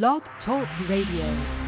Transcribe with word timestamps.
Blog 0.00 0.22
Talk 0.46 0.66
Radio. 0.88 1.61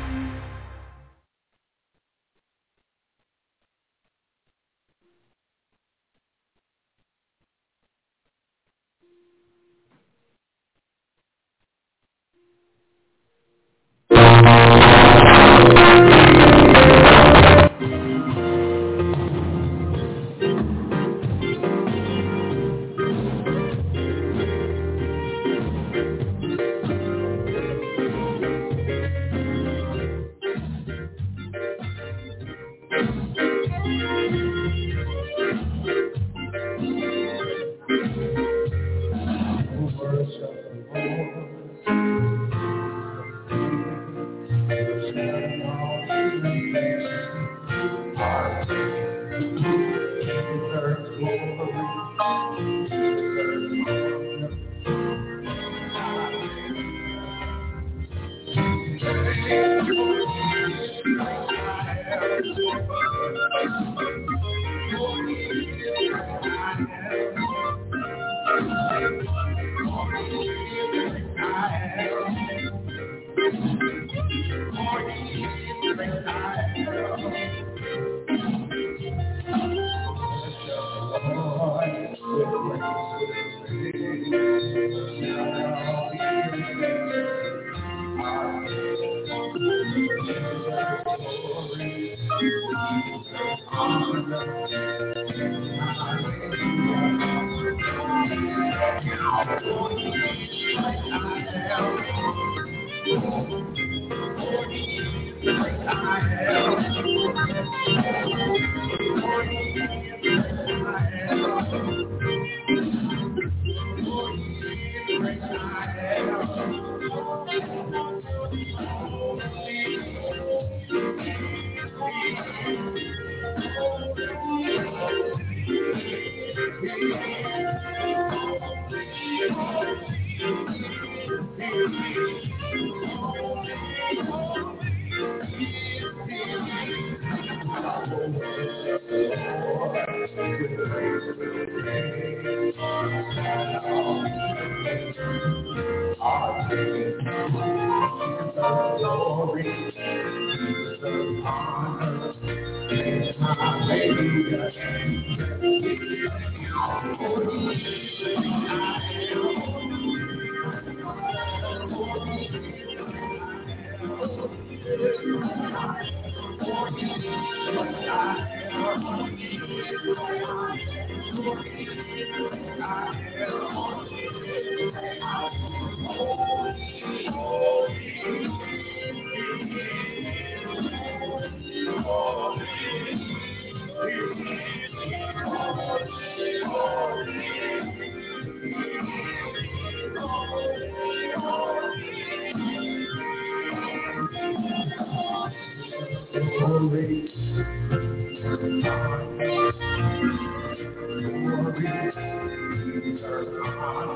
Thank 198.85 199.41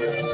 you. 0.03 0.28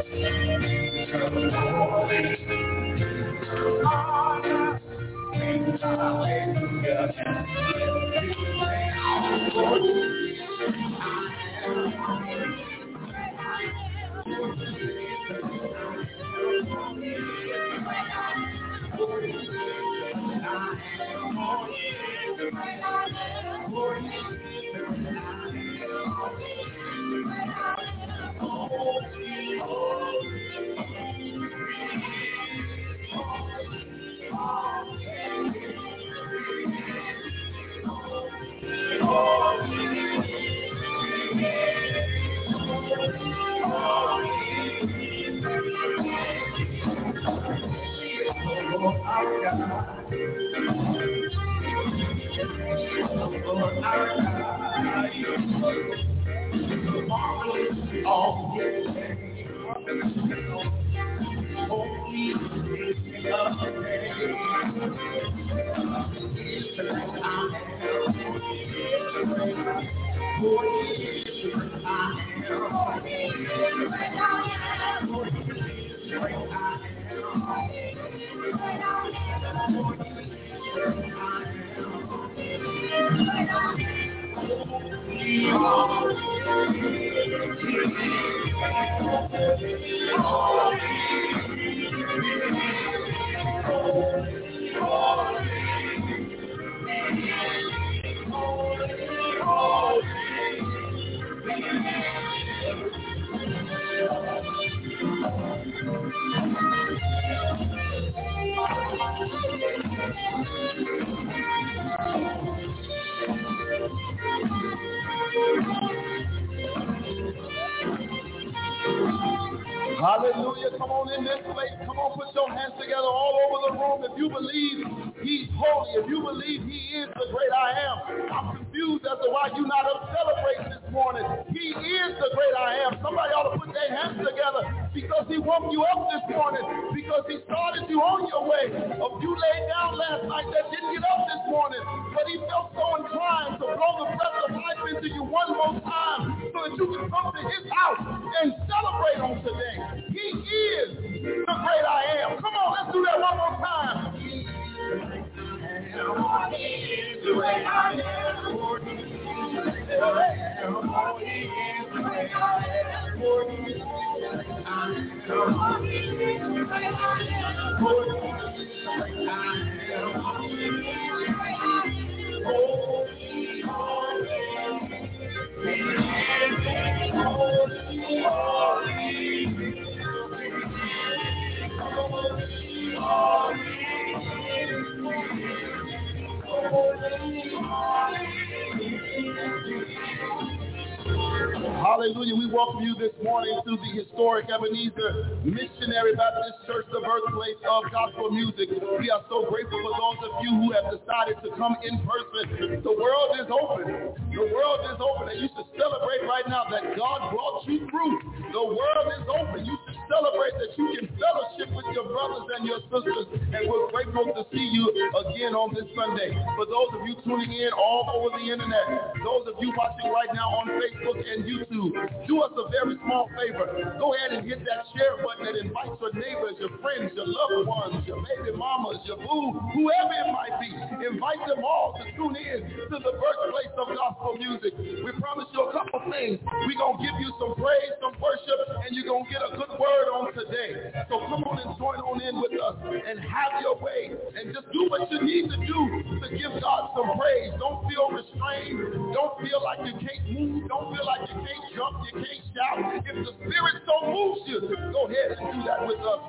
Hallelujah. 191.94 192.34
We 192.34 192.50
welcome 192.50 192.82
you 192.82 192.98
this 192.98 193.14
morning 193.22 193.54
to 193.54 193.78
the 193.78 193.90
historic 193.94 194.50
Ebenezer 194.50 195.38
Missionary 195.46 196.18
Baptist 196.18 196.66
Church, 196.66 196.90
the 196.90 196.98
birthplace 196.98 197.62
of 197.70 197.86
gospel 197.94 198.34
music. 198.34 198.66
We 198.98 199.14
are 199.14 199.22
so 199.30 199.46
grateful 199.46 199.78
for 199.78 199.94
those 199.94 200.18
of 200.26 200.42
you 200.42 200.50
who 200.58 200.68
have 200.74 200.90
decided 200.90 201.38
to 201.46 201.54
come 201.54 201.78
in 201.86 202.02
person. 202.02 202.82
The 202.82 202.98
world 202.98 203.38
is 203.38 203.46
open. 203.46 204.10
The 204.26 204.42
world 204.42 204.90
is 204.90 204.98
open 204.98 205.38
and 205.38 205.38
you 205.38 205.46
should 205.54 205.70
celebrate 205.78 206.26
right 206.26 206.42
now 206.50 206.66
that 206.66 206.98
God 206.98 207.30
brought 207.30 207.62
you 207.70 207.86
through. 207.86 208.14
The 208.50 208.66
world 208.74 209.06
is 209.14 209.24
open. 209.30 209.62
You 209.62 209.78
celebrate 210.10 210.54
that 210.60 210.72
you 210.76 210.86
can 210.98 211.06
fellowship 211.16 211.68
with 211.74 211.86
your 211.94 212.06
brothers 212.08 212.46
and 212.58 212.62
your 212.66 212.80
sisters 212.90 213.26
and 213.54 213.62
we're 213.70 213.90
grateful 213.90 214.26
to 214.34 214.42
see 214.50 214.66
you 214.74 214.90
again 215.24 215.54
on 215.54 215.70
this 215.72 215.86
Sunday. 215.94 216.34
For 216.58 216.66
those 216.66 216.90
of 216.98 217.06
you 217.06 217.14
tuning 217.22 217.54
in 217.54 217.70
all 217.72 218.10
over 218.10 218.34
the 218.34 218.46
internet, 218.50 219.14
those 219.22 219.46
of 219.46 219.54
you 219.62 219.70
watching 219.78 220.10
right 220.10 220.30
now 220.34 220.50
on 220.58 220.74
Facebook 220.74 221.18
and 221.22 221.46
YouTube, 221.46 221.94
do 222.26 222.34
us 222.42 222.52
a 222.58 222.66
very 222.70 222.98
small 223.06 223.30
favor. 223.38 223.94
Go 223.98 224.14
ahead 224.18 224.34
and 224.34 224.42
hit 224.42 224.60
that 224.66 224.84
share 224.92 225.22
button 225.22 225.46
that 225.46 225.56
invites 225.56 225.96
your 226.02 226.14
neighbors, 226.18 226.58
your 226.58 226.74
friends, 226.82 227.14
your 227.14 227.30
loved 227.30 227.66
ones, 227.66 228.02
your 228.10 228.18
baby 228.20 228.52
mamas, 228.58 228.98
your 229.06 229.18
boo, 229.22 229.54
whoever 229.78 230.14
it 230.18 230.28
might 230.34 230.56
be. 230.58 230.70
Invite 231.06 231.42
them 231.46 231.62
all 231.62 231.94
to 231.98 232.04
tune 232.18 232.34
in 232.34 232.58
to 232.90 232.96
the 232.98 233.12
birthplace 233.14 233.74
of 233.78 233.86
gospel 233.94 234.34
music. 234.34 234.74
We 234.78 235.10
promise 235.22 235.46
you 235.54 235.62
a 235.62 235.70
couple 235.70 236.02
things. 236.10 236.42
We're 236.42 236.80
going 236.80 236.98
to 236.98 237.02
give 237.06 237.16
you 237.22 237.30
some 237.38 237.54
praise, 237.54 237.94
some 238.02 238.18
worship, 238.18 238.60
and 238.82 238.90
you're 238.98 239.06
going 239.06 239.24
to 239.26 239.30
get 239.30 239.42
a 239.46 239.50
good 239.54 239.72
word 239.78 239.93
on 240.10 240.32
today. 240.34 240.92
So 241.08 241.18
come 241.28 241.44
on 241.44 241.58
and 241.62 241.76
join 241.78 241.98
on 242.02 242.20
in 242.22 242.34
with 242.40 242.54
us 242.58 242.76
and 242.82 243.18
have 243.20 243.62
your 243.62 243.78
way 243.78 244.10
and 244.10 244.54
just 244.54 244.66
do 244.72 244.86
what 244.90 245.10
you 245.10 245.22
need 245.22 245.50
to 245.50 245.58
do 245.62 245.80
to 246.20 246.26
give 246.34 246.52
God 246.60 246.90
some 246.96 247.14
praise. 247.18 247.52
Don't 247.58 247.86
feel 247.86 248.10
restrained. 248.10 249.14
Don't 249.14 249.34
feel 249.42 249.62
like 249.62 249.84
you 249.86 249.94
can't 250.00 250.24
move. 250.30 250.68
Don't 250.68 250.94
feel 250.94 251.06
like 251.06 251.22
you 251.28 251.36
can't 251.38 251.64
jump, 251.74 251.94
you 252.10 252.14
can't 252.18 252.42
shout. 252.54 252.78
If 253.06 253.16
the 253.26 253.32
Spirit 253.44 253.76
so 253.86 253.96
moves 254.10 254.42
you, 254.46 254.58
go 254.92 255.06
ahead 255.06 255.36
and 255.38 255.44
do 255.54 255.58
that 255.68 255.86
with 255.86 256.00
us 256.00 256.22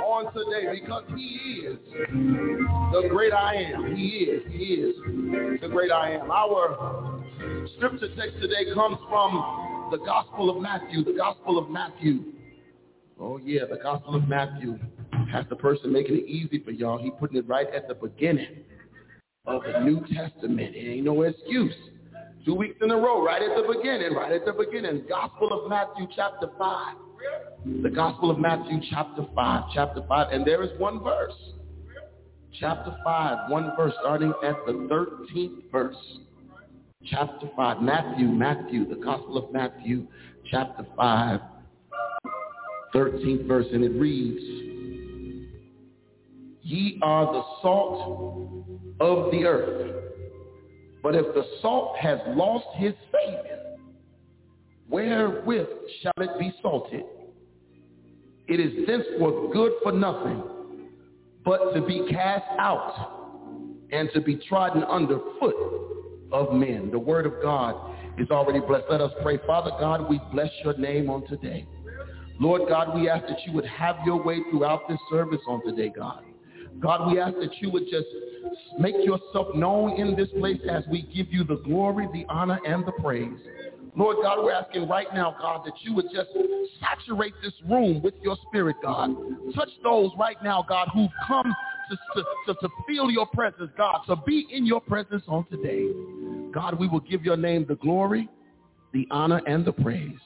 on 0.00 0.32
today 0.32 0.80
because 0.80 1.04
He 1.16 1.68
is 1.68 1.78
the 2.92 3.08
great 3.10 3.32
I 3.32 3.54
am. 3.72 3.96
He 3.96 4.30
is, 4.30 4.42
He 4.50 4.80
is 4.80 4.96
the 5.60 5.68
great 5.68 5.90
I 5.90 6.16
am. 6.16 6.30
Our 6.30 7.22
scripture 7.76 8.08
text 8.16 8.40
today 8.40 8.72
comes 8.74 8.98
from 9.08 9.88
the 9.90 9.98
Gospel 9.98 10.50
of 10.50 10.62
Matthew, 10.62 11.04
the 11.04 11.12
Gospel 11.12 11.58
of 11.58 11.68
Matthew. 11.68 12.32
Oh 13.20 13.38
yeah, 13.38 13.62
the 13.70 13.78
Gospel 13.82 14.16
of 14.16 14.28
Matthew. 14.28 14.78
has 15.30 15.44
the 15.48 15.56
person 15.56 15.92
making 15.92 16.16
it 16.16 16.26
easy 16.26 16.62
for 16.64 16.70
y'all. 16.70 16.98
He 16.98 17.10
putting 17.10 17.36
it 17.36 17.48
right 17.48 17.66
at 17.74 17.88
the 17.88 17.94
beginning 17.94 18.64
of 19.46 19.62
the 19.62 19.80
New 19.80 20.04
Testament. 20.12 20.74
It 20.74 20.88
ain't 20.88 21.04
no 21.04 21.22
excuse. 21.22 21.74
Two 22.44 22.54
weeks 22.54 22.76
in 22.82 22.90
a 22.90 22.96
row, 22.96 23.24
right 23.24 23.40
at 23.40 23.56
the 23.56 23.72
beginning, 23.72 24.14
right 24.14 24.32
at 24.32 24.44
the 24.44 24.52
beginning. 24.52 25.04
Gospel 25.08 25.52
of 25.52 25.70
Matthew 25.70 26.06
chapter 26.14 26.48
5. 26.58 26.96
The 27.82 27.90
Gospel 27.90 28.30
of 28.30 28.38
Matthew 28.38 28.80
chapter 28.90 29.24
5, 29.34 29.64
chapter 29.72 30.02
5. 30.08 30.32
And 30.32 30.44
there 30.44 30.62
is 30.64 30.70
one 30.80 31.02
verse. 31.02 31.34
Chapter 32.58 32.96
5, 33.04 33.50
one 33.50 33.72
verse 33.76 33.94
starting 34.00 34.32
at 34.44 34.56
the 34.66 34.72
13th 34.72 35.70
verse. 35.70 35.96
Chapter 37.06 37.48
5, 37.56 37.80
Matthew, 37.80 38.26
Matthew, 38.26 38.88
the 38.88 38.96
Gospel 38.96 39.38
of 39.38 39.52
Matthew, 39.52 40.06
chapter 40.50 40.84
5, 40.96 41.40
13th 42.94 43.46
verse. 43.46 43.66
And 43.72 43.84
it 43.84 43.92
reads, 43.98 44.40
Ye 46.62 46.98
are 47.02 47.26
the 47.32 47.42
salt 47.60 48.64
of 49.00 49.30
the 49.32 49.44
earth. 49.44 50.02
But 51.02 51.16
if 51.16 51.34
the 51.34 51.44
salt 51.60 51.96
has 51.98 52.18
lost 52.28 52.66
his 52.76 52.92
savor, 53.10 53.76
wherewith 54.88 55.66
shall 56.00 56.12
it 56.18 56.38
be 56.38 56.52
salted? 56.62 57.02
It 58.46 58.60
is 58.60 58.86
thenceforth 58.86 59.52
good 59.52 59.72
for 59.82 59.92
nothing, 59.92 60.42
but 61.44 61.72
to 61.74 61.82
be 61.82 62.06
cast 62.10 62.44
out 62.58 63.48
and 63.90 64.08
to 64.14 64.20
be 64.20 64.36
trodden 64.48 64.84
under 64.84 65.18
foot 65.40 65.54
of 66.32 66.52
men. 66.54 66.90
The 66.90 66.98
word 66.98 67.26
of 67.26 67.34
God 67.42 67.94
is 68.18 68.30
already 68.30 68.60
blessed. 68.60 68.84
Let 68.90 69.00
us 69.00 69.12
pray. 69.22 69.38
Father 69.46 69.70
God, 69.78 70.08
we 70.08 70.20
bless 70.32 70.50
your 70.64 70.76
name 70.76 71.10
on 71.10 71.26
today. 71.26 71.66
Lord 72.40 72.62
God, 72.68 72.94
we 72.94 73.08
ask 73.08 73.26
that 73.28 73.38
you 73.46 73.52
would 73.52 73.66
have 73.66 73.96
your 74.04 74.22
way 74.22 74.38
throughout 74.50 74.88
this 74.88 74.98
service 75.10 75.40
on 75.46 75.64
today, 75.64 75.92
God. 75.94 76.24
God, 76.80 77.12
we 77.12 77.20
ask 77.20 77.34
that 77.38 77.60
you 77.60 77.70
would 77.70 77.84
just 77.90 78.06
make 78.78 78.94
yourself 79.04 79.54
known 79.54 80.00
in 80.00 80.16
this 80.16 80.28
place 80.38 80.60
as 80.68 80.84
we 80.90 81.02
give 81.14 81.32
you 81.32 81.44
the 81.44 81.56
glory, 81.56 82.08
the 82.12 82.24
honor, 82.28 82.58
and 82.66 82.84
the 82.86 82.92
praise. 82.92 83.38
Lord 83.94 84.16
God, 84.22 84.42
we're 84.42 84.52
asking 84.52 84.88
right 84.88 85.06
now, 85.14 85.36
God, 85.38 85.66
that 85.66 85.74
you 85.82 85.94
would 85.94 86.06
just 86.12 86.30
saturate 86.80 87.34
this 87.42 87.52
room 87.68 88.02
with 88.02 88.14
your 88.22 88.36
spirit, 88.48 88.76
God. 88.82 89.14
Touch 89.54 89.68
those 89.82 90.10
right 90.18 90.42
now, 90.42 90.64
God, 90.66 90.88
who've 90.94 91.10
come 91.26 91.54
to, 91.90 92.24
to, 92.46 92.54
to, 92.54 92.68
feel 92.86 93.10
your 93.10 93.26
presence, 93.26 93.70
God, 93.76 94.00
to 94.06 94.16
be 94.16 94.46
in 94.50 94.64
your 94.64 94.80
presence 94.80 95.22
on 95.28 95.44
today. 95.50 95.88
God, 96.52 96.78
we 96.78 96.88
will 96.88 97.00
give 97.00 97.22
your 97.22 97.36
name 97.36 97.66
the 97.68 97.74
glory, 97.76 98.30
the 98.94 99.06
honor, 99.10 99.42
and 99.46 99.64
the 99.64 99.72
praise. 99.72 100.18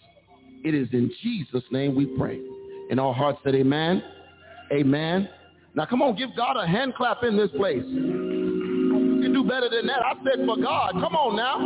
It 0.66 0.75
is 0.75 0.88
in 0.92 1.12
Jesus' 1.23 1.62
name 1.70 1.94
we 1.94 2.06
pray. 2.06 2.40
And 2.90 2.99
all 2.99 3.12
hearts 3.12 3.38
said 3.44 3.54
amen, 3.54 4.02
amen. 4.73 5.28
Now 5.76 5.87
come 5.87 6.02
on, 6.02 6.16
give 6.16 6.30
God 6.37 6.56
a 6.56 6.66
hand 6.66 6.94
clap 6.96 7.23
in 7.23 7.37
this 7.37 7.50
place. 7.56 7.85
You 7.87 9.20
can 9.23 9.32
do 9.32 9.44
better 9.44 9.68
than 9.70 9.87
that. 9.87 10.00
I 10.04 10.14
said 10.25 10.44
for 10.44 10.56
God. 10.56 10.94
Come 10.94 11.14
on 11.14 11.37
now. 11.37 11.61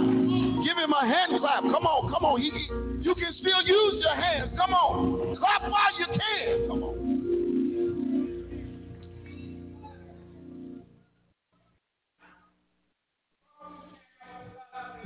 Give 0.66 0.76
him 0.76 0.92
a 0.92 1.00
hand 1.00 1.40
clap. 1.40 1.62
Come 1.62 1.86
on, 1.86 2.12
come 2.12 2.26
on. 2.26 2.42
He, 2.42 2.50
you 3.00 3.14
can 3.14 3.34
still 3.40 3.62
use 3.62 4.04
your 4.04 4.14
hands. 4.14 4.50
Come 4.58 4.74
on. 4.74 5.34
Clap 5.38 5.62
while 5.62 5.98
you 5.98 6.04
can. 6.04 6.68
Come 6.68 6.82
on. 6.82 7.19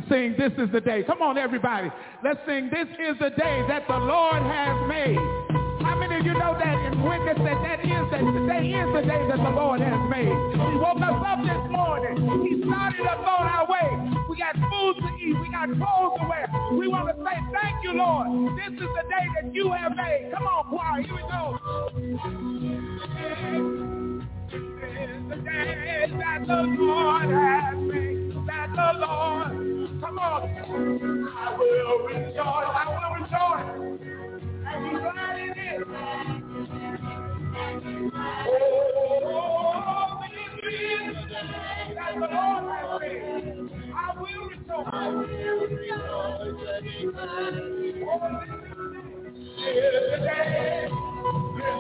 Sing, 0.08 0.34
this 0.37 0.52
is 0.58 0.70
the 0.70 0.80
day. 0.80 1.02
Come 1.04 1.23
on, 1.23 1.38
everybody. 1.38 1.88
Let's 2.23 2.40
sing, 2.46 2.68
this 2.70 2.88
is 3.00 3.16
the 3.18 3.30
day 3.30 3.64
that 3.68 3.88
the 3.88 3.96
Lord 3.96 4.42
has 4.42 4.76
made. 4.88 5.16
How 5.80 5.96
many 5.96 6.20
of 6.20 6.26
you 6.26 6.34
know 6.34 6.52
that 6.52 6.76
and 6.84 7.02
witness 7.02 7.38
that 7.40 7.58
that 7.64 7.80
is 7.80 8.04
the 8.12 8.18
today 8.20 8.68
is 8.68 8.88
the 8.92 9.00
day 9.00 9.23
that 9.28 9.40
the 9.40 9.54
Lord 9.56 9.80
has 9.80 10.11
made? 10.11 10.28
He 10.28 10.76
woke 10.76 11.00
us 11.00 11.20
up 11.25 11.40
this 11.40 11.64
morning. 11.73 12.20
He 12.44 12.61
started 12.68 13.06
us 13.06 13.23
on 13.25 13.49
our 13.49 13.64
way. 13.64 14.12
We 14.28 14.37
got 14.37 14.56
food 14.56 14.94
to 15.00 15.08
eat. 15.16 15.40
We 15.40 15.49
got 15.49 15.73
clothes 15.73 16.20
to 16.20 16.28
wear. 16.28 16.52
We 16.76 16.88
want 16.88 17.08
to 17.08 17.14
say 17.25 17.40
thank 17.52 17.84
you, 17.84 17.92
Lord. 17.94 18.28
This 18.61 18.76
is 18.76 18.88
the 18.92 19.04
day 19.08 19.25
that 19.40 19.54
you 19.54 19.73
have 19.73 19.96
made. 19.96 20.32
Come 20.34 20.46
on, 20.46 20.68
choir. 20.68 21.00
Here 21.00 21.14
we 21.16 21.23
go. 21.32 21.58
This 24.52 25.00
is 25.00 25.23
the 25.32 25.37
day 25.37 26.12
that 26.12 26.44
the 26.46 26.62
Lord 26.76 27.30
has 27.30 27.76
made. 27.76 28.46
That 28.46 28.68
the 28.76 29.00
Lord. 29.00 29.74
Lord. 30.14 30.44
I 31.37 31.56
will 31.59 31.99
rejoice. 32.06 32.38
I 32.38 32.85
will 32.90 33.14
rejoice. 33.21 34.00
And 34.66 34.85
be 34.85 34.90
glad 35.00 35.38
in 35.40 35.50
it. 35.59 35.80
Oh, 38.47 40.21
believe 40.21 41.16
that 41.97 42.14
the 42.14 42.21
Lord 42.21 42.64
has 42.71 42.88
made. 43.00 43.71
I 43.94 43.99
will 44.18 44.44
rejoice. 44.49 44.88
I 44.92 45.09
will 45.09 45.26
rejoice. 45.68 46.54
Oh, 48.06 48.18
this 49.56 49.94
is 49.94 50.11
the 50.11 50.18
day. 50.18 50.88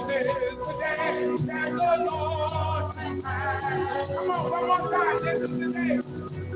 This 0.08 0.26
is 0.26 0.58
the 0.58 0.72
day 0.80 1.10
that 1.46 1.70
the 1.72 2.04
Lord 2.04 2.84
has 2.96 3.12
made. 3.14 3.22
Come 4.16 4.30
on, 4.30 4.42
one 4.50 4.66
more 4.66 4.84
time. 4.90 5.18
This 5.24 5.50
is 5.50 5.54
the 5.60 5.68
day. 5.72 6.23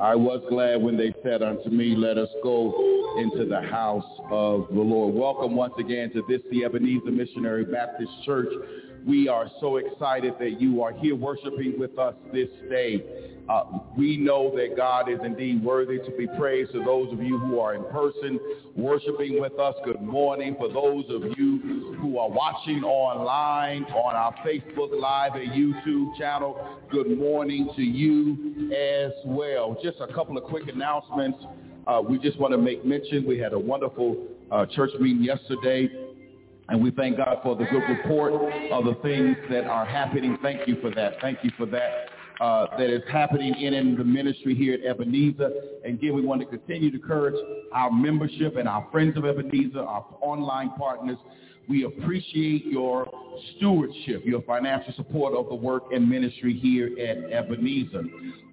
I 0.00 0.14
was 0.14 0.42
glad 0.48 0.80
when 0.80 0.96
they 0.96 1.12
said 1.22 1.42
unto 1.42 1.68
me, 1.68 1.94
let 1.96 2.16
us 2.16 2.28
go 2.42 2.72
into 3.18 3.44
the 3.44 3.60
house 3.60 4.04
of 4.30 4.68
the 4.70 4.80
Lord. 4.80 5.14
Welcome 5.14 5.54
once 5.54 5.74
again 5.78 6.10
to 6.12 6.22
this, 6.28 6.40
the 6.50 6.64
Ebenezer 6.64 7.10
Missionary 7.10 7.64
Baptist 7.64 8.12
Church. 8.24 8.48
We 9.06 9.28
are 9.28 9.50
so 9.60 9.76
excited 9.76 10.34
that 10.38 10.60
you 10.60 10.82
are 10.82 10.92
here 10.92 11.14
worshiping 11.14 11.74
with 11.78 11.98
us 11.98 12.14
this 12.32 12.48
day. 12.70 13.37
Uh, 13.48 13.64
we 13.96 14.18
know 14.18 14.54
that 14.54 14.76
God 14.76 15.10
is 15.10 15.18
indeed 15.24 15.64
worthy 15.64 15.98
to 15.98 16.10
be 16.18 16.26
praised. 16.38 16.72
To 16.72 16.84
those 16.84 17.10
of 17.12 17.22
you 17.22 17.38
who 17.38 17.58
are 17.60 17.74
in 17.74 17.82
person 17.84 18.38
worshiping 18.76 19.40
with 19.40 19.58
us, 19.58 19.74
good 19.86 20.02
morning. 20.02 20.54
For 20.58 20.68
those 20.68 21.04
of 21.08 21.22
you 21.38 21.96
who 21.98 22.18
are 22.18 22.28
watching 22.28 22.84
online 22.84 23.84
on 23.84 24.14
our 24.14 24.34
Facebook 24.46 25.00
Live 25.00 25.34
and 25.34 25.50
YouTube 25.50 26.18
channel, 26.18 26.78
good 26.90 27.16
morning 27.18 27.70
to 27.74 27.82
you 27.82 28.70
as 28.70 29.12
well. 29.24 29.78
Just 29.82 29.96
a 30.00 30.12
couple 30.12 30.36
of 30.36 30.44
quick 30.44 30.68
announcements. 30.68 31.38
Uh, 31.86 32.02
we 32.06 32.18
just 32.18 32.38
want 32.38 32.52
to 32.52 32.58
make 32.58 32.84
mention. 32.84 33.26
We 33.26 33.38
had 33.38 33.54
a 33.54 33.58
wonderful 33.58 34.26
uh, 34.52 34.66
church 34.66 34.90
meeting 35.00 35.24
yesterday. 35.24 35.88
And 36.68 36.82
we 36.82 36.90
thank 36.90 37.16
God 37.16 37.38
for 37.42 37.56
the 37.56 37.64
good 37.64 37.88
report 37.88 38.34
of 38.34 38.84
the 38.84 38.94
things 39.02 39.38
that 39.50 39.64
are 39.64 39.86
happening. 39.86 40.36
Thank 40.42 40.68
you 40.68 40.76
for 40.82 40.90
that. 40.90 41.14
Thank 41.22 41.38
you 41.42 41.50
for 41.56 41.64
that 41.64 42.10
uh, 42.40 42.66
that 42.76 42.88
is 42.90 43.02
happening 43.10 43.54
in, 43.54 43.74
in 43.74 43.96
the 43.96 44.04
ministry 44.04 44.54
here 44.54 44.74
at 44.74 44.84
Ebenezer. 44.84 45.50
And 45.84 45.94
again, 45.94 46.14
we 46.14 46.24
want 46.24 46.40
to 46.40 46.46
continue 46.46 46.90
to 46.90 46.96
encourage 46.96 47.34
our 47.72 47.90
membership 47.90 48.56
and 48.56 48.68
our 48.68 48.86
friends 48.92 49.16
of 49.16 49.24
Ebenezer, 49.24 49.80
our 49.80 50.06
online 50.20 50.70
partners. 50.78 51.18
We 51.68 51.84
appreciate 51.84 52.66
your 52.66 53.06
stewardship, 53.56 54.22
your 54.24 54.42
financial 54.42 54.94
support 54.94 55.34
of 55.34 55.48
the 55.48 55.54
work 55.54 55.84
and 55.92 56.08
ministry 56.08 56.54
here 56.54 56.86
at 56.98 57.30
Ebenezer. 57.30 58.04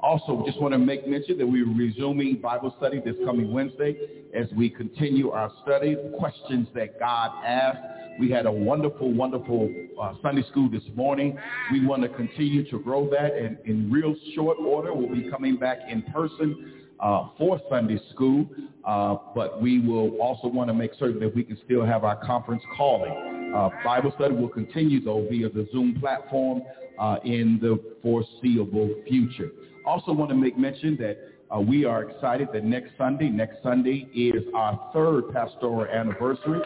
Also, 0.01 0.43
just 0.45 0.61
want 0.61 0.73
to 0.73 0.77
make 0.77 1.07
mention 1.07 1.37
that 1.37 1.47
we're 1.47 1.65
resuming 1.65 2.41
Bible 2.41 2.75
study 2.77 3.01
this 3.03 3.15
coming 3.25 3.51
Wednesday 3.53 3.95
as 4.33 4.47
we 4.55 4.69
continue 4.69 5.31
our 5.31 5.51
study, 5.63 5.95
questions 6.17 6.67
that 6.75 6.99
God 6.99 7.31
asked 7.45 7.95
we 8.17 8.31
had 8.31 8.45
a 8.45 8.51
wonderful, 8.51 9.11
wonderful 9.11 9.69
uh, 10.01 10.13
Sunday 10.21 10.43
school 10.49 10.69
this 10.69 10.83
morning. 10.95 11.37
We 11.71 11.85
want 11.85 12.01
to 12.03 12.09
continue 12.09 12.69
to 12.71 12.79
grow 12.79 13.09
that, 13.09 13.33
and 13.35 13.57
in 13.65 13.91
real 13.91 14.15
short 14.33 14.57
order, 14.59 14.93
we'll 14.93 15.13
be 15.13 15.29
coming 15.29 15.57
back 15.57 15.79
in 15.89 16.01
person 16.03 16.84
uh, 17.05 17.29
for 17.37 17.61
Sunday 17.69 17.99
school, 18.11 18.47
uh, 18.83 19.15
but 19.35 19.61
we 19.61 19.79
will 19.79 20.17
also 20.19 20.47
want 20.47 20.67
to 20.67 20.73
make 20.73 20.91
certain 20.97 21.19
that 21.19 21.35
we 21.35 21.43
can 21.43 21.57
still 21.63 21.85
have 21.85 22.03
our 22.03 22.15
conference 22.25 22.63
calling. 22.75 23.53
Uh, 23.55 23.69
Bible 23.83 24.11
study 24.15 24.33
will 24.33 24.49
continue, 24.49 25.03
though, 25.03 25.25
via 25.29 25.47
the 25.49 25.67
Zoom 25.71 25.99
platform 25.99 26.63
uh, 26.97 27.17
in 27.23 27.59
the 27.61 27.79
foreseeable 28.01 28.89
future. 29.07 29.51
Also 29.85 30.11
want 30.11 30.29
to 30.31 30.35
make 30.35 30.57
mention 30.57 30.97
that 30.97 31.17
uh, 31.55 31.59
we 31.59 31.85
are 31.85 32.09
excited 32.09 32.47
that 32.53 32.63
next 32.63 32.91
Sunday, 32.97 33.29
next 33.29 33.61
Sunday 33.61 34.09
is 34.15 34.43
our 34.55 34.89
third 34.91 35.31
pastoral 35.31 35.85
anniversary. 35.85 36.59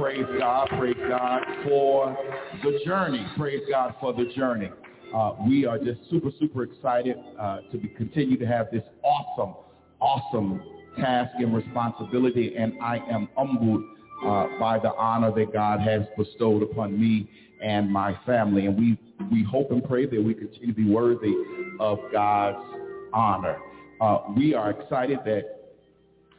Praise 0.00 0.26
God, 0.40 0.68
praise 0.76 0.96
God 1.08 1.42
for 1.64 2.18
the 2.64 2.80
journey. 2.84 3.24
Praise 3.36 3.62
God 3.70 3.94
for 4.00 4.12
the 4.12 4.24
journey. 4.34 4.70
Uh, 5.14 5.32
we 5.46 5.64
are 5.64 5.78
just 5.78 6.00
super, 6.10 6.30
super 6.38 6.64
excited 6.64 7.16
uh, 7.40 7.60
to 7.70 7.78
be, 7.78 7.88
continue 7.88 8.36
to 8.36 8.46
have 8.46 8.66
this 8.70 8.82
awesome, 9.02 9.54
awesome 10.00 10.62
task 11.00 11.32
and 11.38 11.54
responsibility, 11.54 12.56
and 12.56 12.74
I 12.82 12.98
am 13.10 13.28
humbled 13.36 13.82
uh, 14.24 14.46
by 14.58 14.78
the 14.78 14.92
honor 14.94 15.32
that 15.32 15.52
God 15.52 15.80
has 15.80 16.02
bestowed 16.16 16.62
upon 16.62 16.98
me 16.98 17.30
and 17.62 17.90
my 17.90 18.18
family. 18.26 18.66
And 18.66 18.76
we, 18.76 18.98
we 19.30 19.42
hope 19.44 19.70
and 19.70 19.82
pray 19.84 20.06
that 20.06 20.22
we 20.22 20.34
continue 20.34 20.68
to 20.68 20.72
be 20.72 20.90
worthy 20.90 21.34
of 21.80 21.98
God's 22.12 22.58
honor. 23.12 23.58
Uh, 24.00 24.18
we 24.36 24.54
are 24.54 24.70
excited 24.70 25.18
that 25.24 25.58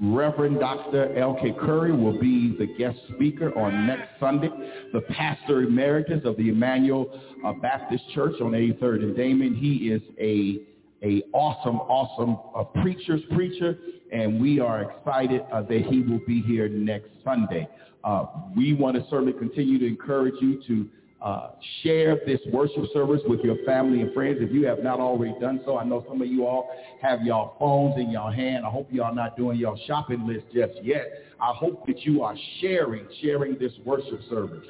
Reverend 0.02 0.62
Dr. 0.62 1.18
L.K. 1.18 1.56
Curry 1.60 1.92
will 1.92 2.18
be 2.18 2.56
the 2.58 2.68
guest 2.78 2.98
speaker 3.16 3.58
on 3.58 3.86
next 3.86 4.18
Sunday, 4.18 4.50
the 4.94 5.02
pastor 5.02 5.64
emeritus 5.64 6.22
of 6.24 6.38
the 6.38 6.48
Emmanuel 6.50 7.20
uh, 7.46 7.52
Baptist 7.54 8.04
Church 8.14 8.36
on 8.40 8.52
83rd 8.52 9.04
and 9.04 9.16
Damen. 9.18 9.58
He 9.58 9.92
is 9.92 10.02
a 10.18 10.62
a 11.04 11.24
awesome, 11.34 11.78
awesome 11.78 12.38
uh, 12.56 12.64
preacher's 12.82 13.22
preacher, 13.34 13.78
and 14.12 14.42
we 14.42 14.60
are 14.60 14.82
excited 14.82 15.42
uh, 15.52 15.62
that 15.62 15.82
he 15.90 16.02
will 16.02 16.22
be 16.28 16.42
here 16.42 16.68
next 16.68 17.10
Sunday. 17.24 17.68
Uh, 18.04 18.26
we 18.56 18.74
want 18.74 18.96
to 18.96 19.04
certainly 19.10 19.34
continue 19.34 19.80
to 19.80 19.88
encourage 19.88 20.36
you 20.42 20.62
to 20.68 20.90
uh, 21.22 21.52
share 21.84 22.18
this 22.26 22.40
worship 22.52 22.86
service 22.94 23.22
with 23.28 23.42
your 23.42 23.58
family 23.66 24.02
and 24.02 24.14
friends 24.14 24.38
if 24.40 24.52
you 24.52 24.66
have 24.66 24.80
not 24.80 25.00
already 25.00 25.36
done 25.40 25.60
so. 25.66 25.78
I 25.78 25.84
know 25.84 26.06
some 26.08 26.22
of 26.22 26.28
you 26.30 26.46
all 26.46 26.70
have 27.02 27.24
your 27.24 27.54
phones 27.60 28.00
in 28.00 28.10
your 28.10 28.32
hand. 28.32 28.66
I 28.66 28.70
hope 28.70 28.88
are 29.04 29.14
not 29.14 29.36
doing 29.36 29.58
your 29.58 29.78
shopping 29.86 30.26
list 30.26 30.46
just 30.54 30.82
yet. 30.82 31.08
I 31.42 31.54
hope 31.54 31.86
that 31.88 32.02
you 32.04 32.24
are 32.24 32.36
sharing, 32.62 33.06
sharing 33.22 33.58
this 33.60 33.74
worship 33.84 34.22
service. 34.30 34.66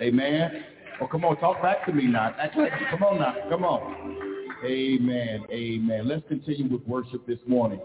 Amen. 0.00 0.64
Oh, 1.00 1.06
come 1.06 1.24
on, 1.24 1.36
talk 1.38 1.62
back 1.62 1.86
to 1.86 1.92
me 1.92 2.06
now. 2.06 2.34
Come 2.90 3.02
on 3.02 3.18
now. 3.20 3.34
Come 3.48 3.64
on. 3.64 4.35
Amen. 4.64 5.44
Amen. 5.50 6.08
Let's 6.08 6.26
continue 6.28 6.68
with 6.70 6.86
worship 6.86 7.26
this 7.26 7.38
morning. 7.46 7.80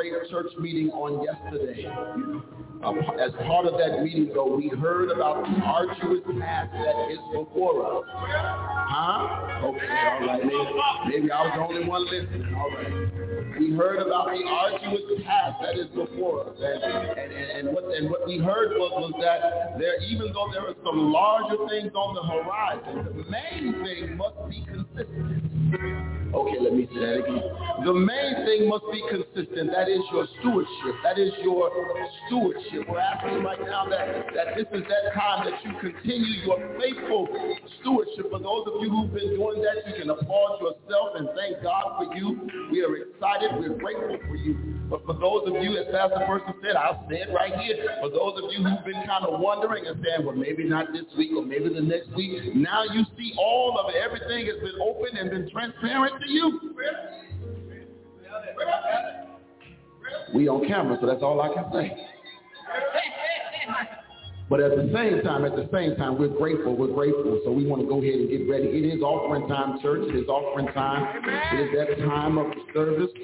great 0.00 0.30
church 0.30 0.52
meeting 0.58 0.88
on 0.90 1.22
yesterday. 1.22 1.84
Uh, 2.82 2.92
as 3.20 3.32
part 3.46 3.66
of 3.66 3.76
that 3.76 4.02
meeting, 4.02 4.30
though, 4.32 4.56
we 4.56 4.68
heard 4.68 5.10
about 5.10 5.44
the 5.44 5.60
arduous 5.62 6.24
task 6.40 6.72
that 6.72 7.10
is 7.12 7.18
before 7.34 7.84
us. 7.84 8.04
Huh? 8.08 9.60
Okay, 9.64 9.86
all 9.86 10.26
right. 10.26 10.40
Maybe, 10.42 11.20
maybe 11.20 11.30
I 11.30 11.42
was 11.44 11.52
the 11.54 11.60
only 11.60 11.84
one 11.86 12.06
listening. 12.08 12.54
All 12.54 12.70
right. 12.70 13.58
We 13.60 13.76
heard 13.76 14.00
about 14.00 14.28
the 14.32 14.42
arduous 14.48 15.22
task 15.22 15.56
that 15.60 15.76
is 15.76 15.88
before 15.88 16.48
us. 16.48 16.56
And, 16.56 16.82
and, 16.82 17.18
and, 17.18 17.68
and, 17.68 17.74
what, 17.74 17.84
and 17.94 18.10
what 18.10 18.26
we 18.26 18.38
heard 18.38 18.72
was, 18.78 18.92
was 18.96 19.12
that 19.20 19.78
there, 19.78 20.00
even 20.04 20.32
though 20.32 20.48
there 20.50 20.66
are 20.66 20.74
some 20.82 21.12
larger 21.12 21.60
things 21.68 21.92
on 21.94 22.14
the 22.16 22.24
horizon, 22.24 23.04
the 23.04 23.28
main 23.28 23.84
thing 23.84 24.16
must 24.16 24.48
be 24.48 24.64
consistent. 24.64 26.19
Okay, 26.30 26.58
let 26.60 26.74
me 26.74 26.86
say 26.94 27.00
that 27.00 27.18
again. 27.26 27.42
The 27.82 27.92
main 27.92 28.46
thing 28.46 28.68
must 28.68 28.84
be 28.92 29.02
consistent. 29.10 29.72
That 29.74 29.88
is 29.90 29.98
your 30.12 30.28
stewardship. 30.38 30.94
That 31.02 31.18
is 31.18 31.32
your 31.42 31.70
stewardship. 32.26 32.86
We're 32.86 33.02
asking 33.02 33.42
right 33.42 33.58
now 33.58 33.88
that, 33.90 34.30
that 34.38 34.54
this 34.54 34.66
is 34.70 34.86
that 34.86 35.10
time 35.10 35.50
that 35.50 35.58
you 35.66 35.74
continue 35.82 36.46
your 36.46 36.60
faithful 36.78 37.26
stewardship. 37.80 38.30
For 38.30 38.38
those 38.38 38.62
of 38.70 38.78
you 38.78 38.90
who've 38.90 39.12
been 39.12 39.34
doing 39.34 39.58
that, 39.66 39.82
you 39.90 39.98
can 39.98 40.10
applaud 40.10 40.62
yourself 40.62 41.18
and 41.18 41.28
thank 41.34 41.62
God 41.64 41.98
for 41.98 42.14
you. 42.14 42.46
We 42.70 42.84
are 42.84 42.94
excited. 42.94 43.50
We're 43.58 43.74
grateful 43.74 44.18
for 44.22 44.36
you. 44.36 44.80
But 44.90 45.06
for 45.06 45.14
those 45.14 45.46
of 45.46 45.54
you, 45.62 45.78
as 45.78 45.86
Pastor 45.90 46.26
Person 46.26 46.54
said, 46.62 46.74
I'll 46.76 47.06
say 47.08 47.22
it 47.22 47.30
right 47.34 47.54
here. 47.58 47.78
For 48.02 48.10
those 48.10 48.38
of 48.42 48.50
you 48.50 48.62
who've 48.62 48.84
been 48.84 49.02
kind 49.06 49.24
of 49.24 49.38
wondering 49.40 49.86
and 49.86 49.98
saying, 50.02 50.26
well, 50.26 50.34
maybe 50.34 50.62
not 50.62 50.92
this 50.92 51.06
week 51.16 51.30
or 51.34 51.46
maybe 51.46 51.72
the 51.72 51.80
next 51.80 52.10
week, 52.14 52.54
now 52.54 52.84
you 52.90 53.06
see 53.16 53.32
all 53.38 53.78
of 53.78 53.88
it. 53.94 53.98
Everything 53.98 54.46
has 54.46 54.58
been 54.58 54.78
open 54.82 55.16
and 55.16 55.30
been 55.30 55.48
transparent 55.50 56.19
to 56.20 56.30
you? 56.30 56.74
We 60.34 60.48
on 60.48 60.66
camera, 60.66 60.96
so 61.00 61.06
that's 61.06 61.22
all 61.22 61.40
I 61.40 61.52
can 61.52 61.72
say. 61.72 61.96
But 64.50 64.58
at 64.58 64.74
the 64.74 64.90
same 64.92 65.22
time, 65.22 65.44
at 65.44 65.54
the 65.54 65.68
same 65.72 65.94
time, 65.94 66.18
we're 66.18 66.26
grateful. 66.26 66.76
We're 66.76 66.92
grateful. 66.92 67.40
So 67.44 67.52
we 67.52 67.64
want 67.64 67.82
to 67.82 67.88
go 67.88 68.02
ahead 68.02 68.18
and 68.18 68.28
get 68.28 68.50
ready. 68.50 68.66
It 68.66 68.84
is 68.84 69.00
offering 69.00 69.46
time, 69.46 69.78
church. 69.80 70.02
It 70.10 70.16
is 70.16 70.28
offering 70.28 70.66
time. 70.74 71.06
It 71.54 71.60
is 71.60 71.70
that 71.78 72.04
time 72.04 72.36
of 72.36 72.50
service 72.74 73.14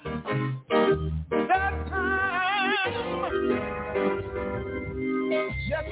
time 1.89 2.73
just 5.69 5.87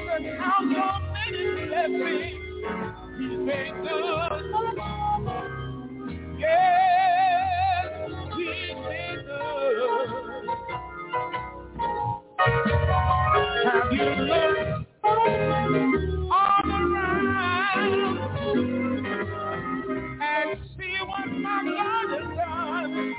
blessings? 1.70 2.40
He's 3.18 3.38
been 3.38 3.74
good. 3.84 4.32
Yes, 6.40 6.95
Have 12.38 13.92
you 13.92 14.04
looked 14.04 14.88
all 16.32 16.66
around 16.66 18.18
and 20.22 20.60
what 21.08 21.28
my 21.28 21.64
God 21.66 22.10
has 22.12 22.28
done? 22.38 23.16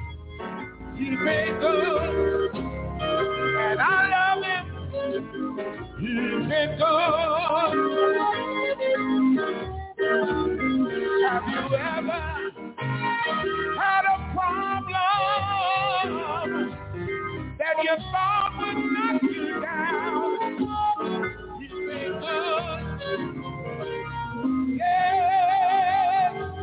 Been 0.97 1.59
good, 1.61 2.55
and 2.57 3.81
I 3.81 3.83
love 4.13 4.45
him. 4.45 4.65
Been 6.49 6.79
good. 6.79 8.17
Have 11.29 11.49
you 11.49 11.63
ever 11.77 12.23
had 13.79 14.05
a 14.05 14.17
problem 14.35 14.95
that 17.77 17.85
you 17.85 17.97
thought 18.13 18.53
would 18.59 18.79
knock 18.93 19.23
you 19.23 19.61
down? 19.61 20.39
He's 21.61 21.71
been 21.71 22.13
good. 22.21 22.81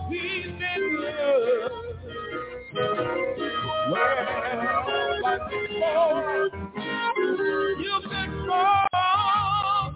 He's 0.10 0.46
been 0.60 0.84
good. 0.98 1.72
Well, 3.92 4.18
but 5.24 5.42
before 5.50 6.50
you 7.80 7.96
could 8.04 8.32
fall, 8.48 9.94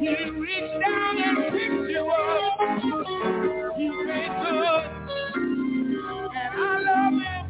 he 0.00 0.14
reached 0.30 0.80
down 0.80 1.18
and 1.18 1.38
picked 1.52 1.90
you 1.90 2.04
up. 2.10 2.60
He's 3.76 3.96
been 4.06 4.32
good, 4.42 4.84
and 6.34 6.54
I 6.54 6.80
love 6.80 7.22
him. 7.22 7.43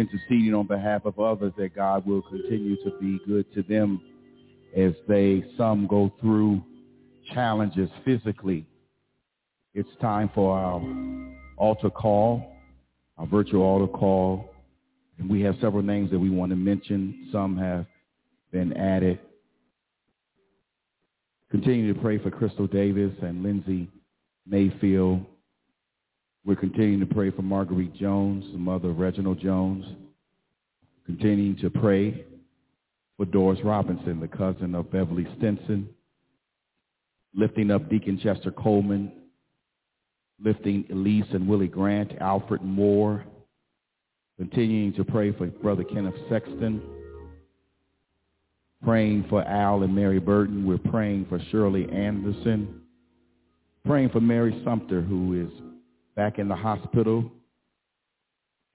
interceding 0.07 0.53
on 0.53 0.67
behalf 0.67 1.05
of 1.05 1.19
others 1.19 1.53
that 1.57 1.75
God 1.75 2.05
will 2.05 2.21
continue 2.23 2.75
to 2.83 2.91
be 2.99 3.19
good 3.27 3.45
to 3.53 3.63
them 3.63 4.01
as 4.75 4.93
they, 5.07 5.43
some 5.57 5.87
go 5.87 6.11
through 6.19 6.61
challenges 7.33 7.89
physically. 8.03 8.65
It's 9.73 9.89
time 10.01 10.29
for 10.35 10.57
our 10.57 10.81
altar 11.57 11.89
call. 11.89 12.55
our 13.17 13.27
virtual 13.27 13.63
altar 13.63 13.91
call. 13.91 14.49
And 15.19 15.29
we 15.29 15.41
have 15.41 15.55
several 15.61 15.83
names 15.83 16.09
that 16.11 16.19
we 16.19 16.29
want 16.29 16.49
to 16.51 16.55
mention. 16.55 17.29
Some 17.31 17.57
have 17.57 17.85
been 18.51 18.73
added. 18.73 19.19
Continue 21.51 21.93
to 21.93 21.99
pray 21.99 22.17
for 22.17 22.31
Crystal 22.31 22.67
Davis 22.67 23.13
and 23.21 23.43
Lindsay 23.43 23.87
Mayfield. 24.47 25.25
We're 26.45 26.55
continuing 26.55 26.99
to 26.99 27.13
pray 27.13 27.31
for 27.31 27.41
Marguerite 27.41 27.95
Jones, 27.95 28.45
the 28.51 28.57
mother 28.57 28.89
of 28.89 28.99
Reginald 28.99 29.39
Jones. 29.39 29.85
Continuing 31.05 31.55
to 31.57 31.69
pray 31.69 32.25
for 33.17 33.25
Doris 33.25 33.59
Robinson, 33.63 34.19
the 34.19 34.27
cousin 34.27 34.75
of 34.75 34.91
Beverly 34.91 35.27
Stinson. 35.37 35.89
Lifting 37.33 37.71
up 37.71 37.89
Deacon 37.89 38.19
Chester 38.21 38.51
Coleman. 38.51 39.11
Lifting 40.43 40.85
Elise 40.91 41.25
and 41.31 41.47
Willie 41.47 41.67
Grant, 41.67 42.13
Alfred 42.19 42.61
Moore. 42.61 43.23
Continuing 44.37 44.93
to 44.93 45.03
pray 45.03 45.31
for 45.31 45.47
Brother 45.47 45.83
Kenneth 45.83 46.15
Sexton 46.29 46.81
praying 48.83 49.25
for 49.29 49.43
Al 49.47 49.83
and 49.83 49.95
Mary 49.95 50.19
Burton. 50.19 50.65
We're 50.65 50.77
praying 50.77 51.27
for 51.29 51.39
Shirley 51.51 51.89
Anderson. 51.91 52.81
Praying 53.85 54.09
for 54.09 54.21
Mary 54.21 54.61
Sumter, 54.63 55.01
who 55.01 55.45
is 55.45 55.72
back 56.15 56.39
in 56.39 56.47
the 56.47 56.55
hospital. 56.55 57.31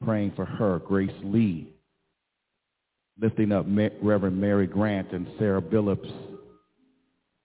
Praying 0.05 0.33
for 0.37 0.45
her, 0.45 0.79
Grace 0.79 1.11
Lee. 1.23 1.73
Lifting 3.21 3.51
up 3.53 3.67
Reverend 4.01 4.41
Mary 4.41 4.67
Grant 4.67 5.13
and 5.13 5.27
Sarah 5.39 5.63
Billups. 5.63 6.13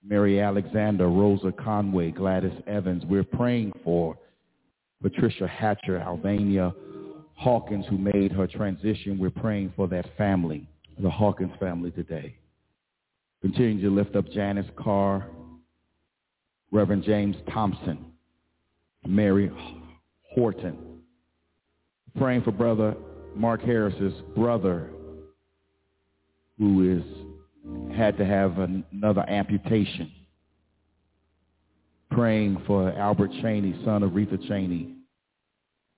Mary 0.05 0.41
Alexander, 0.41 1.07
Rosa 1.07 1.51
Conway, 1.51 2.11
Gladys 2.11 2.51
Evans. 2.67 3.03
We're 3.05 3.23
praying 3.23 3.71
for 3.83 4.17
Patricia 5.01 5.47
Hatcher, 5.47 5.97
Albania 5.97 6.73
Hawkins, 7.35 7.85
who 7.89 7.97
made 7.97 8.31
her 8.33 8.45
transition. 8.45 9.17
We're 9.17 9.29
praying 9.29 9.73
for 9.75 9.87
that 9.87 10.05
family, 10.17 10.67
the 10.99 11.09
Hawkins 11.09 11.53
family 11.59 11.91
today. 11.91 12.35
Continue 13.41 13.81
to 13.81 13.95
lift 13.95 14.15
up 14.15 14.29
Janice 14.31 14.69
Carr, 14.77 15.27
Reverend 16.71 17.03
James 17.03 17.35
Thompson, 17.51 18.05
Mary 19.05 19.51
Horton. 20.35 20.77
Praying 22.17 22.43
for 22.43 22.51
Brother 22.51 22.95
Mark 23.35 23.61
Harris's 23.61 24.13
brother 24.35 24.89
who 26.57 26.97
is 26.97 27.95
had 27.95 28.17
to 28.17 28.25
have 28.25 28.57
another 28.59 29.27
amputation. 29.27 30.11
Praying 32.11 32.61
for 32.67 32.91
Albert 32.93 33.31
Cheney, 33.41 33.75
son 33.83 34.03
of 34.03 34.11
Retha 34.11 34.39
Cheney. 34.47 34.95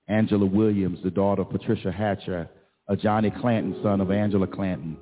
Angela 0.08 0.46
Williams, 0.46 0.98
the 1.02 1.10
daughter 1.10 1.42
of 1.42 1.50
Patricia 1.50 1.90
Hatcher, 1.90 2.48
a 2.88 2.96
Johnny 2.96 3.30
Clanton, 3.30 3.80
son 3.82 4.00
of 4.00 4.10
Angela 4.10 4.46
Clanton. 4.46 4.96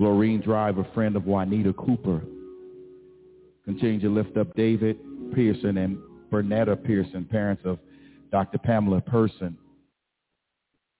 Glorine 0.00 0.42
Driver, 0.42 0.86
friend 0.94 1.14
of 1.14 1.24
Juanita 1.24 1.72
Cooper. 1.74 2.22
Continue 3.64 4.00
to 4.00 4.08
lift 4.08 4.36
up 4.36 4.54
David 4.56 4.98
Pearson 5.34 5.78
and 5.78 5.98
Bernetta 6.32 6.82
Pearson, 6.82 7.24
parents 7.24 7.62
of 7.64 7.78
Dr. 8.34 8.58
Pamela 8.58 9.00
Person. 9.00 9.56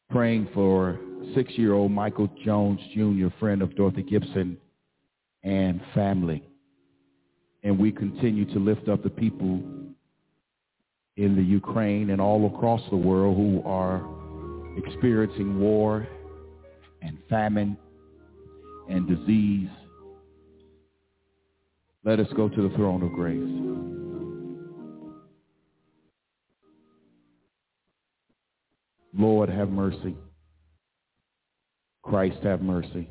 Praying 0.09 0.47
for 0.55 1.01
six-year-old 1.35 1.91
Michael 1.91 2.29
Jones 2.45 2.79
Jr., 2.95 3.27
friend 3.41 3.61
of 3.61 3.75
Dorothy 3.75 4.05
Gibson 4.05 4.57
and 5.43 5.81
family. 5.97 6.45
And 7.65 7.77
we 7.77 7.91
continue 7.91 8.45
to 8.53 8.61
lift 8.61 8.89
up 8.89 9.03
the 9.03 9.11
people 9.11 9.61
in 11.17 11.35
the 11.35 11.43
Ukraine 11.43 12.11
and 12.11 12.21
all 12.21 12.47
across 12.55 12.83
the 12.91 12.97
world 12.97 13.37
who 13.37 13.69
are 13.69 14.07
experiencing 14.77 15.59
war 15.59 16.07
and 17.03 17.19
famine 17.29 17.77
and 18.89 19.09
disease. 19.09 19.71
Let 22.05 22.21
us 22.21 22.29
go 22.37 22.49
to 22.49 22.69
the 22.69 22.77
throne 22.77 23.03
of 23.03 23.13
grace. 23.13 24.24
Lord, 29.17 29.49
have 29.49 29.71
mercy. 29.71 30.17
Christ, 32.03 32.39
have 32.43 32.61
mercy. 32.61 33.09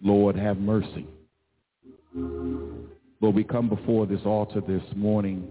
Lord, 0.00 0.36
have 0.36 0.58
mercy. 0.58 1.06
Lord, 2.14 3.34
we 3.34 3.44
come 3.44 3.68
before 3.68 4.06
this 4.06 4.20
altar 4.24 4.60
this 4.60 4.82
morning, 4.96 5.48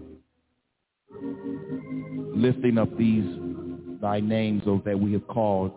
lifting 2.34 2.78
up 2.78 2.96
these 2.96 3.24
thy 4.00 4.20
names, 4.20 4.62
oh, 4.66 4.82
that 4.84 4.98
we 4.98 5.12
have 5.12 5.26
called 5.28 5.72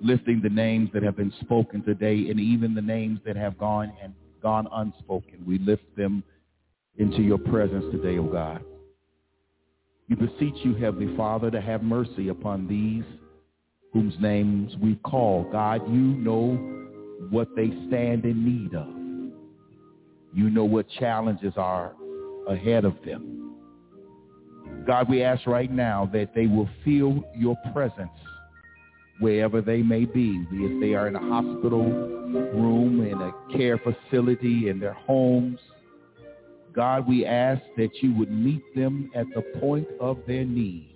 lifting 0.00 0.40
the 0.42 0.48
names 0.48 0.90
that 0.92 1.02
have 1.02 1.16
been 1.16 1.32
spoken 1.40 1.82
today 1.82 2.30
and 2.30 2.38
even 2.38 2.74
the 2.74 2.82
names 2.82 3.18
that 3.24 3.36
have 3.36 3.58
gone 3.58 3.92
and 4.02 4.12
gone 4.42 4.68
unspoken. 4.72 5.44
We 5.46 5.58
lift 5.58 5.96
them 5.96 6.22
into 6.96 7.22
your 7.22 7.38
presence 7.38 7.84
today, 7.90 8.18
O 8.18 8.24
God. 8.24 8.62
We 10.08 10.16
beseech 10.16 10.54
you, 10.64 10.74
Heavenly 10.74 11.14
Father, 11.16 11.50
to 11.50 11.60
have 11.60 11.82
mercy 11.82 12.28
upon 12.28 12.66
these 12.66 13.04
whose 13.92 14.14
names 14.20 14.74
we 14.80 14.96
call. 14.96 15.48
God, 15.50 15.82
you 15.88 16.00
know 16.00 16.56
what 17.30 17.48
they 17.56 17.68
stand 17.88 18.24
in 18.24 18.44
need 18.44 18.74
of. 18.74 18.88
You 20.34 20.50
know 20.50 20.64
what 20.64 20.88
challenges 20.98 21.54
are 21.56 21.94
ahead 22.48 22.84
of 22.84 22.94
them. 23.04 23.54
God, 24.86 25.08
we 25.08 25.22
ask 25.22 25.46
right 25.46 25.70
now 25.70 26.08
that 26.12 26.34
they 26.34 26.46
will 26.46 26.68
feel 26.84 27.22
your 27.36 27.56
presence 27.72 28.10
wherever 29.20 29.60
they 29.60 29.82
may 29.82 30.04
be, 30.04 30.46
it 30.50 30.80
they 30.80 30.94
are 30.94 31.08
in 31.08 31.16
a 31.16 31.20
hospital 31.20 31.84
room, 31.84 33.04
in 33.04 33.20
a 33.20 33.32
care 33.56 33.78
facility, 33.78 34.68
in 34.68 34.78
their 34.78 34.92
homes. 34.92 35.58
God, 36.78 37.08
we 37.08 37.26
ask 37.26 37.60
that 37.76 37.90
you 38.02 38.14
would 38.14 38.30
meet 38.30 38.62
them 38.76 39.10
at 39.12 39.26
the 39.34 39.42
point 39.58 39.88
of 40.00 40.16
their 40.28 40.44
need. 40.44 40.94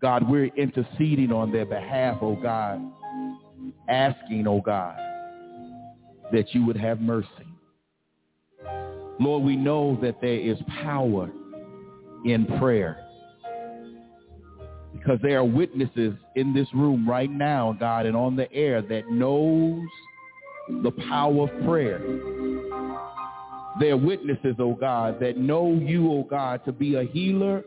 God, 0.00 0.26
we're 0.26 0.46
interceding 0.56 1.30
on 1.30 1.52
their 1.52 1.66
behalf, 1.66 2.16
oh 2.22 2.36
God, 2.36 2.80
asking, 3.90 4.46
oh 4.48 4.62
God, 4.62 4.96
that 6.32 6.54
you 6.54 6.64
would 6.64 6.78
have 6.78 7.02
mercy. 7.02 7.28
Lord, 9.20 9.44
we 9.44 9.56
know 9.56 9.98
that 10.00 10.22
there 10.22 10.40
is 10.40 10.56
power 10.82 11.30
in 12.24 12.46
prayer 12.58 13.04
because 14.94 15.18
there 15.22 15.40
are 15.40 15.44
witnesses 15.44 16.14
in 16.34 16.54
this 16.54 16.68
room 16.72 17.06
right 17.06 17.30
now, 17.30 17.76
God, 17.78 18.06
and 18.06 18.16
on 18.16 18.36
the 18.36 18.50
air 18.54 18.80
that 18.80 19.10
knows 19.10 19.82
the 20.82 20.92
power 21.10 21.42
of 21.42 21.66
prayer. 21.66 22.00
There 23.78 23.92
are 23.92 23.96
witnesses, 23.96 24.56
oh 24.58 24.74
God, 24.74 25.20
that 25.20 25.36
know 25.36 25.72
you, 25.72 26.10
oh 26.10 26.24
God, 26.24 26.64
to 26.64 26.72
be 26.72 26.96
a 26.96 27.04
healer 27.04 27.62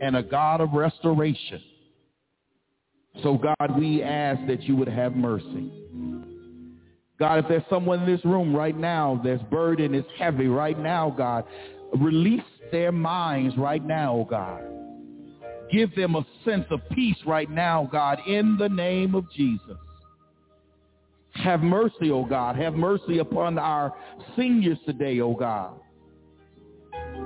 and 0.00 0.16
a 0.16 0.22
God 0.22 0.60
of 0.60 0.72
restoration. 0.72 1.60
So 3.22 3.36
God, 3.36 3.78
we 3.78 4.02
ask 4.02 4.40
that 4.46 4.62
you 4.62 4.76
would 4.76 4.88
have 4.88 5.14
mercy. 5.14 5.70
God, 7.18 7.40
if 7.40 7.48
there's 7.48 7.62
someone 7.68 8.00
in 8.02 8.06
this 8.06 8.24
room 8.24 8.56
right 8.56 8.76
now 8.76 9.20
that's 9.22 9.42
burden 9.44 9.94
is 9.94 10.04
heavy 10.18 10.46
right 10.46 10.78
now, 10.78 11.14
God, 11.14 11.44
release 11.94 12.40
their 12.72 12.92
minds 12.92 13.56
right 13.58 13.84
now, 13.84 14.26
God. 14.30 14.62
Give 15.70 15.94
them 15.94 16.14
a 16.14 16.26
sense 16.44 16.64
of 16.70 16.80
peace 16.90 17.18
right 17.26 17.50
now, 17.50 17.88
God, 17.92 18.20
in 18.26 18.56
the 18.56 18.68
name 18.68 19.14
of 19.14 19.30
Jesus. 19.30 19.76
Have 21.42 21.62
mercy, 21.62 22.10
O 22.10 22.24
God. 22.24 22.56
Have 22.56 22.74
mercy 22.74 23.18
upon 23.18 23.58
our 23.58 23.94
seniors 24.36 24.78
today, 24.84 25.20
O 25.20 25.34
God. 25.34 25.80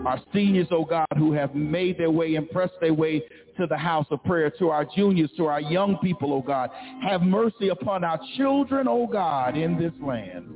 Our 0.06 0.20
seniors, 0.32 0.68
O 0.70 0.84
God, 0.84 1.06
who 1.16 1.32
have 1.32 1.54
made 1.54 1.98
their 1.98 2.10
way 2.10 2.36
and 2.36 2.48
pressed 2.50 2.74
their 2.80 2.94
way 2.94 3.22
to 3.56 3.66
the 3.66 3.76
house 3.76 4.06
of 4.10 4.22
prayer, 4.24 4.50
to 4.58 4.68
our 4.70 4.84
juniors, 4.84 5.30
to 5.36 5.46
our 5.46 5.60
young 5.60 5.98
people, 5.98 6.32
O 6.32 6.40
God. 6.42 6.70
Have 7.02 7.22
mercy 7.22 7.68
upon 7.70 8.04
our 8.04 8.20
children, 8.36 8.86
O 8.86 9.06
God, 9.06 9.56
in 9.56 9.78
this 9.78 9.92
land. 10.00 10.54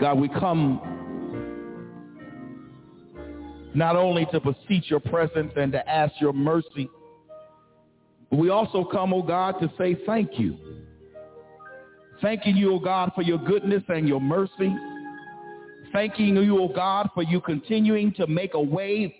God, 0.00 0.18
we 0.18 0.28
come 0.28 0.80
not 3.74 3.96
only 3.96 4.26
to 4.26 4.40
beseech 4.40 4.90
your 4.90 5.00
presence 5.00 5.52
and 5.56 5.72
to 5.72 5.88
ask 5.88 6.12
your 6.20 6.32
mercy, 6.32 6.88
we 8.30 8.48
also 8.48 8.84
come, 8.84 9.12
oh 9.12 9.22
God, 9.22 9.60
to 9.60 9.70
say 9.78 9.96
thank 10.06 10.38
you. 10.38 10.56
Thanking 12.22 12.56
you, 12.56 12.74
oh 12.74 12.78
God, 12.78 13.10
for 13.16 13.22
your 13.22 13.38
goodness 13.38 13.82
and 13.88 14.06
your 14.06 14.20
mercy. 14.20 14.74
Thanking 15.92 16.36
you, 16.36 16.62
oh 16.62 16.68
God, 16.68 17.10
for 17.14 17.24
you 17.24 17.40
continuing 17.40 18.14
to 18.14 18.28
make 18.28 18.54
a 18.54 18.60
way 18.60 19.14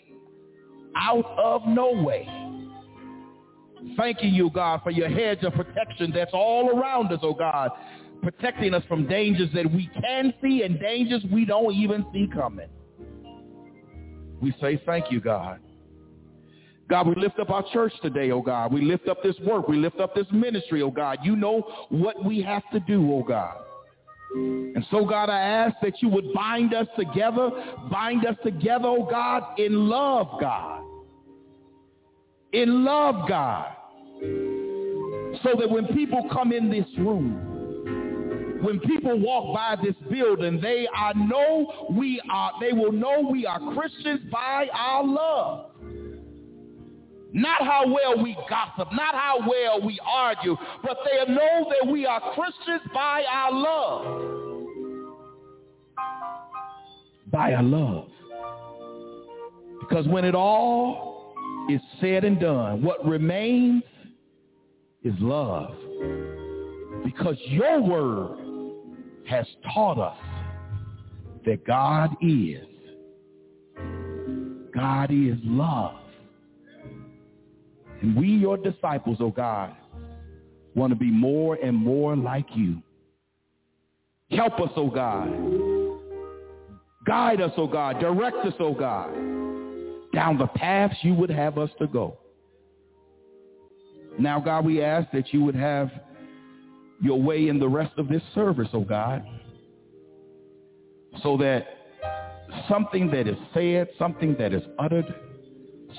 out 0.97 1.27
of 1.37 1.67
no 1.67 1.91
way. 1.93 2.29
Thanking 3.97 4.33
you, 4.33 4.51
God, 4.51 4.81
for 4.85 4.91
your 4.91 5.09
hedge 5.09 5.43
of 5.43 5.53
protection 5.55 6.13
that's 6.15 6.31
all 6.33 6.71
around 6.71 7.13
us, 7.13 7.19
oh 7.23 7.35
God, 7.35 7.71
protecting 8.23 8.73
us 8.73 8.85
from 8.87 9.09
dangers 9.09 9.51
that 9.53 9.71
we 9.71 9.91
can 10.01 10.33
see 10.41 10.63
and 10.63 10.79
dangers 10.79 11.25
we 11.33 11.45
don't 11.45 11.75
even 11.75 12.07
see 12.13 12.29
coming. 12.33 12.69
We 14.41 14.55
say 14.61 14.81
thank 14.87 15.11
you, 15.11 15.21
God. 15.21 15.61
God, 16.93 17.07
we 17.07 17.15
lift 17.15 17.39
up 17.39 17.49
our 17.49 17.65
church 17.73 17.95
today, 18.03 18.33
oh 18.33 18.43
God. 18.43 18.71
We 18.71 18.83
lift 18.83 19.09
up 19.09 19.23
this 19.23 19.35
work. 19.47 19.67
We 19.67 19.79
lift 19.79 19.99
up 19.99 20.15
this 20.15 20.27
ministry, 20.31 20.83
oh 20.83 20.91
God. 20.91 21.21
You 21.23 21.37
know 21.37 21.87
what 21.89 22.23
we 22.23 22.43
have 22.43 22.63
to 22.71 22.81
do, 22.81 23.11
oh 23.15 23.23
God. 23.23 23.57
And 24.35 24.85
so, 24.91 25.07
God, 25.07 25.31
I 25.31 25.41
ask 25.41 25.75
that 25.81 26.03
you 26.03 26.11
would 26.11 26.35
bind 26.35 26.75
us 26.75 26.87
together, 26.99 27.49
bind 27.91 28.27
us 28.27 28.37
together, 28.45 28.89
oh 28.89 29.09
God, 29.11 29.59
in 29.59 29.89
love, 29.89 30.39
God. 30.39 30.85
In 32.53 32.85
love, 32.85 33.27
God. 33.27 33.75
So 35.43 35.59
that 35.59 35.71
when 35.71 35.87
people 35.95 36.29
come 36.31 36.53
in 36.53 36.69
this 36.69 36.85
room, 36.99 38.61
when 38.63 38.79
people 38.81 39.19
walk 39.19 39.55
by 39.55 39.83
this 39.83 39.97
building, 40.11 40.61
they 40.61 40.87
are 40.95 41.15
know 41.15 41.89
we 41.91 42.21
are, 42.31 42.53
they 42.61 42.75
will 42.75 42.93
know 42.93 43.27
we 43.31 43.47
are 43.47 43.59
Christians 43.73 44.21
by 44.31 44.67
our 44.75 45.07
love. 45.07 45.72
Not 47.33 47.63
how 47.63 47.87
well 47.87 48.23
we 48.23 48.37
gossip, 48.49 48.89
not 48.93 49.15
how 49.15 49.39
well 49.49 49.81
we 49.81 49.99
argue, 50.07 50.57
but 50.83 50.99
they 51.05 51.33
know 51.33 51.67
that 51.71 51.91
we 51.91 52.05
are 52.05 52.21
Christians 52.35 52.83
by 52.93 53.25
our 53.31 53.53
love. 53.53 54.23
By 57.31 57.55
our 57.55 57.63
love. 57.63 58.09
Because 59.81 60.07
when 60.09 60.25
it 60.25 60.35
all 60.35 61.35
is 61.71 61.81
said 62.01 62.25
and 62.25 62.39
done, 62.39 62.83
what 62.83 63.05
remains 63.05 63.83
is 65.03 65.15
love. 65.19 65.75
Because 67.05 67.37
your 67.47 67.81
word 67.81 68.39
has 69.29 69.47
taught 69.73 69.99
us 69.99 70.19
that 71.47 71.67
God 71.67 72.11
is. 72.21 72.67
God 74.75 75.11
is 75.11 75.37
love. 75.43 76.02
And 78.03 78.17
we, 78.17 78.27
your 78.27 78.57
disciples, 78.57 79.19
oh 79.21 79.31
God, 79.31 79.75
want 80.75 80.91
to 80.91 80.97
be 80.97 81.11
more 81.11 81.55
and 81.55 81.77
more 81.77 82.17
like 82.17 82.47
you. 82.55 82.83
Help 84.31 84.59
us, 84.61 84.71
oh 84.77 84.91
God. 84.91 85.29
Guide 87.07 87.41
us, 87.41 87.53
oh 87.57 87.69
God. 87.69 88.01
Direct 88.01 88.37
us, 88.39 88.55
oh 88.59 88.75
God, 88.75 89.13
down 90.13 90.37
the 90.37 90.49
paths 90.57 90.97
you 91.03 91.15
would 91.15 91.31
have 91.31 91.59
us 91.59 91.71
to 91.79 91.87
go. 91.87 92.19
Now, 94.19 94.41
God, 94.41 94.65
we 94.65 94.83
ask 94.83 95.11
that 95.13 95.33
you 95.33 95.43
would 95.45 95.55
have 95.55 95.91
your 97.01 97.21
way 97.23 97.49
in 97.49 97.59
the 97.59 97.69
rest 97.69 97.93
of 97.99 98.09
this 98.09 98.23
service, 98.35 98.69
oh 98.73 98.83
God, 98.83 99.25
so 101.23 101.37
that 101.37 101.67
something 102.69 103.11
that 103.13 103.29
is 103.29 103.37
said, 103.55 103.89
something 103.97 104.35
that 104.39 104.53
is 104.53 104.63
uttered, 104.79 105.07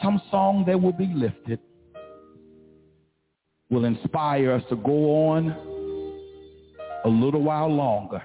some 0.02 0.22
song 0.32 0.64
that 0.68 0.82
will 0.82 0.92
be 0.92 1.08
lifted 1.16 1.60
will 3.74 3.86
inspire 3.86 4.52
us 4.52 4.64
to 4.70 4.76
go 4.76 5.28
on 5.30 5.50
a 7.06 7.10
little 7.10 7.42
while 7.42 7.74
longer. 7.74 8.22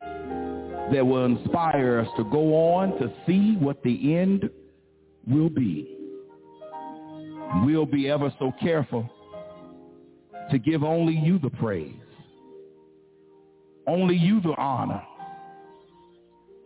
That 0.00 1.06
will 1.06 1.26
inspire 1.26 2.00
us 2.00 2.08
to 2.16 2.24
go 2.24 2.54
on 2.74 2.98
to 2.98 3.12
see 3.26 3.56
what 3.56 3.82
the 3.82 4.16
end 4.16 4.50
will 5.26 5.50
be. 5.50 5.94
We'll 7.64 7.86
be 7.86 8.10
ever 8.10 8.32
so 8.38 8.52
careful 8.60 9.08
to 10.50 10.58
give 10.58 10.82
only 10.82 11.14
you 11.14 11.38
the 11.38 11.50
praise, 11.50 11.94
only 13.86 14.16
you 14.16 14.40
the 14.40 14.54
honor, 14.56 15.02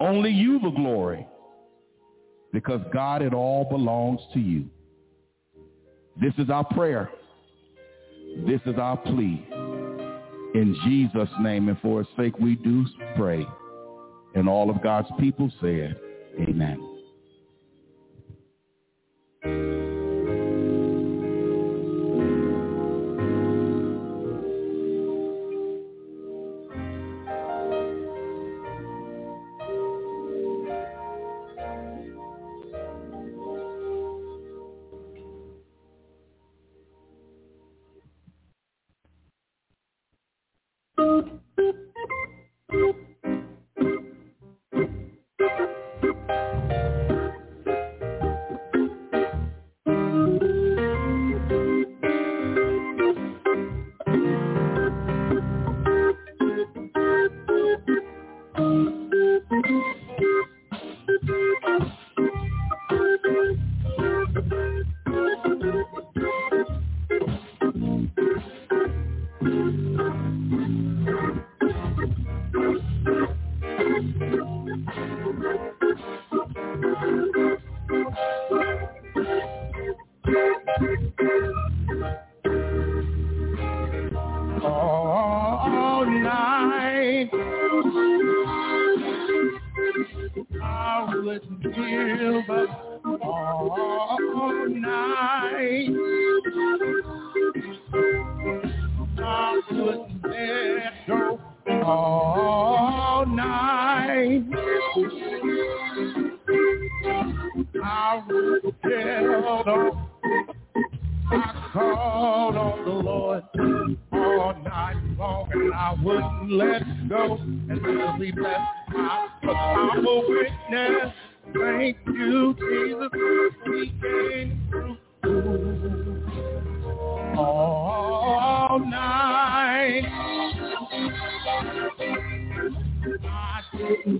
only 0.00 0.30
you 0.30 0.60
the 0.60 0.70
glory, 0.70 1.26
because 2.52 2.80
God, 2.92 3.22
it 3.22 3.34
all 3.34 3.64
belongs 3.64 4.20
to 4.34 4.40
you. 4.40 4.66
This 6.20 6.32
is 6.38 6.48
our 6.48 6.64
prayer. 6.64 7.10
This 8.46 8.60
is 8.66 8.78
our 8.78 8.96
plea. 8.96 9.46
In 10.54 10.76
Jesus' 10.84 11.28
name 11.40 11.68
and 11.68 11.78
for 11.80 11.98
his 11.98 12.08
sake 12.16 12.38
we 12.38 12.56
do 12.56 12.84
pray. 13.16 13.46
And 14.34 14.48
all 14.48 14.70
of 14.70 14.82
God's 14.82 15.08
people 15.20 15.50
said, 15.60 15.96
amen. 16.40 16.91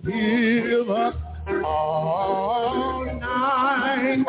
give 0.04 0.90
up 0.90 1.14
all 1.64 3.04
night. 3.04 4.24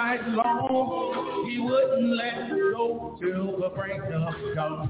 night 0.00 0.28
long. 0.28 1.46
He 1.50 1.60
wouldn't 1.60 2.16
let 2.16 2.50
me 2.50 2.58
go 2.72 3.18
till 3.20 3.60
the 3.60 3.68
break 3.76 4.00
of 4.00 4.54
dawn. 4.54 4.88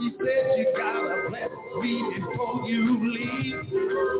He 0.00 0.10
said, 0.18 0.58
you 0.58 0.66
gotta 0.76 1.28
bless 1.28 1.50
me 1.80 2.04
before 2.14 2.68
you 2.68 3.12
leave. 3.12 3.54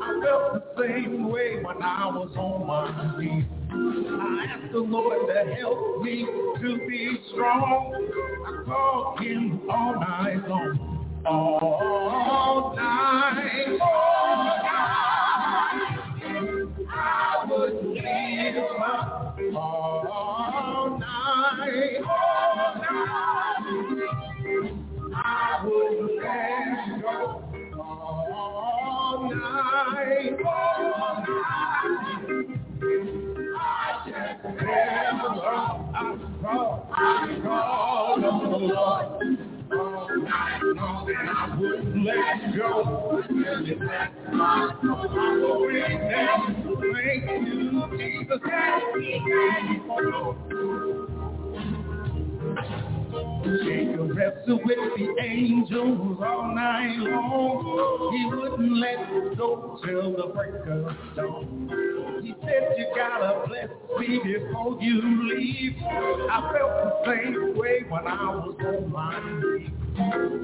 I 0.02 0.20
felt 0.24 0.76
the 0.76 0.82
same 0.82 1.30
way 1.30 1.62
when 1.62 1.82
I 1.82 2.06
was 2.06 2.34
on 2.36 2.66
my 2.66 3.18
knees. 3.18 3.44
I 3.70 4.46
asked 4.50 4.72
the 4.72 4.80
Lord 4.80 5.28
to 5.28 5.54
help 5.54 6.02
me 6.02 6.26
to 6.62 6.78
be 6.88 7.18
strong. 7.32 8.08
I 8.46 8.64
called 8.64 9.20
him 9.20 9.70
all 9.70 9.94
night 10.00 10.48
long. 10.48 10.94
All 11.26 12.74
night, 12.74 13.66
oh 13.68 13.78
all 13.80 14.62
night. 14.62 15.97
I 17.20 17.44
would 17.50 17.98
up 18.80 19.36
all 19.56 20.98
night, 21.00 22.00
all 22.06 22.74
night. 22.78 23.48
I 25.14 25.64
would 25.64 26.22
all 27.76 29.30
night, 29.30 30.38
all 30.46 31.24
night. 31.24 31.98
I 33.60 34.02
just 34.06 34.62
I 35.94 36.16
call, 36.40 36.88
I 36.92 37.40
call 37.42 38.24
on 38.24 38.50
the 38.52 38.58
Lord. 38.58 39.57
Night 40.28 40.60
long 40.76 41.08
and 41.08 41.30
I 41.30 41.56
wouldn't 41.58 42.04
let 42.04 42.56
go. 42.56 43.22
I 44.32 45.36
will 45.40 45.66
witness, 45.66 46.40
thank 46.94 47.48
you. 47.48 47.72
Jacob 53.64 54.16
wrestled 54.16 54.60
with 54.64 54.78
the 54.96 55.22
angels 55.22 56.18
all 56.22 56.54
night 56.54 56.96
long. 56.98 58.12
He 58.12 58.24
wouldn't 58.26 58.78
let 58.78 59.36
go 59.36 59.78
till 59.84 60.12
the 60.12 60.32
break 60.34 60.54
of 60.66 61.16
dawn. 61.16 62.20
He 62.22 62.34
said, 62.42 62.74
you 62.76 62.86
gotta 62.94 63.46
bless 63.48 63.70
me 63.98 64.20
before 64.22 64.78
you 64.82 65.28
leave. 65.34 65.76
I 65.82 66.52
felt 66.52 66.72
the 66.82 66.92
same 67.06 67.56
way 67.56 67.84
when 67.88 68.06
I 68.06 68.24
was 68.34 68.56
on 68.66 68.92
my 68.92 69.18
knees. 69.40 69.70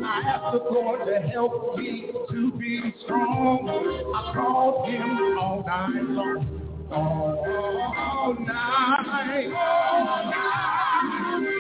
I 0.04 0.22
asked 0.26 0.52
the 0.52 0.70
Lord 0.70 1.06
to 1.06 1.20
help 1.28 1.78
me 1.78 2.10
to 2.30 2.52
be 2.52 2.94
strong. 3.04 3.68
I 4.14 4.32
called 4.34 4.88
him 4.88 5.38
all 5.38 5.62
night 5.66 6.02
long. 6.10 6.60
All 6.90 8.34
night, 8.38 9.52
all 9.52 10.24
night. 10.30 11.53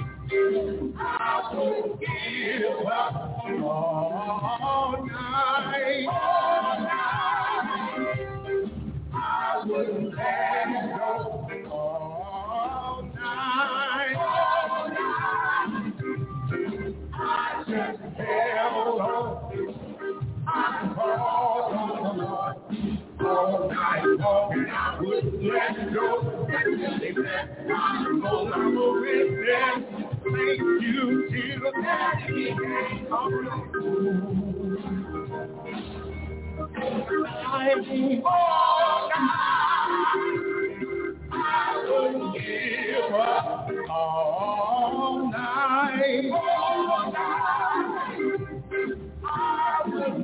I 0.98 1.50
will 1.54 1.98
give 2.00 2.86
up 2.86 3.14
all 3.62 5.06
night, 5.06 6.06
all 6.08 6.80
night. 6.80 8.70
I 9.14 9.64
let 9.66 10.92
go 10.92 11.70
all 11.70 13.02
night, 13.14 14.16
all 14.16 14.88
night. 14.88 15.94
I 17.14 17.64
just 17.68 18.00
held 18.18 19.00
on. 19.00 19.78
I 20.46 20.92
called 20.94 21.74
on 21.74 22.18
the 22.18 22.24
Lord 22.24 22.56
all 23.20 23.68
night 23.70 24.04
long 24.18 24.52
and 24.52 24.70
I 24.70 24.98
wouldn't 25.00 25.42
let 25.44 25.94
go. 25.94 26.46
Until 26.48 26.98
they 27.00 27.14
said, 27.14 27.66
I'm 27.74 28.20
going 28.20 28.52
to 28.52 29.00
witness. 29.02 29.84
Thank 30.24 30.60
you, 30.82 31.28
Jesus. 31.30 31.74
I 31.86 32.14
all 38.24 39.10
night. 39.10 40.16
I 41.32 41.86
would 41.88 42.42
give 42.42 43.14
up 43.14 43.70
all 43.90 45.30
night. 45.32 46.30
All 46.32 47.12
night. 49.24 50.23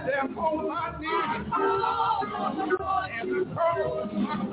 them 0.00 0.38
on 0.38 0.68
my 0.68 0.92
knees. 1.00 1.46
And 1.54 1.82
I 1.82 3.44
called, 3.56 4.51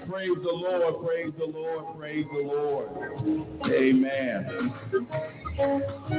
Praise 0.09 0.37
the 0.43 0.51
Lord, 0.51 1.05
praise 1.05 1.33
the 1.37 1.45
Lord, 1.45 1.97
praise 1.97 2.25
the 2.33 2.39
Lord. 2.39 2.89
Amen. 3.65 4.73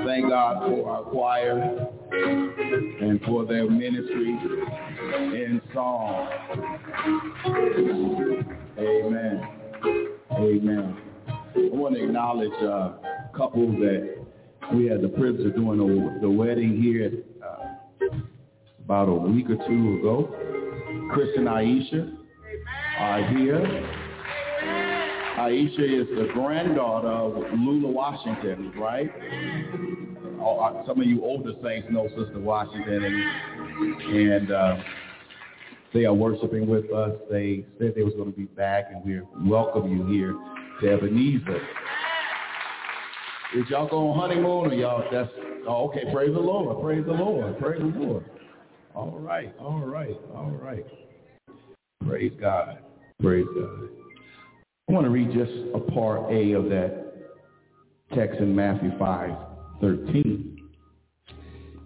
Thank 0.05 0.29
God 0.29 0.69
for 0.69 0.91
our 0.91 1.03
choir 1.03 1.89
and 2.13 3.21
for 3.23 3.45
their 3.47 3.69
ministry 3.69 4.29
in 4.31 5.61
song. 5.75 6.29
Amen. 8.79 9.49
Amen. 10.33 10.97
I 11.29 11.69
want 11.73 11.97
to 11.97 12.05
acknowledge 12.05 12.53
a 12.63 13.01
couple 13.37 13.73
that 13.73 14.25
we 14.73 14.87
had 14.87 15.03
the 15.03 15.09
privilege 15.09 15.47
of 15.47 15.55
doing 15.57 15.79
the, 15.79 16.21
the 16.21 16.31
wedding 16.31 16.81
here 16.81 17.11
uh, 17.45 18.07
about 18.85 19.09
a 19.09 19.15
week 19.15 19.51
or 19.51 19.57
two 19.67 19.99
ago. 19.99 20.33
Chris 21.13 21.29
and 21.37 21.49
Aisha 21.49 22.20
are 23.01 23.27
here. 23.35 23.59
Aisha 25.39 26.03
is 26.03 26.07
the 26.19 26.29
granddaughter 26.35 27.09
of 27.09 27.59
Lula 27.59 27.89
Washington, 27.89 28.73
right? 28.77 29.11
Oh, 30.39 30.85
some 30.87 31.01
of 31.01 31.07
you 31.07 31.25
older 31.25 31.53
saints 31.63 31.89
know 31.91 32.09
Sister 32.09 32.39
Washington, 32.39 33.05
and, 33.05 34.03
and 34.03 34.53
uh, 34.53 34.77
they 35.95 36.05
are 36.05 36.13
worshiping 36.13 36.67
with 36.67 36.93
us. 36.93 37.13
They 37.31 37.65
said 37.79 37.95
they 37.97 38.03
was 38.03 38.13
going 38.15 38.33
to 38.33 38.37
be 38.37 38.45
back, 38.45 38.91
and 38.93 39.03
we 39.03 39.23
welcome 39.49 39.91
you 39.91 40.07
here 40.07 40.37
to 40.83 40.93
Ebenezer. 40.93 41.57
Is 43.57 43.65
y'all 43.71 43.89
going 43.89 44.11
on 44.11 44.21
honeymoon 44.21 44.73
or 44.73 44.75
y'all? 44.75 45.05
That's 45.11 45.31
oh, 45.67 45.89
okay. 45.89 46.05
Praise 46.13 46.35
the 46.35 46.41
Lord. 46.41 46.83
Praise 46.83 47.07
the 47.07 47.13
Lord. 47.13 47.59
Praise 47.59 47.81
the 47.81 47.99
Lord. 47.99 48.25
All 48.95 49.19
right. 49.19 49.55
All 49.59 49.81
right. 49.81 50.17
All 50.35 50.51
right. 50.51 50.85
Praise 52.07 52.33
God. 52.39 52.79
Praise 53.23 53.47
God. 53.55 53.89
I 54.89 54.93
want 54.93 55.05
to 55.05 55.11
read 55.11 55.31
just 55.33 55.53
a 55.75 55.79
part 55.93 56.33
A 56.33 56.53
of 56.53 56.65
that 56.71 57.15
text 58.15 58.41
in 58.41 58.57
Matthew 58.57 58.91
5, 58.99 59.37
13. 59.83 60.71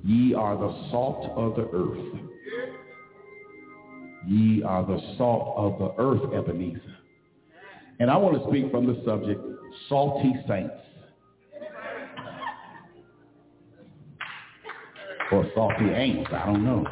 Ye 0.05 0.35
are 0.35 0.57
the 0.57 0.91
salt 0.93 1.33
of 1.37 1.57
the 1.57 1.69
earth. 1.77 2.21
Ye 4.29 4.63
are 4.63 4.87
the 4.87 5.01
salt 5.19 5.55
of 5.57 5.79
the 5.81 6.01
earth, 6.01 6.33
Ebenezer. 6.33 6.81
And 7.99 8.11
I 8.11 8.17
want 8.17 8.41
to 8.41 8.49
speak 8.49 8.71
from 8.71 8.87
the 8.87 9.03
subject, 9.05 9.41
salty 9.89 10.35
saints. 10.47 10.75
Or 15.33 15.51
salty 15.55 15.87
ain'ts, 15.87 16.33
I 16.33 16.47
don't 16.47 16.65
know. 16.65 16.85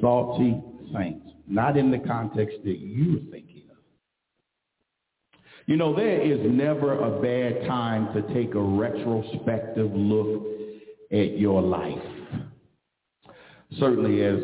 Salty 0.00 0.60
saints 0.92 1.25
not 1.46 1.76
in 1.76 1.90
the 1.90 1.98
context 1.98 2.56
that 2.64 2.78
you're 2.78 3.20
thinking 3.30 3.62
of. 3.70 3.76
You 5.66 5.76
know, 5.76 5.94
there 5.94 6.20
is 6.20 6.38
never 6.42 6.92
a 6.98 7.20
bad 7.20 7.66
time 7.66 8.12
to 8.14 8.22
take 8.34 8.54
a 8.54 8.60
retrospective 8.60 9.90
look 9.92 10.44
at 11.12 11.38
your 11.38 11.60
life. 11.60 11.98
Certainly 13.78 14.22
as 14.24 14.38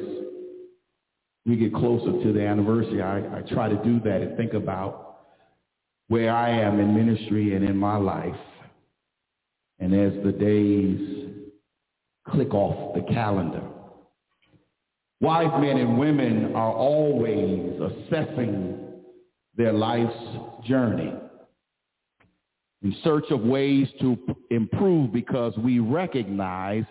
we 1.46 1.56
get 1.56 1.74
closer 1.74 2.22
to 2.22 2.32
the 2.32 2.44
anniversary, 2.44 3.02
I, 3.02 3.38
I 3.38 3.42
try 3.42 3.68
to 3.68 3.76
do 3.84 4.00
that 4.00 4.20
and 4.20 4.36
think 4.36 4.54
about 4.54 5.20
where 6.08 6.32
I 6.34 6.50
am 6.50 6.78
in 6.78 6.94
ministry 6.94 7.54
and 7.56 7.64
in 7.64 7.76
my 7.76 7.96
life. 7.96 8.34
And 9.78 9.94
as 9.94 10.12
the 10.24 10.32
days 10.32 11.30
click 12.28 12.54
off 12.54 12.94
the 12.94 13.12
calendar, 13.12 13.62
Wise 15.22 15.52
men 15.60 15.76
and 15.76 16.00
women 16.00 16.52
are 16.56 16.72
always 16.72 17.80
assessing 17.80 18.76
their 19.56 19.72
life's 19.72 20.12
journey 20.66 21.12
in 22.82 22.96
search 23.04 23.26
of 23.30 23.40
ways 23.42 23.86
to 24.00 24.18
improve 24.50 25.12
because 25.12 25.56
we 25.58 25.78
recognize 25.78 26.82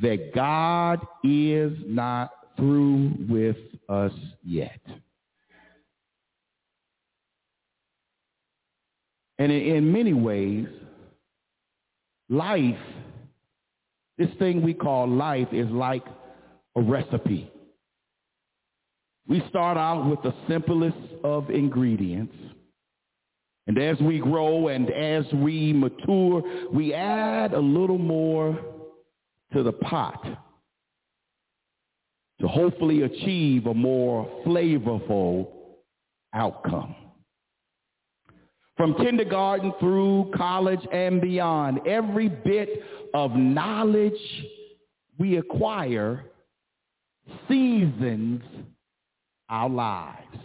that 0.00 0.30
God 0.32 1.04
is 1.24 1.72
not 1.84 2.30
through 2.56 3.12
with 3.28 3.56
us 3.88 4.12
yet. 4.44 4.80
And 9.40 9.50
in 9.50 9.90
many 9.90 10.12
ways, 10.12 10.68
life, 12.28 12.78
this 14.16 14.30
thing 14.38 14.62
we 14.62 14.74
call 14.74 15.08
life 15.08 15.48
is 15.50 15.68
like 15.70 16.04
a 16.76 16.82
recipe. 16.82 17.50
We 19.30 19.40
start 19.48 19.76
out 19.76 20.10
with 20.10 20.20
the 20.22 20.34
simplest 20.48 20.98
of 21.22 21.50
ingredients. 21.50 22.34
And 23.68 23.78
as 23.78 23.96
we 24.00 24.18
grow 24.18 24.66
and 24.66 24.90
as 24.90 25.24
we 25.32 25.72
mature, 25.72 26.42
we 26.72 26.92
add 26.92 27.54
a 27.54 27.60
little 27.60 27.96
more 27.96 28.58
to 29.52 29.62
the 29.62 29.70
pot 29.70 30.20
to 32.40 32.48
hopefully 32.48 33.02
achieve 33.02 33.66
a 33.66 33.74
more 33.74 34.28
flavorful 34.44 35.46
outcome. 36.34 36.96
From 38.76 38.94
kindergarten 38.94 39.72
through 39.78 40.32
college 40.34 40.84
and 40.92 41.20
beyond, 41.20 41.86
every 41.86 42.28
bit 42.28 42.82
of 43.14 43.36
knowledge 43.36 44.12
we 45.18 45.36
acquire 45.36 46.24
seasons 47.46 48.42
our 49.50 49.68
lives. 49.68 50.36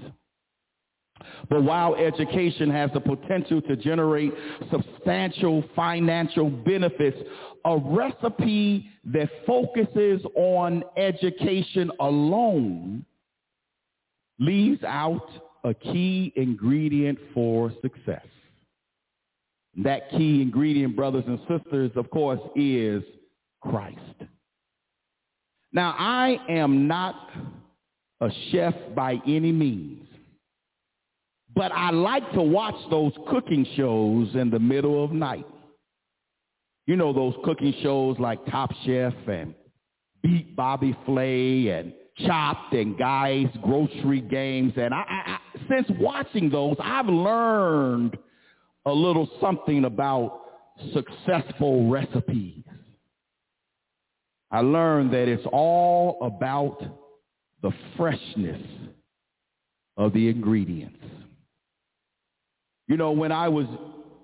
But 1.50 1.64
while 1.64 1.96
education 1.96 2.70
has 2.72 2.92
the 2.94 3.00
potential 3.00 3.62
to 3.64 3.76
generate 3.76 4.34
substantial 4.72 5.64
financial 5.76 6.50
benefits, 6.50 7.18
a 7.64 7.78
recipe 7.78 8.90
that 9.06 9.30
focuses 9.46 10.22
on 10.36 10.84
education 10.98 11.92
alone 12.00 13.06
leaves 14.40 14.84
out 14.84 15.28
a 15.64 15.74
key 15.74 16.34
ingredient 16.36 17.18
for 17.34 17.72
success. 17.82 18.26
That 19.84 20.10
key 20.12 20.42
ingredient, 20.42 20.96
brothers 20.96 21.24
and 21.28 21.40
sisters, 21.48 21.92
of 21.96 22.10
course, 22.10 22.40
is 22.56 23.04
Christ. 23.62 24.00
Now, 25.74 25.96
I 25.98 26.38
am 26.48 26.88
not 26.88 27.30
a 28.22 28.30
chef 28.52 28.74
by 28.96 29.20
any 29.28 29.52
means. 29.52 30.08
But 31.56 31.72
I 31.72 31.92
like 31.92 32.32
to 32.34 32.42
watch 32.42 32.76
those 32.90 33.14
cooking 33.30 33.66
shows 33.78 34.36
in 34.36 34.50
the 34.50 34.60
middle 34.60 35.04
of 35.04 35.12
night. 35.12 35.46
You 36.86 36.96
know 36.96 37.14
those 37.14 37.34
cooking 37.44 37.74
shows 37.82 38.18
like 38.20 38.46
Top 38.48 38.72
Chef 38.86 39.14
and 39.28 39.56
beat 40.22 40.56
Bobby 40.56 40.96
Flay 41.06 41.70
and 41.70 41.94
Chopped 42.26 42.74
and 42.74 42.98
Guys 42.98 43.48
grocery 43.64 44.22
games. 44.22 44.74
And 44.76 44.94
I, 44.94 45.04
I, 45.08 45.38
since 45.70 45.88
watching 46.00 46.50
those, 46.50 46.76
I've 46.80 47.08
learned 47.08 48.18
a 48.86 48.92
little 48.92 49.30
something 49.42 49.86
about 49.86 50.42
successful 50.94 51.90
recipes. 51.90 52.64
I 54.52 54.60
learned 54.60 55.12
that 55.14 55.28
it's 55.28 55.46
all 55.52 56.20
about 56.22 56.82
the 57.66 57.74
freshness 57.98 58.62
of 59.98 60.14
the 60.14 60.30
ingredients. 60.30 61.04
You 62.88 62.96
know, 62.96 63.12
when 63.12 63.32
I 63.32 63.48
was 63.48 63.66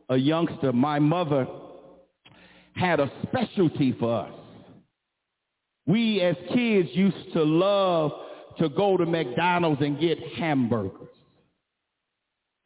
a 0.09 0.15
youngster, 0.15 0.71
my 0.71 0.99
mother 0.99 1.47
had 2.75 2.99
a 2.99 3.11
specialty 3.23 3.95
for 3.99 4.27
us. 4.27 4.33
We 5.87 6.21
as 6.21 6.35
kids 6.53 6.89
used 6.93 7.33
to 7.33 7.41
love 7.41 8.11
to 8.59 8.69
go 8.69 8.95
to 8.95 9.07
McDonald's 9.07 9.81
and 9.81 9.99
get 9.99 10.19
hamburgers. 10.37 11.09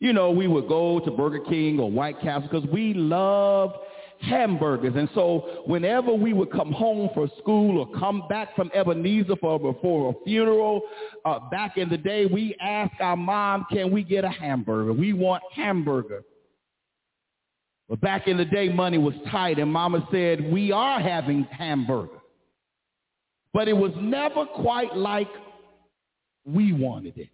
You 0.01 0.11
know, 0.11 0.31
we 0.31 0.47
would 0.49 0.67
go 0.67 0.99
to 0.99 1.09
Burger 1.09 1.39
King 1.47 1.79
or 1.79 1.89
White 1.89 2.19
Castle 2.19 2.49
because 2.51 2.69
we 2.69 2.93
loved 2.93 3.75
hamburgers. 4.21 4.93
And 4.95 5.09
so 5.13 5.63
whenever 5.65 6.13
we 6.13 6.33
would 6.33 6.51
come 6.51 6.71
home 6.71 7.09
from 7.13 7.29
school 7.39 7.79
or 7.79 7.99
come 7.99 8.23
back 8.29 8.55
from 8.55 8.71
Ebenezer 8.73 9.35
for, 9.37 9.77
for 9.81 10.11
a 10.11 10.23
funeral, 10.23 10.81
uh, 11.25 11.39
back 11.49 11.77
in 11.77 11.89
the 11.89 11.97
day, 11.97 12.25
we 12.25 12.55
asked 12.59 12.99
our 12.99 13.17
mom, 13.17 13.65
can 13.71 13.91
we 13.91 14.03
get 14.03 14.23
a 14.23 14.29
hamburger? 14.29 14.93
We 14.93 15.13
want 15.13 15.43
hamburger. 15.53 16.23
But 17.87 18.01
back 18.01 18.27
in 18.27 18.37
the 18.37 18.45
day, 18.45 18.69
money 18.69 18.97
was 18.97 19.13
tight, 19.29 19.59
and 19.59 19.71
mama 19.71 20.07
said, 20.11 20.51
we 20.51 20.71
are 20.71 20.99
having 20.99 21.43
hamburger. 21.51 22.19
But 23.53 23.67
it 23.67 23.77
was 23.77 23.91
never 23.97 24.45
quite 24.45 24.95
like 24.97 25.29
we 26.45 26.73
wanted 26.73 27.17
it 27.17 27.29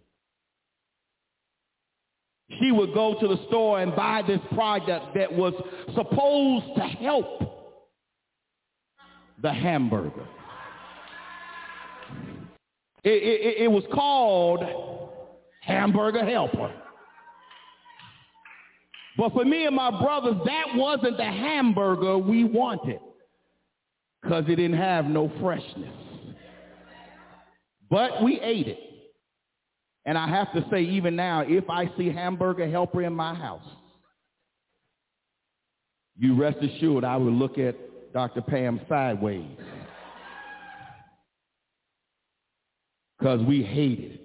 she 2.58 2.72
would 2.72 2.92
go 2.94 3.18
to 3.20 3.28
the 3.28 3.38
store 3.48 3.80
and 3.80 3.94
buy 3.94 4.22
this 4.26 4.40
product 4.54 5.14
that 5.14 5.32
was 5.32 5.54
supposed 5.94 6.76
to 6.76 6.82
help 6.82 7.40
the 9.42 9.52
hamburger. 9.52 10.26
It, 13.04 13.10
it, 13.10 13.62
it 13.64 13.70
was 13.70 13.82
called 13.92 14.60
Hamburger 15.62 16.24
Helper. 16.24 16.72
But 19.16 19.32
for 19.32 19.44
me 19.44 19.66
and 19.66 19.76
my 19.76 19.90
brothers, 19.90 20.36
that 20.46 20.74
wasn't 20.74 21.16
the 21.16 21.24
hamburger 21.24 22.16
we 22.18 22.44
wanted 22.44 23.00
because 24.22 24.44
it 24.44 24.56
didn't 24.56 24.78
have 24.78 25.04
no 25.06 25.30
freshness. 25.40 25.94
But 27.90 28.22
we 28.22 28.40
ate 28.40 28.68
it. 28.68 28.78
And 30.04 30.18
I 30.18 30.28
have 30.28 30.52
to 30.52 30.64
say, 30.70 30.82
even 30.82 31.14
now, 31.14 31.44
if 31.46 31.70
I 31.70 31.90
see 31.96 32.10
hamburger 32.12 32.68
helper 32.68 33.02
in 33.02 33.12
my 33.12 33.34
house, 33.34 33.66
you 36.16 36.34
rest 36.34 36.58
assured 36.58 37.04
I 37.04 37.16
will 37.16 37.32
look 37.32 37.58
at 37.58 37.76
Dr. 38.12 38.42
Pam 38.42 38.80
sideways. 38.88 39.56
Because 43.18 43.40
we 43.42 43.62
hate 43.62 44.00
it 44.00 44.21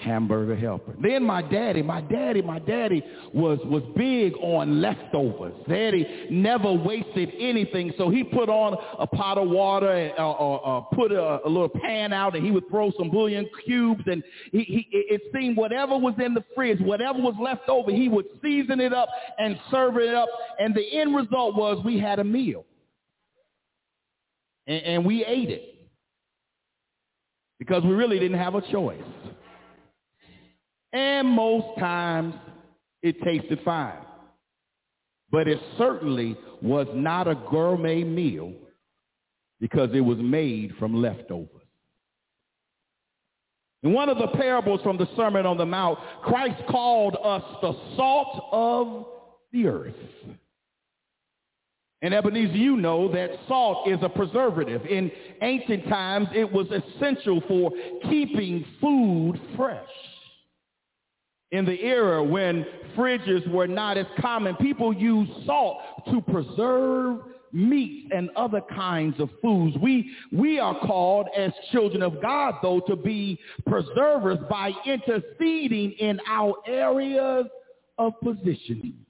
hamburger 0.00 0.56
helper. 0.56 0.94
Then 1.00 1.22
my 1.22 1.42
daddy, 1.42 1.82
my 1.82 2.00
daddy, 2.00 2.42
my 2.42 2.58
daddy 2.58 3.02
was, 3.32 3.58
was 3.64 3.82
big 3.96 4.34
on 4.36 4.80
leftovers. 4.80 5.54
Daddy 5.68 6.28
never 6.30 6.72
wasted 6.72 7.32
anything. 7.38 7.92
So 7.98 8.10
he 8.10 8.24
put 8.24 8.48
on 8.48 8.76
a 8.98 9.06
pot 9.06 9.38
of 9.38 9.48
water 9.48 9.90
and, 9.90 10.18
uh, 10.18 10.32
or, 10.32 10.66
uh, 10.66 10.80
put 10.94 11.12
a, 11.12 11.40
a, 11.44 11.48
little 11.48 11.68
pan 11.68 12.12
out 12.12 12.34
and 12.34 12.44
he 12.44 12.50
would 12.50 12.68
throw 12.68 12.92
some 12.98 13.10
bouillon 13.10 13.48
cubes 13.64 14.02
and 14.06 14.22
he, 14.52 14.64
he, 14.64 14.88
it 14.92 15.22
seemed 15.34 15.56
whatever 15.56 15.96
was 15.96 16.14
in 16.24 16.34
the 16.34 16.44
fridge, 16.54 16.80
whatever 16.80 17.18
was 17.18 17.34
left 17.40 17.68
over, 17.68 17.90
he 17.90 18.08
would 18.08 18.26
season 18.42 18.80
it 18.80 18.92
up 18.92 19.08
and 19.38 19.58
serve 19.70 19.96
it 19.96 20.14
up. 20.14 20.28
And 20.58 20.74
the 20.74 20.98
end 20.98 21.14
result 21.14 21.56
was 21.56 21.84
we 21.84 21.98
had 21.98 22.18
a 22.18 22.24
meal. 22.24 22.64
and, 24.66 24.82
and 24.82 25.04
we 25.04 25.24
ate 25.24 25.50
it 25.50 25.70
because 27.60 27.84
we 27.84 27.90
really 27.90 28.18
didn't 28.18 28.38
have 28.38 28.54
a 28.54 28.62
choice. 28.72 29.02
And 30.92 31.28
most 31.28 31.78
times 31.78 32.34
it 33.02 33.22
tasted 33.22 33.60
fine. 33.64 33.98
But 35.30 35.46
it 35.46 35.58
certainly 35.78 36.36
was 36.60 36.88
not 36.92 37.28
a 37.28 37.34
gourmet 37.34 38.02
meal 38.02 38.52
because 39.60 39.90
it 39.94 40.00
was 40.00 40.18
made 40.18 40.74
from 40.78 41.00
leftovers. 41.00 41.48
In 43.82 43.92
one 43.92 44.08
of 44.08 44.18
the 44.18 44.28
parables 44.36 44.80
from 44.82 44.98
the 44.98 45.08
Sermon 45.16 45.46
on 45.46 45.56
the 45.56 45.64
Mount, 45.64 45.98
Christ 46.22 46.62
called 46.68 47.16
us 47.22 47.42
the 47.62 47.72
salt 47.96 48.48
of 48.52 49.06
the 49.52 49.66
earth. 49.66 49.94
And 52.02 52.14
Ebenezer, 52.14 52.56
you 52.56 52.76
know 52.76 53.12
that 53.12 53.30
salt 53.46 53.88
is 53.88 53.98
a 54.02 54.08
preservative. 54.08 54.84
In 54.86 55.10
ancient 55.42 55.86
times, 55.88 56.28
it 56.34 56.50
was 56.50 56.66
essential 56.70 57.42
for 57.46 57.70
keeping 58.08 58.64
food 58.80 59.40
fresh 59.56 59.86
in 61.52 61.64
the 61.64 61.80
era 61.82 62.22
when 62.22 62.64
fridges 62.96 63.48
were 63.50 63.66
not 63.66 63.96
as 63.96 64.06
common, 64.20 64.54
people 64.56 64.92
used 64.92 65.32
salt 65.46 65.78
to 66.10 66.20
preserve 66.20 67.20
meats 67.52 68.10
and 68.14 68.30
other 68.36 68.60
kinds 68.60 69.18
of 69.18 69.28
foods. 69.42 69.76
We, 69.82 70.12
we 70.32 70.58
are 70.58 70.78
called 70.86 71.26
as 71.36 71.50
children 71.72 72.02
of 72.02 72.22
God, 72.22 72.54
though, 72.62 72.80
to 72.86 72.94
be 72.94 73.38
preservers 73.66 74.38
by 74.48 74.72
interceding 74.86 75.92
in 75.92 76.20
our 76.28 76.54
areas 76.66 77.46
of 77.98 78.12
positioning. 78.22 79.04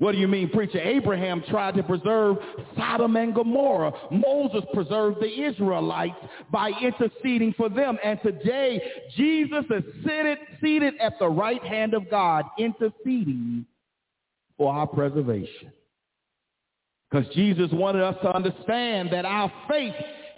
What 0.00 0.12
do 0.12 0.18
you 0.18 0.28
mean, 0.28 0.48
preacher? 0.48 0.80
Abraham 0.80 1.42
tried 1.50 1.74
to 1.74 1.82
preserve 1.82 2.38
Sodom 2.74 3.16
and 3.16 3.34
Gomorrah. 3.34 3.92
Moses 4.10 4.64
preserved 4.72 5.20
the 5.20 5.28
Israelites 5.28 6.16
by 6.50 6.70
interceding 6.80 7.52
for 7.52 7.68
them. 7.68 7.98
And 8.02 8.18
today, 8.22 8.82
Jesus 9.14 9.66
is 9.68 9.84
seated, 10.02 10.38
seated 10.62 10.94
at 11.02 11.18
the 11.18 11.28
right 11.28 11.62
hand 11.62 11.92
of 11.92 12.08
God, 12.08 12.46
interceding 12.58 13.66
for 14.56 14.72
our 14.72 14.86
preservation. 14.86 15.70
Because 17.10 17.28
Jesus 17.34 17.70
wanted 17.70 18.02
us 18.02 18.16
to 18.22 18.34
understand 18.34 19.12
that 19.12 19.26
our 19.26 19.52
faith 19.68 19.94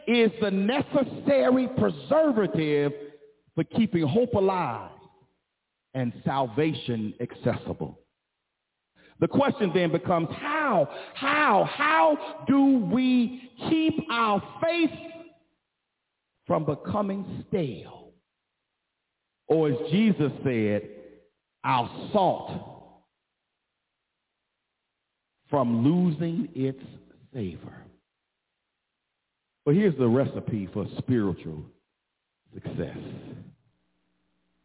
is 0.08 0.32
the 0.40 0.50
necessary 0.50 1.68
preservative 1.78 2.90
for 3.54 3.62
keeping 3.62 4.08
hope 4.08 4.34
alive 4.34 4.90
and 5.94 6.12
salvation 6.24 7.14
accessible. 7.20 8.01
The 9.20 9.28
question 9.28 9.70
then 9.74 9.92
becomes 9.92 10.28
how, 10.32 10.88
how, 11.14 11.68
how 11.72 12.44
do 12.48 12.78
we 12.92 13.50
keep 13.68 13.94
our 14.10 14.42
faith 14.62 14.90
from 16.46 16.64
becoming 16.64 17.44
stale? 17.48 18.12
Or 19.46 19.70
as 19.70 19.76
Jesus 19.90 20.32
said, 20.42 20.88
our 21.64 21.88
salt 22.12 22.50
from 25.48 25.84
losing 25.84 26.48
its 26.54 26.82
savor. 27.34 27.76
But 29.64 29.74
here's 29.74 29.96
the 29.98 30.08
recipe 30.08 30.68
for 30.72 30.86
spiritual 30.98 31.62
success. 32.54 32.96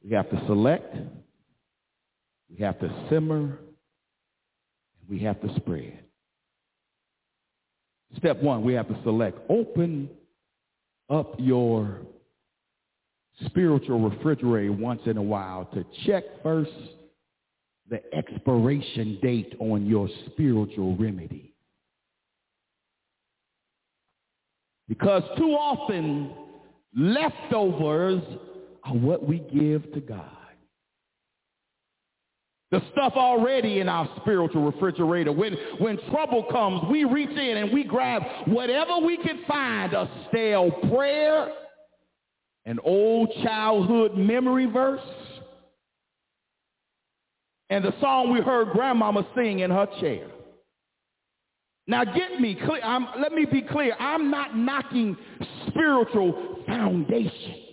We 0.04 0.16
have 0.16 0.30
to 0.30 0.42
select, 0.48 0.96
we 2.50 2.64
have 2.64 2.80
to 2.80 3.08
simmer, 3.10 3.60
we 5.10 5.20
have 5.20 5.42
to 5.42 5.56
spread. 5.56 6.00
Step 8.18 8.42
one, 8.42 8.64
we 8.64 8.74
have 8.74 8.88
to 8.88 8.98
select. 9.04 9.38
Open 9.50 10.10
up 11.10 11.36
your 11.38 12.00
spiritual 13.46 14.10
refrigerator 14.10 14.72
once 14.72 15.02
in 15.06 15.18
a 15.18 15.22
while 15.22 15.66
to 15.74 15.86
check 16.06 16.24
first 16.42 16.72
the 17.90 18.02
expiration 18.14 19.20
date 19.22 19.56
on 19.60 19.86
your 19.86 20.10
spiritual 20.28 20.96
remedy. 20.98 21.54
Because 24.88 25.24
too 25.38 25.52
often, 25.52 26.32
leftovers 26.96 28.24
are 28.84 28.94
what 28.94 29.28
we 29.28 29.40
give 29.40 29.92
to 29.94 30.00
God. 30.00 30.37
The 32.70 32.82
stuff 32.92 33.14
already 33.16 33.80
in 33.80 33.88
our 33.88 34.10
spiritual 34.18 34.70
refrigerator. 34.70 35.32
When, 35.32 35.54
when 35.80 35.98
trouble 36.10 36.46
comes, 36.52 36.84
we 36.92 37.06
reach 37.06 37.30
in 37.30 37.58
and 37.58 37.72
we 37.72 37.86
grab 37.86 38.24
whatever 38.46 38.98
we 38.98 39.18
can 39.18 39.40
find, 39.48 39.94
a 39.94 40.10
stale 40.28 40.72
prayer, 40.90 41.50
an 42.66 42.80
old 42.84 43.32
childhood 43.42 44.16
memory 44.16 44.66
verse, 44.66 45.00
and 47.70 47.84
the 47.86 47.94
song 48.02 48.32
we 48.32 48.42
heard 48.42 48.72
grandmama 48.72 49.26
sing 49.36 49.60
in 49.60 49.72
her 49.72 49.88
chair. 50.02 50.28
Now 51.88 52.04
get 52.04 52.42
me 52.42 52.56
clear. 52.56 52.82
I'm, 52.84 53.08
let 53.22 53.32
me 53.32 53.46
be 53.46 53.62
clear. 53.62 53.96
I'm 53.98 54.30
not 54.30 54.58
knocking 54.58 55.16
spiritual 55.68 56.64
foundations. 56.68 57.64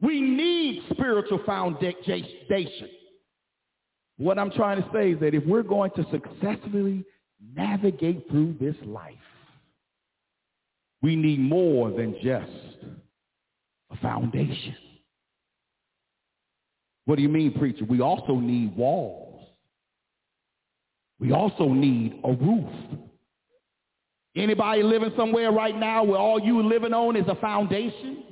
We 0.00 0.22
need 0.22 0.82
spiritual 0.90 1.40
foundation. 1.44 2.88
What 4.16 4.38
I'm 4.38 4.50
trying 4.50 4.80
to 4.82 4.88
say 4.92 5.12
is 5.12 5.20
that 5.20 5.34
if 5.34 5.44
we're 5.44 5.62
going 5.62 5.90
to 5.92 6.06
successfully 6.10 7.04
navigate 7.54 8.28
through 8.30 8.56
this 8.60 8.76
life, 8.84 9.14
we 11.02 11.16
need 11.16 11.40
more 11.40 11.90
than 11.90 12.14
just 12.22 12.86
a 13.90 13.96
foundation. 14.00 14.76
What 17.06 17.16
do 17.16 17.22
you 17.22 17.28
mean, 17.28 17.52
preacher? 17.58 17.84
We 17.84 18.00
also 18.00 18.34
need 18.36 18.76
walls. 18.76 19.42
We 21.18 21.32
also 21.32 21.68
need 21.68 22.20
a 22.24 22.32
roof. 22.32 22.70
Anybody 24.36 24.82
living 24.82 25.12
somewhere 25.16 25.52
right 25.52 25.76
now 25.76 26.02
where 26.04 26.18
all 26.18 26.40
you 26.40 26.62
living 26.62 26.92
on 26.92 27.16
is 27.16 27.26
a 27.28 27.36
foundation? 27.36 28.24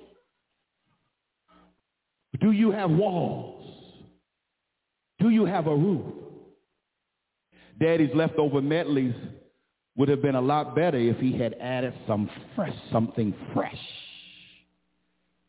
Do 2.41 2.51
you 2.51 2.71
have 2.73 2.91
walls? 2.91 3.52
Do 5.23 5.31
you 5.31 5.45
have 5.45 5.69
a 5.69 5.75
roof? 5.75 6.05
Daddy's 7.81 8.15
leftover 8.15 8.61
medleys 8.61 9.15
would 9.97 10.09
have 10.09 10.21
been 10.21 10.35
a 10.35 10.41
lot 10.41 10.75
better 10.75 10.99
if 10.99 11.19
he 11.19 11.39
had 11.39 11.55
added 11.61 11.95
some 12.09 12.29
fresh, 12.57 12.75
something 12.91 13.33
fresh 13.55 13.79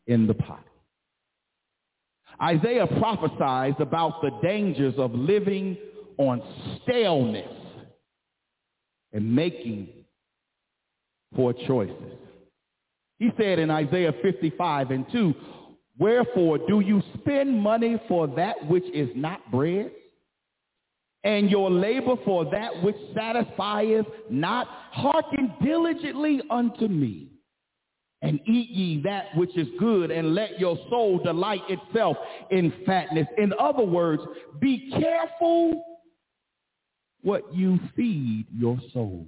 in 0.06 0.28
the 0.28 0.34
pot. 0.34 0.64
Isaiah 2.40 2.86
prophesies 2.86 3.74
about 3.80 4.22
the 4.22 4.30
dangers 4.42 4.94
of 4.96 5.12
living 5.12 5.76
on 6.18 6.40
staleness 6.82 7.50
and 9.12 9.34
making 9.34 9.88
poor 11.34 11.52
choices. 11.52 12.18
He 13.18 13.30
said 13.36 13.58
in 13.58 13.70
Isaiah 13.70 14.12
55 14.22 14.90
and 14.90 15.06
2, 15.10 15.34
Wherefore 15.98 16.58
do 16.58 16.80
you 16.80 17.02
spend 17.18 17.60
money 17.60 18.00
for 18.08 18.26
that 18.28 18.66
which 18.68 18.84
is 18.92 19.08
not 19.14 19.50
bread? 19.50 19.92
And 21.22 21.48
your 21.48 21.70
labor 21.70 22.16
for 22.24 22.44
that 22.50 22.82
which 22.82 22.96
satisfieth 23.14 24.06
not? 24.28 24.66
Hearken 24.90 25.54
diligently 25.64 26.42
unto 26.50 26.86
me, 26.86 27.30
and 28.20 28.40
eat 28.46 28.68
ye 28.70 29.00
that 29.02 29.34
which 29.34 29.56
is 29.56 29.68
good, 29.78 30.10
and 30.10 30.34
let 30.34 30.60
your 30.60 30.76
soul 30.90 31.18
delight 31.24 31.62
itself 31.68 32.16
in 32.50 32.72
fatness. 32.84 33.26
In 33.38 33.54
other 33.58 33.84
words, 33.84 34.22
be 34.60 34.90
careful 34.90 35.82
what 37.22 37.54
you 37.54 37.80
feed 37.96 38.46
your 38.54 38.78
soul. 38.92 39.26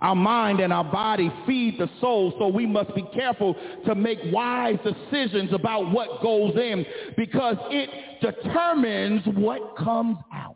Our 0.00 0.14
mind 0.14 0.60
and 0.60 0.72
our 0.72 0.84
body 0.84 1.32
feed 1.46 1.78
the 1.78 1.90
soul, 2.00 2.32
so 2.38 2.46
we 2.46 2.66
must 2.66 2.94
be 2.94 3.02
careful 3.14 3.56
to 3.84 3.94
make 3.94 4.18
wise 4.26 4.78
decisions 4.84 5.52
about 5.52 5.90
what 5.90 6.22
goes 6.22 6.54
in 6.54 6.86
because 7.16 7.56
it 7.70 7.90
determines 8.20 9.22
what 9.36 9.76
comes 9.76 10.18
out. 10.32 10.54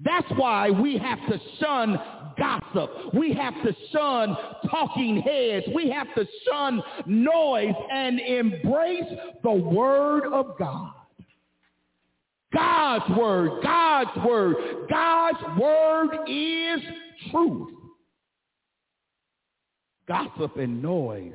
That's 0.00 0.26
why 0.36 0.70
we 0.70 0.98
have 0.98 1.18
to 1.28 1.38
shun 1.60 1.98
gossip. 2.38 3.14
We 3.14 3.32
have 3.34 3.54
to 3.62 3.74
shun 3.92 4.36
talking 4.70 5.20
heads. 5.20 5.66
We 5.74 5.90
have 5.90 6.12
to 6.14 6.26
shun 6.46 6.82
noise 7.06 7.74
and 7.92 8.20
embrace 8.20 9.04
the 9.42 9.52
word 9.52 10.24
of 10.32 10.58
God. 10.58 10.92
God's 12.52 13.18
word, 13.18 13.62
God's 13.62 14.26
word, 14.26 14.56
God's 14.88 15.60
word 15.60 16.18
is 16.28 16.80
truth. 17.30 17.83
Gossip 20.06 20.56
and 20.56 20.82
noise, 20.82 21.32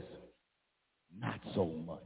not 1.19 1.39
so 1.55 1.65
much. 1.65 1.99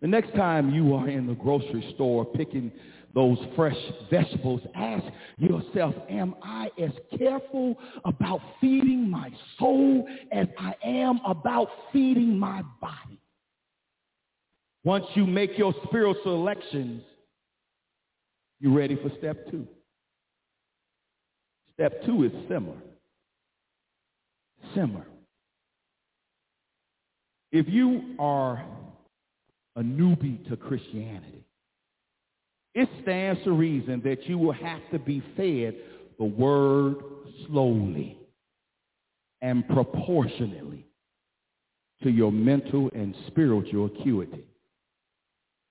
The 0.00 0.06
next 0.06 0.34
time 0.36 0.72
you 0.72 0.94
are 0.94 1.08
in 1.08 1.26
the 1.26 1.34
grocery 1.34 1.92
store 1.94 2.24
picking 2.24 2.70
those 3.14 3.38
fresh 3.56 3.76
vegetables, 4.10 4.60
ask 4.76 5.04
yourself, 5.38 5.94
am 6.08 6.36
I 6.42 6.70
as 6.80 6.92
careful 7.18 7.76
about 8.04 8.40
feeding 8.60 9.10
my 9.10 9.30
soul 9.58 10.06
as 10.30 10.46
I 10.58 10.74
am 10.84 11.20
about 11.26 11.68
feeding 11.92 12.38
my 12.38 12.62
body? 12.80 13.20
Once 14.84 15.06
you 15.14 15.26
make 15.26 15.58
your 15.58 15.74
spiritual 15.84 16.22
selections, 16.22 17.02
you're 18.60 18.72
ready 18.72 18.96
for 18.96 19.10
step 19.18 19.50
two. 19.50 19.66
Step 21.74 22.04
two 22.04 22.24
is 22.24 22.32
simmer. 22.48 22.76
Simmer. 24.74 25.06
If 27.50 27.66
you 27.68 28.14
are 28.18 28.64
a 29.76 29.82
newbie 29.82 30.46
to 30.48 30.56
Christianity, 30.56 31.44
it 32.74 32.88
stands 33.02 33.42
to 33.44 33.52
reason 33.52 34.02
that 34.04 34.26
you 34.26 34.38
will 34.38 34.52
have 34.52 34.80
to 34.92 34.98
be 34.98 35.22
fed 35.36 35.74
the 36.18 36.24
word 36.24 36.96
slowly 37.46 38.18
and 39.40 39.66
proportionately 39.68 40.86
to 42.02 42.10
your 42.10 42.30
mental 42.30 42.90
and 42.94 43.14
spiritual 43.28 43.86
acuity. 43.86 44.44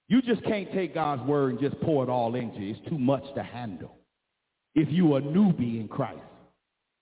You 0.09 0.21
just 0.21 0.43
can't 0.43 0.71
take 0.73 0.93
God's 0.93 1.21
word 1.23 1.51
and 1.51 1.59
just 1.59 1.79
pour 1.81 2.03
it 2.03 2.09
all 2.09 2.35
into 2.35 2.59
you. 2.59 2.75
It's 2.75 2.89
too 2.89 2.97
much 2.97 3.23
to 3.35 3.43
handle 3.43 3.97
if 4.73 4.89
you 4.89 5.13
are 5.15 5.19
a 5.19 5.21
newbie 5.21 5.81
in 5.81 5.87
Christ. 5.87 6.19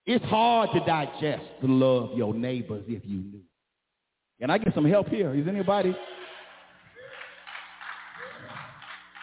It's 0.06 0.26
hard 0.26 0.70
to 0.74 0.80
digest 0.82 1.44
to 1.62 1.68
love 1.68 2.16
your 2.16 2.34
neighbors 2.34 2.84
if 2.88 3.04
you 3.06 3.18
knew. 3.18 3.42
Can 4.40 4.50
I 4.50 4.58
get 4.58 4.74
some 4.76 4.86
help 4.86 5.08
here? 5.08 5.34
Is 5.34 5.48
anybody? 5.48 5.96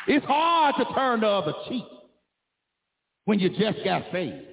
It's 0.08 0.26
hard 0.26 0.74
to 0.78 0.94
turn 0.94 1.20
the 1.20 1.28
other 1.28 1.52
cheek 1.68 1.84
when 3.24 3.38
you 3.38 3.50
just 3.50 3.84
got 3.84 4.02
saved. 4.10 4.46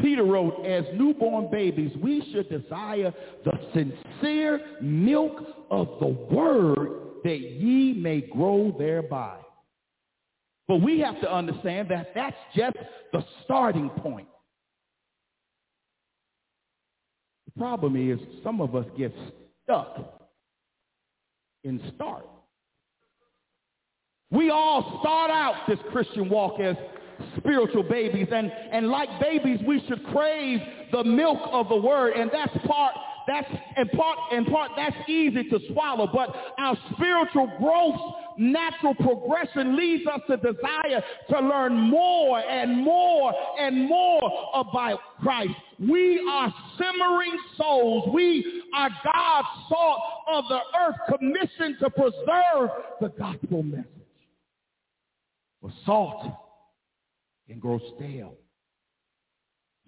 Peter 0.00 0.24
wrote, 0.24 0.64
as 0.64 0.84
newborn 0.94 1.48
babies, 1.50 1.90
we 2.02 2.22
should 2.32 2.48
desire 2.48 3.12
the 3.44 3.52
sincere 3.74 4.60
milk 4.80 5.40
of 5.70 5.88
the 6.00 6.06
word 6.06 6.88
that 7.24 7.40
ye 7.40 7.94
may 7.94 8.20
grow 8.20 8.74
thereby. 8.78 9.36
But 10.66 10.76
we 10.80 11.00
have 11.00 11.20
to 11.20 11.32
understand 11.32 11.90
that 11.90 12.12
that's 12.14 12.36
just 12.56 12.76
the 13.12 13.24
starting 13.44 13.90
point. 13.90 14.28
The 17.46 17.60
problem 17.60 17.96
is 17.96 18.18
some 18.42 18.60
of 18.60 18.74
us 18.74 18.86
get 18.96 19.12
stuck 19.62 20.20
in 21.64 21.80
start. 21.94 22.26
We 24.30 24.50
all 24.50 24.98
start 25.00 25.30
out 25.30 25.66
this 25.68 25.78
Christian 25.92 26.28
walk 26.28 26.58
as 26.60 26.76
spiritual 27.36 27.82
babies. 27.82 28.28
And, 28.32 28.50
and 28.72 28.88
like 28.88 29.08
babies, 29.20 29.60
we 29.66 29.82
should 29.86 30.04
crave 30.06 30.60
the 30.92 31.04
milk 31.04 31.38
of 31.52 31.68
the 31.68 31.76
word. 31.76 32.14
And 32.14 32.30
that's 32.32 32.52
part, 32.66 32.94
that's 33.26 33.48
in 33.76 33.88
part, 33.90 34.18
in 34.32 34.44
part, 34.46 34.72
that's 34.76 34.96
easy 35.08 35.44
to 35.44 35.58
swallow. 35.72 36.08
But 36.12 36.34
our 36.58 36.76
spiritual 36.94 37.50
growth, 37.58 38.14
natural 38.38 38.94
progression 38.94 39.76
leads 39.76 40.06
us 40.06 40.20
to 40.28 40.36
desire 40.36 41.02
to 41.30 41.40
learn 41.40 41.74
more 41.74 42.40
and 42.40 42.84
more 42.84 43.32
and 43.58 43.88
more 43.88 44.52
about 44.54 44.98
Christ. 45.20 45.54
We 45.78 46.24
are 46.30 46.54
simmering 46.78 47.36
souls. 47.56 48.10
We 48.12 48.62
are 48.74 48.90
God's 49.04 49.48
salt 49.68 50.00
of 50.28 50.44
the 50.48 50.60
earth 50.80 51.18
commissioned 51.18 51.76
to 51.80 51.90
preserve 51.90 52.70
the 53.00 53.08
gospel 53.18 53.62
message. 53.62 53.86
For 55.60 55.72
salt 55.84 56.26
can 57.48 57.58
grow 57.58 57.80
stale. 57.96 58.34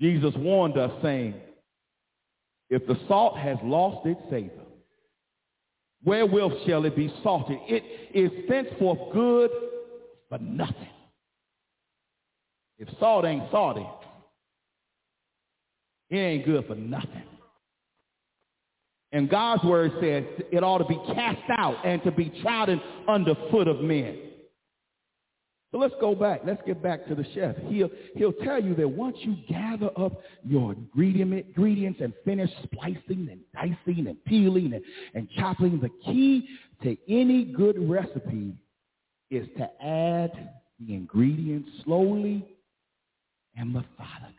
Jesus 0.01 0.35
warned 0.37 0.77
us 0.77 0.91
saying, 1.03 1.35
if 2.69 2.87
the 2.87 2.99
salt 3.09 3.39
has 3.39 3.57
lost 3.63 4.07
its 4.07 4.21
savor, 4.29 4.66
wherewith 6.07 6.53
shall 6.67 6.85
it 6.87 6.97
be 6.97 7.13
salted? 7.23 7.59
It 7.69 7.83
is 8.15 8.31
thenceforth 8.49 9.13
good 9.13 9.51
for 10.31 10.39
nothing. 10.39 10.89
If 12.79 12.89
salt 12.99 13.25
ain't 13.25 13.51
salty, 13.51 13.87
it 16.09 16.17
ain't 16.17 16.47
good 16.47 16.67
for 16.67 16.75
nothing. 16.75 17.23
And 19.13 19.31
God's 19.31 19.65
word 19.65 19.93
says 20.01 20.25
it 20.53 20.63
ought 20.63 20.79
to 20.79 20.85
be 20.85 21.01
cast 21.15 21.43
out 21.59 21.85
and 21.85 22.03
to 22.05 22.11
be 22.11 22.33
trodden 22.43 22.81
under 23.09 23.35
foot 23.51 23.69
of 23.69 23.81
men. 23.81 24.26
So 25.77 25.81
let's 25.81 25.95
go 26.01 26.15
back. 26.15 26.41
Let's 26.47 26.63
get 26.65 26.83
back 26.83 27.07
to 27.07 27.15
the 27.15 27.27
chef. 27.35 27.55
He'll, 27.69 27.91
he'll 28.15 28.33
tell 28.33 28.65
you 28.65 28.75
that 28.77 28.89
once 28.89 29.15
you 29.21 29.37
gather 29.47 29.91
up 29.99 30.23
your 30.43 30.73
ingredients 30.73 32.01
and 32.03 32.15
finish 32.25 32.49
splicing 32.63 33.29
and 33.31 33.41
dicing 33.53 34.07
and 34.07 34.17
peeling 34.25 34.73
and, 34.73 34.83
and 35.13 35.29
chopping, 35.37 35.79
the 35.79 35.91
key 36.11 36.49
to 36.83 36.97
any 37.11 37.45
good 37.45 37.77
recipe 37.91 38.55
is 39.31 39.47
to 39.59 39.65
add 39.85 40.31
the 40.81 40.95
ingredients 40.95 41.69
slowly 41.85 42.43
and 43.55 43.71
methodically. 43.71 44.33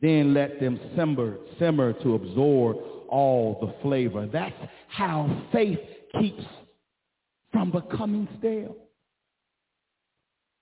Then 0.00 0.32
let 0.32 0.60
them 0.60 0.78
simmer, 0.94 1.38
simmer 1.58 1.92
to 2.04 2.14
absorb 2.14 2.76
all 3.08 3.58
the 3.60 3.82
flavor. 3.82 4.28
That's 4.32 4.54
how 4.86 5.44
faith 5.50 5.80
keeps 6.20 6.44
from 7.50 7.72
becoming 7.72 8.28
stale. 8.38 8.76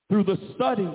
Through 0.08 0.24
the 0.24 0.38
study 0.54 0.88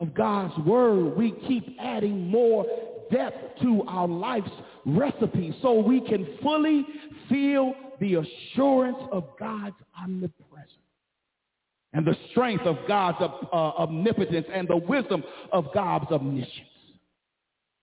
of 0.00 0.14
God's 0.14 0.56
word, 0.66 1.16
we 1.16 1.32
keep 1.46 1.76
adding 1.80 2.28
more 2.28 2.64
depth 3.10 3.60
to 3.62 3.82
our 3.88 4.08
life's 4.08 4.50
recipe 4.86 5.56
so 5.60 5.80
we 5.80 6.00
can 6.00 6.26
fully 6.42 6.86
feel 7.28 7.74
the 8.00 8.14
assurance 8.14 8.98
of 9.12 9.24
God's 9.38 9.76
omnipresence 10.00 10.72
and 11.92 12.06
the 12.06 12.16
strength 12.30 12.64
of 12.64 12.76
God's 12.86 13.18
uh, 13.20 13.56
omnipotence 13.56 14.46
and 14.52 14.68
the 14.68 14.76
wisdom 14.76 15.22
of 15.52 15.66
God's 15.74 16.06
omniscience. 16.10 16.68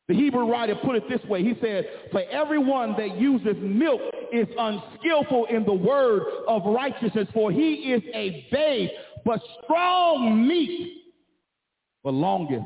The 0.07 0.13
Hebrew 0.13 0.49
writer 0.51 0.75
put 0.75 0.95
it 0.95 1.09
this 1.09 1.23
way. 1.27 1.41
He 1.41 1.55
said, 1.59 1.87
for 2.11 2.21
everyone 2.29 2.95
that 2.97 3.17
uses 3.17 3.55
milk 3.59 4.01
is 4.31 4.47
unskillful 4.57 5.45
in 5.45 5.65
the 5.65 5.73
word 5.73 6.21
of 6.47 6.61
righteousness, 6.63 7.27
for 7.33 7.51
he 7.51 7.91
is 7.91 8.03
a 8.13 8.47
babe, 8.51 8.89
but 9.25 9.41
strong 9.63 10.47
meat 10.47 11.01
belongeth 12.03 12.63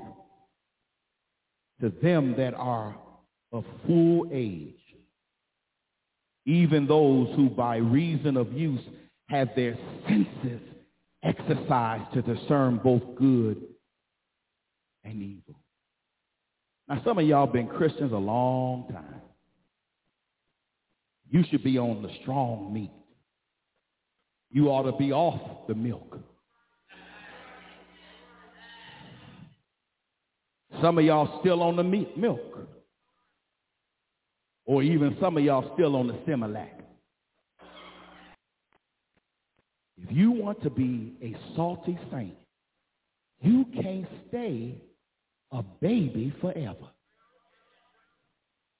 to 1.82 1.90
them 2.04 2.36
that 2.38 2.54
are 2.54 2.96
of 3.54 3.64
full 3.88 4.30
age, 4.32 4.76
even 6.46 6.86
those 6.86 7.34
who 7.36 7.50
by 7.50 7.78
reason 7.78 8.36
of 8.36 8.52
use 8.52 8.82
have 9.30 9.48
their 9.56 9.78
senses 10.08 10.60
exercised 11.24 12.14
to 12.14 12.22
discern 12.22 12.80
both 12.84 13.02
good 13.18 13.64
and 15.06 15.22
evil. 15.22 15.56
Now, 16.90 17.02
some 17.06 17.20
of 17.20 17.26
y'all 17.26 17.48
been 17.48 17.68
Christians 17.68 18.12
a 18.12 18.18
long 18.18 18.88
time. 18.92 19.22
You 21.30 21.44
should 21.50 21.64
be 21.64 21.78
on 21.78 22.02
the 22.02 22.10
strong 22.22 22.74
meat. 22.74 22.92
You 24.52 24.70
ought 24.70 24.92
to 24.92 24.98
be 24.98 25.14
off 25.14 25.68
the 25.68 25.76
milk. 25.76 26.18
Some 30.82 30.98
of 30.98 31.04
y'all 31.04 31.40
still 31.42 31.62
on 31.62 31.76
the 31.76 31.84
meat, 31.84 32.18
milk. 32.18 32.40
Or 34.66 34.84
even 34.84 35.18
some 35.20 35.38
of 35.38 35.44
y'all 35.44 35.74
still 35.74 35.96
on 35.96 36.08
the 36.08 36.14
Similac. 36.28 36.70
If 39.98 40.16
you 40.16 40.32
want 40.32 40.62
to 40.64 40.70
be 40.70 41.18
a 41.22 41.36
salty 41.56 41.98
saint, 42.12 42.36
you 43.42 43.66
can't 43.82 44.08
stay 44.28 44.76
a 45.52 45.64
baby 45.82 46.34
forever. 46.40 46.88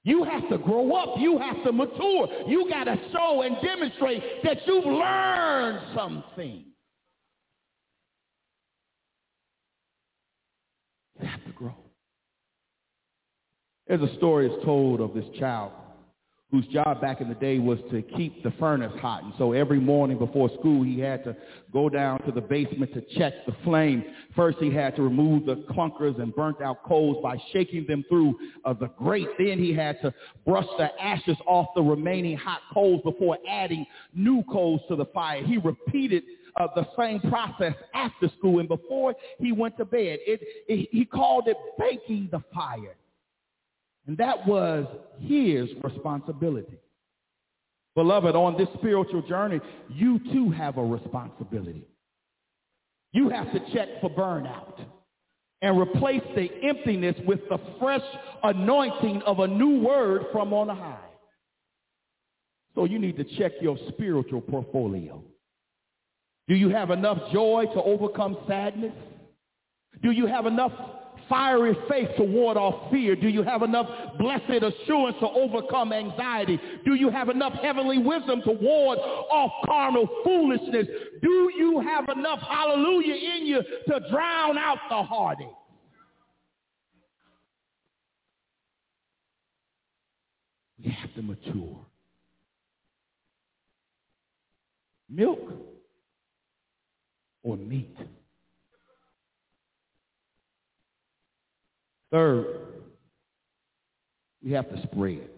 You 0.02 0.24
have 0.24 0.48
to 0.48 0.58
grow 0.58 0.94
up. 0.94 1.18
You 1.18 1.38
have 1.38 1.62
to 1.64 1.72
mature. 1.72 2.28
You 2.46 2.68
got 2.70 2.84
to 2.84 2.96
show 3.12 3.42
and 3.42 3.56
demonstrate 3.62 4.22
that 4.44 4.58
you've 4.66 4.86
learned 4.86 5.80
something. 5.94 6.64
You 11.20 11.26
have 11.26 11.44
to 11.44 11.52
grow. 11.52 11.74
There's 13.90 14.08
a 14.08 14.16
story 14.18 14.46
that's 14.46 14.64
told 14.64 15.00
of 15.00 15.14
this 15.14 15.24
child 15.40 15.72
whose 16.52 16.64
job 16.68 17.00
back 17.00 17.20
in 17.20 17.28
the 17.28 17.34
day 17.34 17.58
was 17.58 17.80
to 17.90 18.02
keep 18.02 18.40
the 18.44 18.52
furnace 18.52 18.92
hot. 19.00 19.24
And 19.24 19.32
so 19.36 19.52
every 19.52 19.80
morning 19.80 20.16
before 20.16 20.48
school, 20.60 20.84
he 20.84 21.00
had 21.00 21.24
to 21.24 21.36
go 21.72 21.88
down 21.88 22.22
to 22.22 22.30
the 22.30 22.40
basement 22.40 22.94
to 22.94 23.00
check 23.18 23.32
the 23.46 23.56
flame. 23.64 24.04
First, 24.36 24.58
he 24.58 24.72
had 24.72 24.94
to 24.94 25.02
remove 25.02 25.44
the 25.44 25.64
clunkers 25.72 26.22
and 26.22 26.32
burnt 26.36 26.62
out 26.62 26.84
coals 26.84 27.16
by 27.20 27.36
shaking 27.52 27.84
them 27.88 28.04
through 28.08 28.38
uh, 28.64 28.74
the 28.74 28.86
grate. 28.96 29.26
Then 29.40 29.58
he 29.58 29.74
had 29.74 30.00
to 30.02 30.14
brush 30.46 30.68
the 30.78 30.88
ashes 31.02 31.36
off 31.44 31.66
the 31.74 31.82
remaining 31.82 32.36
hot 32.36 32.60
coals 32.72 33.02
before 33.02 33.38
adding 33.48 33.84
new 34.14 34.44
coals 34.52 34.82
to 34.88 34.94
the 34.94 35.06
fire. 35.06 35.42
He 35.42 35.58
repeated 35.58 36.22
uh, 36.60 36.68
the 36.76 36.86
same 36.96 37.18
process 37.28 37.74
after 37.92 38.30
school 38.38 38.60
and 38.60 38.68
before 38.68 39.16
he 39.40 39.50
went 39.50 39.76
to 39.78 39.84
bed. 39.84 40.20
It, 40.24 40.40
it, 40.68 40.88
he 40.92 41.04
called 41.04 41.48
it 41.48 41.56
baking 41.76 42.28
the 42.30 42.40
fire. 42.54 42.94
And 44.10 44.18
that 44.18 44.44
was 44.44 44.86
his 45.20 45.68
responsibility. 45.84 46.80
Beloved, 47.94 48.34
on 48.34 48.58
this 48.58 48.66
spiritual 48.74 49.22
journey, 49.22 49.60
you 49.88 50.18
too 50.32 50.50
have 50.50 50.78
a 50.78 50.84
responsibility. 50.84 51.86
You 53.12 53.28
have 53.28 53.52
to 53.52 53.60
check 53.72 53.86
for 54.00 54.10
burnout 54.10 54.84
and 55.62 55.78
replace 55.78 56.24
the 56.34 56.48
emptiness 56.64 57.14
with 57.24 57.38
the 57.48 57.58
fresh 57.78 58.02
anointing 58.42 59.22
of 59.26 59.38
a 59.38 59.46
new 59.46 59.78
word 59.78 60.22
from 60.32 60.52
on 60.54 60.70
high. 60.70 60.98
So 62.74 62.86
you 62.86 62.98
need 62.98 63.16
to 63.16 63.38
check 63.38 63.52
your 63.60 63.78
spiritual 63.90 64.40
portfolio. 64.40 65.22
Do 66.48 66.56
you 66.56 66.70
have 66.70 66.90
enough 66.90 67.32
joy 67.32 67.66
to 67.74 67.80
overcome 67.80 68.38
sadness? 68.48 68.94
Do 70.02 70.10
you 70.10 70.26
have 70.26 70.46
enough 70.46 70.72
fiery 71.30 71.74
faith 71.88 72.08
to 72.18 72.24
ward 72.24 72.58
off 72.58 72.90
fear? 72.90 73.16
Do 73.16 73.28
you 73.28 73.42
have 73.42 73.62
enough 73.62 73.86
blessed 74.18 74.62
assurance 74.62 75.16
to 75.20 75.28
overcome 75.28 75.94
anxiety? 75.94 76.60
Do 76.84 76.94
you 76.94 77.08
have 77.08 77.30
enough 77.30 77.54
heavenly 77.54 77.96
wisdom 77.96 78.42
to 78.42 78.52
ward 78.52 78.98
off 78.98 79.52
carnal 79.64 80.06
foolishness? 80.24 80.86
Do 81.22 81.52
you 81.56 81.80
have 81.80 82.08
enough 82.14 82.40
hallelujah 82.40 83.14
in 83.14 83.46
you 83.46 83.62
to 83.62 84.00
drown 84.10 84.58
out 84.58 84.78
the 84.90 85.02
heartache? 85.02 85.46
We 90.84 90.90
have 90.90 91.14
to 91.14 91.22
mature. 91.22 91.86
Milk 95.08 95.40
or 97.42 97.56
meat? 97.56 97.96
Third, 102.10 102.46
we 104.42 104.52
have 104.52 104.68
to 104.70 104.82
spread. 104.82 105.28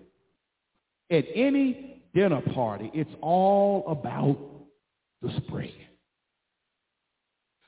At 1.11 1.25
any 1.35 2.03
dinner 2.15 2.41
party, 2.55 2.91
it's 2.95 3.11
all 3.21 3.85
about 3.89 4.39
the 5.21 5.31
spread. 5.47 5.73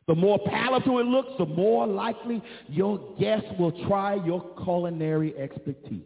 The 0.07 0.15
more 0.15 0.39
palatable 0.47 1.01
it 1.01 1.07
looks, 1.07 1.33
the 1.39 1.47
more 1.47 1.87
likely 1.87 2.43
your 2.69 3.15
guests 3.19 3.49
will 3.59 3.87
try 3.87 4.15
your 4.15 4.45
culinary 4.63 5.37
expertise. 5.39 6.05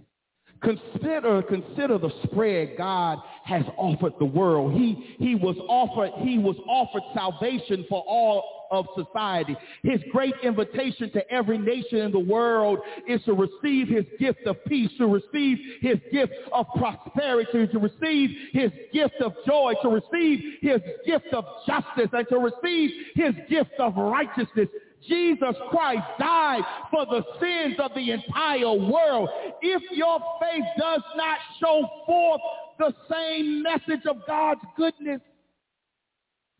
Consider, 0.63 1.43
consider 1.43 1.99
the 1.99 2.11
spread 2.25 2.77
God 2.77 3.19
has 3.45 3.65
offered 3.77 4.15
the 4.19 4.25
world. 4.25 4.73
He, 4.73 5.17
he 5.19 5.35
was 5.37 5.57
offered, 5.69 6.11
he 6.25 6.39
was 6.39 6.57
offered 6.67 7.03
salvation 7.15 7.87
for 7.89 8.03
all 8.07 8.58
of 8.71 8.87
society. 8.97 9.57
His 9.83 10.01
great 10.13 10.35
invitation 10.43 11.11
to 11.13 11.31
every 11.31 11.59
nation 11.59 11.99
in 11.99 12.13
the 12.13 12.19
world 12.19 12.79
is 13.07 13.21
to 13.25 13.35
receive 13.35 13.89
his 13.89 14.05
gift 14.19 14.47
of 14.47 14.57
peace, 14.67 14.91
to 14.99 15.07
receive 15.07 15.59
his 15.81 15.99
gift 16.13 16.33
of 16.53 16.67
prosperity, 16.77 17.67
to 17.67 17.79
receive 17.79 18.31
his 18.53 18.71
gift 18.93 19.17
of 19.21 19.33
joy, 19.47 19.75
to 19.83 19.89
receive 19.89 20.41
his 20.61 20.81
gift 21.07 21.27
of 21.33 21.45
justice, 21.67 22.11
and 22.13 22.27
to 22.29 22.39
receive 22.39 22.91
his 23.15 23.35
gift 23.49 23.73
of 23.79 23.97
righteousness. 23.97 24.69
Jesus 25.09 25.55
Christ 25.71 26.03
died 26.19 26.63
for 26.91 27.07
the 27.07 27.23
sins 27.41 27.77
of 27.79 27.93
the 27.95 28.11
entire 28.11 28.73
world. 28.73 29.29
If 29.63 29.83
your 29.93 30.19
faith 30.41 30.65
does 30.79 31.03
not 31.17 31.39
show 31.61 31.89
forth 32.05 32.41
the 32.79 32.93
same 33.11 33.63
message 33.63 34.07
of 34.09 34.17
God's 34.27 34.61
goodness, 34.77 35.21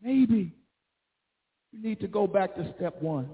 maybe 0.01 0.53
you 1.71 1.81
need 1.81 1.99
to 1.99 2.07
go 2.07 2.27
back 2.27 2.55
to 2.55 2.73
step 2.77 3.01
one 3.01 3.29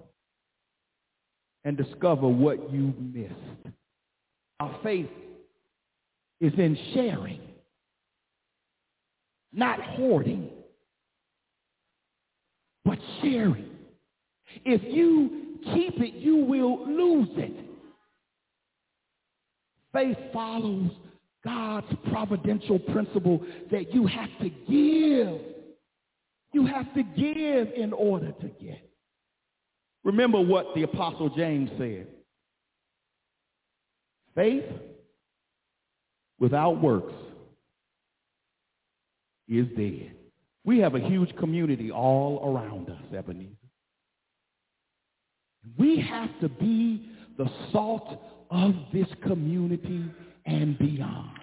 and 1.63 1.77
discover 1.77 2.27
what 2.27 2.71
you 2.71 2.93
missed. 2.99 3.73
Our 4.59 4.77
faith 4.83 5.09
is 6.39 6.53
in 6.57 6.77
sharing, 6.93 7.41
not 9.51 9.81
hoarding, 9.81 10.49
but 12.83 12.99
sharing. 13.21 13.69
If 14.63 14.81
you 14.83 15.57
keep 15.73 15.99
it, 15.99 16.13
you 16.13 16.37
will 16.37 16.87
lose 16.87 17.29
it. 17.37 17.65
Faith 19.91 20.17
follows 20.33 20.91
God's 21.43 21.87
providential 22.11 22.79
principle 22.79 23.41
that 23.71 23.93
you 23.93 24.05
have 24.07 24.29
to 24.41 24.49
give 24.49 25.54
you 26.55 26.65
have 26.65 26.91
to 26.93 27.03
give 27.03 27.73
in 27.75 27.91
order 27.91 28.31
to 28.31 28.47
get. 28.47 28.89
Remember 30.05 30.39
what 30.39 30.67
the 30.73 30.83
Apostle 30.83 31.29
James 31.35 31.69
said. 31.77 32.07
Faith 34.35 34.63
without 36.39 36.81
works 36.81 37.13
is 39.49 39.67
dead. 39.77 40.13
We 40.63 40.79
have 40.79 40.95
a 40.95 40.99
huge 40.99 41.35
community 41.35 41.91
all 41.91 42.41
around 42.55 42.89
us, 42.89 43.01
Ebenezer. 43.13 43.51
We 45.77 45.99
have 45.99 46.29
to 46.39 46.47
be 46.47 47.09
the 47.37 47.49
salt 47.73 48.21
of 48.49 48.73
this 48.93 49.07
community 49.27 50.05
and 50.45 50.79
beyond. 50.79 51.37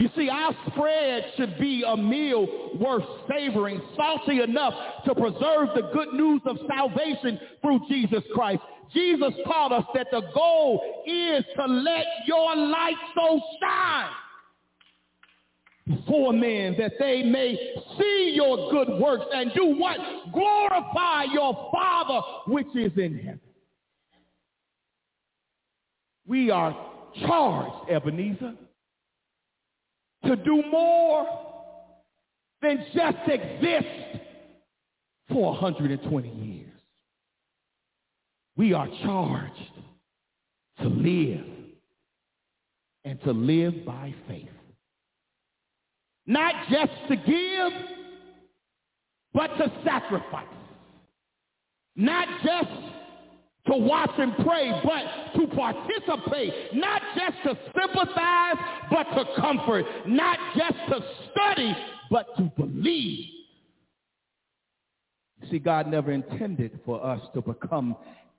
You 0.00 0.08
see, 0.16 0.30
our 0.30 0.56
spread 0.68 1.24
should 1.36 1.58
be 1.58 1.84
a 1.86 1.94
meal 1.94 2.70
worth 2.80 3.04
savoring, 3.28 3.82
salty 3.94 4.40
enough 4.40 4.72
to 5.04 5.14
preserve 5.14 5.68
the 5.74 5.90
good 5.92 6.14
news 6.14 6.40
of 6.46 6.56
salvation 6.74 7.38
through 7.60 7.80
Jesus 7.86 8.22
Christ. 8.34 8.62
Jesus 8.94 9.32
taught 9.44 9.72
us 9.72 9.84
that 9.94 10.06
the 10.10 10.22
goal 10.32 11.02
is 11.06 11.44
to 11.54 11.66
let 11.66 12.06
your 12.26 12.56
light 12.56 12.96
so 13.14 13.40
shine 13.62 14.10
before 15.86 16.32
men 16.32 16.76
that 16.78 16.92
they 16.98 17.22
may 17.22 17.54
see 17.98 18.32
your 18.34 18.70
good 18.70 18.98
works 18.98 19.26
and 19.34 19.52
do 19.54 19.76
what? 19.76 19.98
Glorify 20.32 21.24
your 21.24 21.70
Father 21.74 22.26
which 22.46 22.74
is 22.74 22.92
in 22.96 23.18
heaven. 23.18 23.40
We 26.26 26.50
are 26.50 26.74
charged, 27.26 27.90
Ebenezer, 27.90 28.54
to 30.24 30.36
do 30.36 30.62
more 30.70 31.26
than 32.62 32.84
just 32.94 33.18
exist 33.26 34.22
for 35.28 35.52
120 35.52 36.28
years. 36.28 36.66
We 38.56 38.74
are 38.74 38.88
charged 39.02 39.54
to 40.82 40.88
live 40.88 41.46
and 43.04 43.20
to 43.22 43.32
live 43.32 43.84
by 43.86 44.14
faith. 44.28 44.48
Not 46.26 46.54
just 46.70 46.92
to 47.08 47.16
give, 47.16 47.72
but 49.32 49.48
to 49.56 49.72
sacrifice. 49.84 50.46
Not 51.96 52.28
just 52.44 52.70
to 53.66 53.76
watch 53.76 54.12
and 54.18 54.34
pray, 54.36 54.80
but 54.84 55.38
to 55.38 55.46
participate, 55.54 56.74
not 56.74 56.99
just 57.16 57.36
to 57.44 57.58
sympathize, 57.78 58.56
but 58.90 59.04
to 59.14 59.24
comfort, 59.40 59.84
not 60.06 60.38
just 60.56 60.78
to 60.88 61.00
study, 61.30 61.76
but 62.10 62.36
to 62.36 62.50
believe. 62.56 63.26
See, 65.50 65.58
God 65.58 65.86
never 65.86 66.12
intended 66.12 66.78
for 66.84 67.04
us 67.04 67.20
to 67.34 67.40
become 67.40 67.96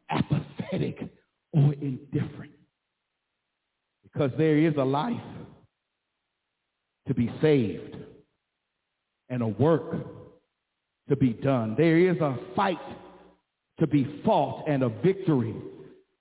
apathetic 0.09 1.09
or 1.53 1.73
indifferent 1.73 2.51
because 4.03 4.31
there 4.37 4.57
is 4.57 4.73
a 4.77 4.83
life 4.83 5.19
to 7.07 7.13
be 7.13 7.31
saved 7.41 7.95
and 9.29 9.41
a 9.41 9.47
work 9.47 9.95
to 11.09 11.15
be 11.15 11.33
done. 11.33 11.75
There 11.77 11.97
is 11.97 12.17
a 12.21 12.37
fight 12.55 12.77
to 13.79 13.87
be 13.87 14.21
fought 14.23 14.65
and 14.67 14.83
a 14.83 14.89
victory 14.89 15.55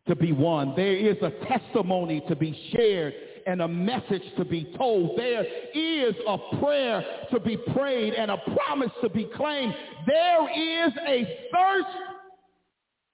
to 0.08 0.16
be 0.16 0.32
won. 0.32 0.74
There 0.76 0.96
is 0.96 1.16
a 1.22 1.30
testimony 1.46 2.22
to 2.28 2.36
be 2.36 2.58
shared 2.72 3.14
and 3.46 3.62
a 3.62 3.68
message 3.68 4.22
to 4.36 4.44
be 4.44 4.72
told. 4.76 5.18
There 5.18 5.44
is 5.74 6.14
a 6.26 6.38
prayer 6.60 7.04
to 7.30 7.40
be 7.40 7.56
prayed 7.74 8.14
and 8.14 8.30
a 8.30 8.38
promise 8.38 8.90
to 9.02 9.08
be 9.08 9.28
claimed. 9.36 9.74
There 10.06 10.86
is 10.86 10.92
a 11.06 11.24
thirst 11.52 11.96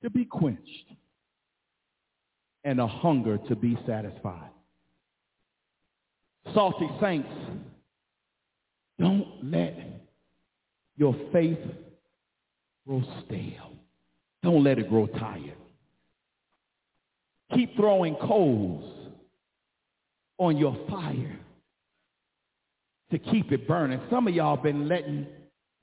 to 0.03 0.11
be 0.11 0.24
quenched 0.24 0.93
and 2.64 2.80
a 2.80 2.87
hunger 2.87 3.39
to 3.49 3.57
be 3.57 3.78
satisfied. 3.87 4.51
Salty 6.55 6.89
saints, 7.01 7.28
don't 8.99 9.26
let 9.43 9.76
your 10.97 11.14
faith 11.32 11.59
grow 12.87 13.03
stale. 13.24 13.72
Don't 14.43 14.62
let 14.62 14.78
it 14.78 14.89
grow 14.89 15.07
tired. 15.07 15.57
Keep 17.55 17.76
throwing 17.76 18.16
coals 18.16 18.84
on 20.38 20.57
your 20.57 20.76
fire 20.90 21.38
to 23.11 23.18
keep 23.18 23.53
it 23.53 23.68
burning. 23.68 24.01
Some 24.11 24.26
of 24.26 24.34
y'all 24.34 24.57
been 24.57 24.88
letting 24.88 25.26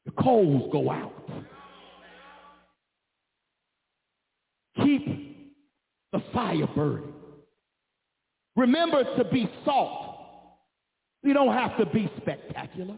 the 0.05 0.11
coals 0.11 0.69
go 0.71 0.91
out. 0.91 1.13
Keep 4.83 5.53
the 6.11 6.21
fire 6.33 6.67
burning. 6.75 7.13
Remember 8.55 9.03
to 9.17 9.23
be 9.23 9.49
salt. 9.65 10.09
We 11.23 11.33
don't 11.33 11.53
have 11.53 11.77
to 11.77 11.85
be 11.85 12.11
spectacular. 12.17 12.97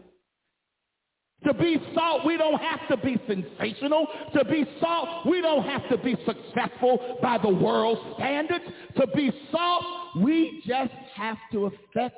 To 1.46 1.54
be 1.54 1.80
salt, 1.94 2.26
we 2.26 2.36
don't 2.36 2.60
have 2.60 2.88
to 2.88 2.96
be 2.96 3.20
sensational. 3.28 4.08
To 4.34 4.44
be 4.44 4.66
salt, 4.80 5.26
we 5.26 5.40
don't 5.40 5.64
have 5.64 5.88
to 5.90 5.98
be 5.98 6.16
successful 6.26 7.18
by 7.22 7.38
the 7.38 7.48
world's 7.48 8.00
standards. 8.16 8.64
To 8.96 9.06
be 9.14 9.30
salt, 9.52 9.84
we 10.20 10.62
just 10.66 10.92
have 11.14 11.36
to 11.52 11.66
affect 11.66 12.16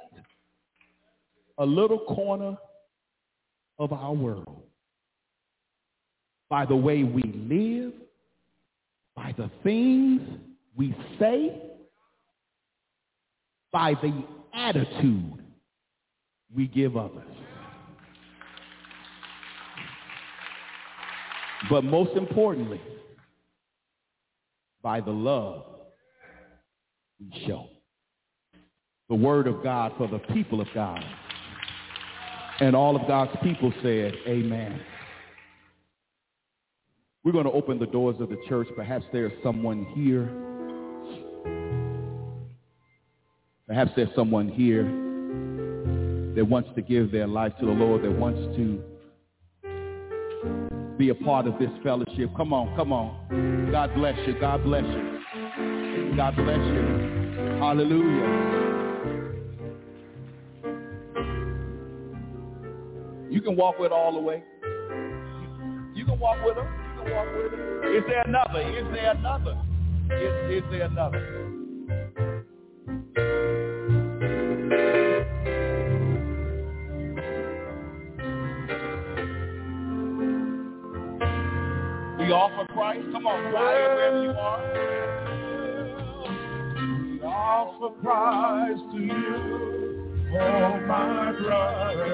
a 1.59 1.67
little 1.67 1.99
corner 1.99 2.57
of 3.79 3.93
our 3.93 4.15
world 4.15 4.63
by 6.49 6.65
the 6.65 6.77
way 6.77 7.03
we 7.03 7.23
live, 7.23 7.93
by 9.15 9.35
the 9.37 9.51
things 9.63 10.23
we 10.75 10.97
say, 11.19 11.61
by 13.73 13.93
the 14.01 14.25
attitude 14.55 15.45
we 16.55 16.67
give 16.67 16.97
others. 16.97 17.23
But 21.69 21.85
most 21.85 22.17
importantly, 22.17 22.81
by 24.83 25.01
the 25.01 25.11
love 25.11 25.65
we 27.21 27.47
show. 27.47 27.67
The 29.09 29.15
word 29.15 29.47
of 29.47 29.63
God 29.63 29.93
for 29.99 30.07
the 30.07 30.19
people 30.33 30.61
of 30.61 30.69
God. 30.75 31.05
And 32.61 32.75
all 32.77 32.97
of 32.97 33.07
God's 33.09 33.33
people 33.43 33.73
said, 33.83 34.15
amen. 34.27 34.81
We're 37.25 37.33
going 37.33 37.45
to 37.45 37.53
open 37.53 37.79
the 37.79 37.87
doors 37.87 38.17
of 38.21 38.29
the 38.29 38.39
church. 38.49 38.69
Perhaps 38.77 39.05
there's 39.13 39.33
someone 39.43 39.85
here. 39.95 40.29
Perhaps 43.67 43.93
there's 43.97 44.15
someone 44.15 44.49
here 44.49 44.85
that 46.35 46.45
wants 46.45 46.71
to 46.75 46.83
give 46.83 47.11
their 47.11 47.27
life 47.27 47.53
to 47.61 47.67
the 47.67 47.73
Lord, 47.73 48.03
that 48.03 48.13
wants 48.13 48.41
to 48.57 48.83
be 50.99 51.11
a 51.11 51.15
part 51.15 51.47
of 51.47 51.57
this 51.61 51.71
fellowship. 51.85 52.31
Come 52.37 52.53
on, 52.53 52.75
come 52.75 52.93
on. 52.93 53.71
God 53.71 53.95
bless 53.95 54.19
you. 54.27 54.35
God 54.41 54.65
bless 54.65 54.83
you. 54.83 55.21
God 56.17 56.35
bless 56.35 56.59
you. 56.59 57.39
Hallelujah. 57.61 58.59
You 63.31 63.41
can 63.41 63.57
walk 63.57 63.79
with 63.79 63.93
all 63.93 64.13
the 64.13 64.21
way. 64.21 64.43
You 65.95 66.05
can 66.05 66.19
walk 66.19 66.45
with 66.45 66.57
them. 66.57 66.67
You 66.67 67.05
can 67.05 67.15
walk 67.15 67.29
with 67.37 67.53
them. 67.53 67.61
Is 67.95 68.03
there 68.09 68.23
another? 68.23 68.61
Is 68.61 68.87
there 68.93 69.13
another? 69.13 69.57
Is, 70.11 70.65
is 70.65 70.71
there 70.71 70.87
another? 70.87 71.38
Christ. 82.99 83.13
Come 83.13 83.27
on, 83.27 83.51
fly 83.51 83.73
wherever 83.73 84.23
you 84.23 84.31
are. 84.31 84.63
We 87.03 87.21
offer 87.25 87.91
Christ 88.01 88.83
to 88.93 88.99
you, 88.99 89.13
oh 90.35 90.81
my 90.87 91.33
brother. 91.41 92.09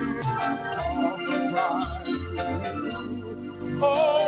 We 0.00 0.20
offer 1.02 1.38
Christ 1.52 2.04
to 2.06 2.10
you, 2.10 3.80
oh 3.82 4.27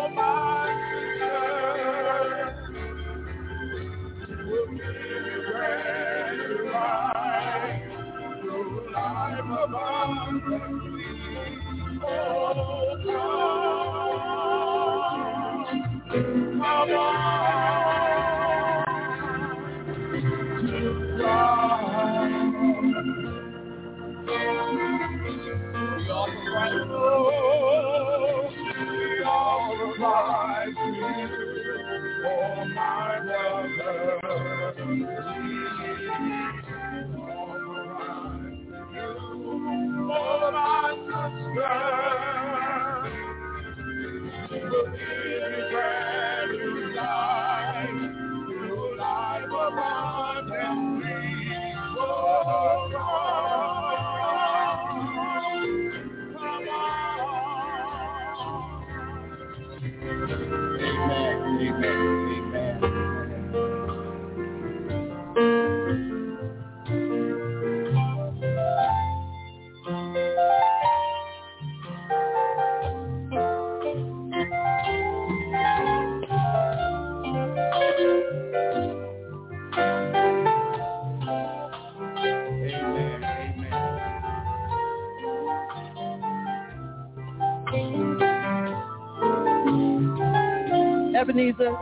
Ebenezer, 91.31 91.79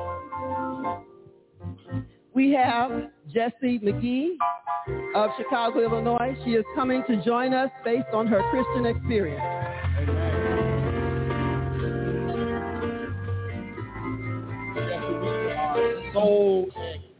we 2.34 2.52
have 2.52 2.90
Jessie 3.32 3.78
McGee 3.78 4.36
of 5.14 5.30
Chicago, 5.38 5.80
Illinois. 5.80 6.36
She 6.44 6.50
is 6.50 6.64
coming 6.74 7.02
to 7.08 7.24
join 7.24 7.54
us 7.54 7.70
based 7.82 8.08
on 8.12 8.26
her 8.26 8.42
Christian 8.50 8.84
experience. 8.84 9.42
so 16.12 16.66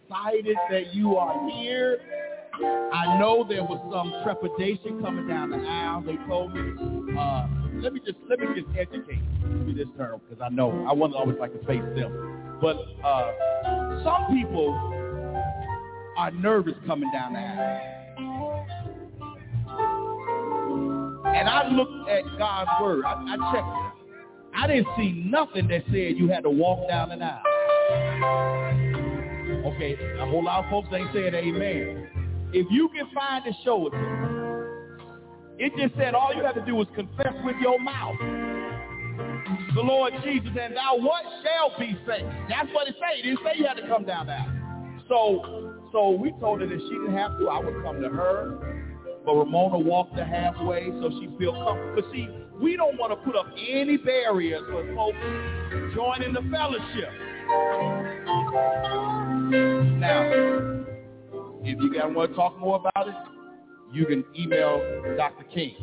excited 0.04 0.56
that 0.70 0.94
you 0.94 1.16
are 1.16 1.48
here. 1.50 1.98
I 2.92 3.16
know 3.18 3.46
there 3.48 3.62
was 3.62 3.78
some 3.92 4.12
trepidation 4.24 5.00
coming 5.00 5.28
down 5.28 5.50
the 5.50 5.58
aisle. 5.58 6.02
They 6.02 6.16
told 6.26 6.52
me. 6.54 7.16
Uh, 7.18 7.57
let 7.80 7.92
me 7.92 8.00
just 8.04 8.18
let 8.28 8.40
me 8.40 8.46
just 8.54 8.66
educate 8.76 9.20
you 9.66 9.74
this 9.74 9.86
term 9.96 10.20
because 10.28 10.42
I 10.44 10.48
know 10.48 10.86
I 10.88 10.92
want 10.92 11.12
to 11.12 11.18
always 11.18 11.36
like 11.38 11.52
to 11.58 11.66
face 11.66 11.82
them. 11.96 12.58
But 12.60 12.76
uh, 13.04 13.32
some 14.02 14.26
people 14.34 14.74
are 16.16 16.30
nervous 16.32 16.74
coming 16.86 17.10
down 17.12 17.34
the 17.34 17.38
aisle. 17.38 18.66
And 21.26 21.48
I 21.48 21.68
looked 21.68 22.08
at 22.10 22.24
God's 22.36 22.70
word. 22.82 23.04
I, 23.04 23.12
I 23.12 23.52
checked 23.52 23.68
it. 23.68 23.88
I 24.56 24.66
didn't 24.66 24.88
see 24.96 25.22
nothing 25.24 25.68
that 25.68 25.84
said 25.86 26.16
you 26.16 26.28
had 26.28 26.42
to 26.42 26.50
walk 26.50 26.88
down 26.88 27.12
an 27.12 27.22
aisle. 27.22 27.42
Okay, 29.74 29.96
a 30.18 30.26
whole 30.26 30.42
lot 30.44 30.64
of 30.64 30.70
folks 30.70 30.88
ain't 30.92 31.12
saying 31.12 31.34
amen. 31.34 32.08
If 32.52 32.66
you 32.70 32.88
can 32.88 33.06
find 33.14 33.46
it, 33.46 33.54
show 33.64 33.86
it 33.86 33.90
to 33.90 33.96
me. 33.96 34.27
It 35.58 35.72
just 35.76 35.96
said 35.98 36.14
all 36.14 36.32
you 36.34 36.44
have 36.44 36.54
to 36.54 36.64
do 36.64 36.80
is 36.80 36.86
confess 36.94 37.34
with 37.44 37.56
your 37.60 37.80
mouth. 37.80 38.16
The 39.74 39.80
Lord 39.82 40.12
Jesus, 40.24 40.50
and 40.60 40.76
thou 40.76 40.96
what 40.98 41.24
shall 41.42 41.76
be 41.78 41.98
saved. 42.06 42.26
That's 42.48 42.68
what 42.72 42.86
it 42.86 42.94
said. 42.98 43.18
It 43.18 43.22
didn't 43.22 43.40
say 43.44 43.58
you 43.58 43.66
had 43.66 43.74
to 43.74 43.88
come 43.88 44.04
down 44.04 44.26
there. 44.28 44.46
So, 45.08 45.80
so 45.92 46.10
we 46.10 46.32
told 46.38 46.60
her 46.60 46.66
that 46.66 46.78
she 46.78 46.88
didn't 46.88 47.16
have 47.16 47.38
to. 47.38 47.48
I 47.48 47.58
would 47.58 47.82
come 47.82 48.00
to 48.00 48.08
her. 48.08 48.84
But 49.26 49.34
Ramona 49.34 49.78
walked 49.78 50.14
the 50.14 50.24
halfway 50.24 50.86
so 51.00 51.10
she 51.20 51.28
feel 51.38 51.52
comfortable. 51.52 51.92
But 51.96 52.04
see, 52.12 52.28
we 52.60 52.76
don't 52.76 52.96
want 52.98 53.12
to 53.12 53.16
put 53.16 53.36
up 53.36 53.46
any 53.56 53.96
barriers 53.96 54.62
for 54.70 54.86
folks 54.94 55.18
joining 55.94 56.34
the 56.34 56.42
fellowship. 56.50 57.10
Now, 59.98 60.22
if 61.64 61.78
you 61.80 61.92
guys 61.92 62.12
want 62.14 62.30
to 62.30 62.36
talk 62.36 62.58
more 62.58 62.76
about 62.76 63.08
it, 63.08 63.14
you 63.92 64.06
can 64.06 64.24
email 64.38 64.80
Dr. 65.16 65.44
King. 65.44 65.74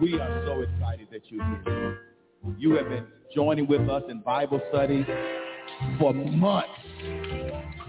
We 0.00 0.18
are 0.18 0.42
so 0.46 0.60
excited 0.62 1.08
that 1.12 1.22
you're 1.28 1.44
here. 1.64 1.98
You 2.58 2.74
have 2.76 2.88
been 2.88 3.06
joining 3.34 3.66
with 3.66 3.88
us 3.88 4.02
in 4.08 4.20
Bible 4.20 4.60
study 4.70 5.06
for 5.98 6.12
months. 6.12 6.68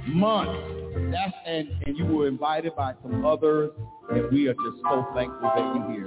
Months. 0.08 0.82
That's 1.12 1.34
and, 1.46 1.70
and 1.86 1.98
you 1.98 2.06
were 2.06 2.28
invited 2.28 2.76
by 2.76 2.94
some 3.02 3.26
others 3.26 3.72
and 4.10 4.32
we 4.32 4.48
are 4.48 4.54
just 4.54 4.78
so 4.84 5.08
thankful 5.14 5.50
that 5.56 5.76
you're 5.76 5.92
here. 5.92 6.06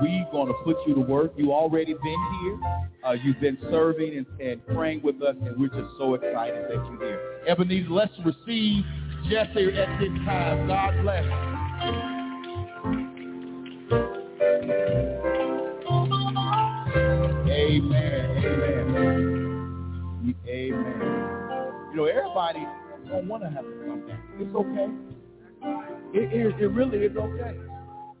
We're 0.00 0.26
going 0.32 0.48
to 0.48 0.54
put 0.64 0.76
you 0.86 0.94
to 0.94 1.00
work. 1.00 1.32
You 1.36 1.52
already 1.52 1.94
been 1.94 2.26
here. 2.40 2.58
Uh, 3.04 3.12
you've 3.12 3.40
been 3.40 3.58
serving 3.70 4.16
and, 4.16 4.26
and 4.40 4.66
praying 4.68 5.02
with 5.02 5.22
us, 5.22 5.36
and 5.40 5.58
we're 5.58 5.68
just 5.68 5.96
so 5.98 6.14
excited 6.14 6.64
that 6.64 6.86
you're 6.90 6.98
here. 6.98 7.42
Ebenezer, 7.46 7.90
let's 7.90 8.12
receive 8.24 8.84
Jesse 9.30 9.78
at 9.78 10.00
this 10.00 10.08
time. 10.24 10.66
God 10.66 10.94
bless. 11.02 11.24
Amen. 17.48 18.26
Amen. 18.44 19.26
Amen. 20.48 21.90
You 21.90 21.96
know, 21.96 22.04
everybody 22.06 22.66
don't 23.08 23.28
want 23.28 23.42
to 23.42 23.50
have 23.50 23.64
to 23.64 23.72
come 23.86 24.06
down. 24.06 24.22
It's 24.38 24.54
okay. 24.54 24.88
It, 26.14 26.32
it, 26.32 26.60
it 26.60 26.68
really 26.68 26.98
is 26.98 27.16
okay. 27.16 27.56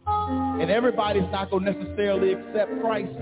And 0.06 0.70
everybody's 0.70 1.30
not 1.32 1.50
going 1.50 1.64
to 1.64 1.72
necessarily 1.72 2.32
accept 2.32 2.70
Christ 2.80 3.12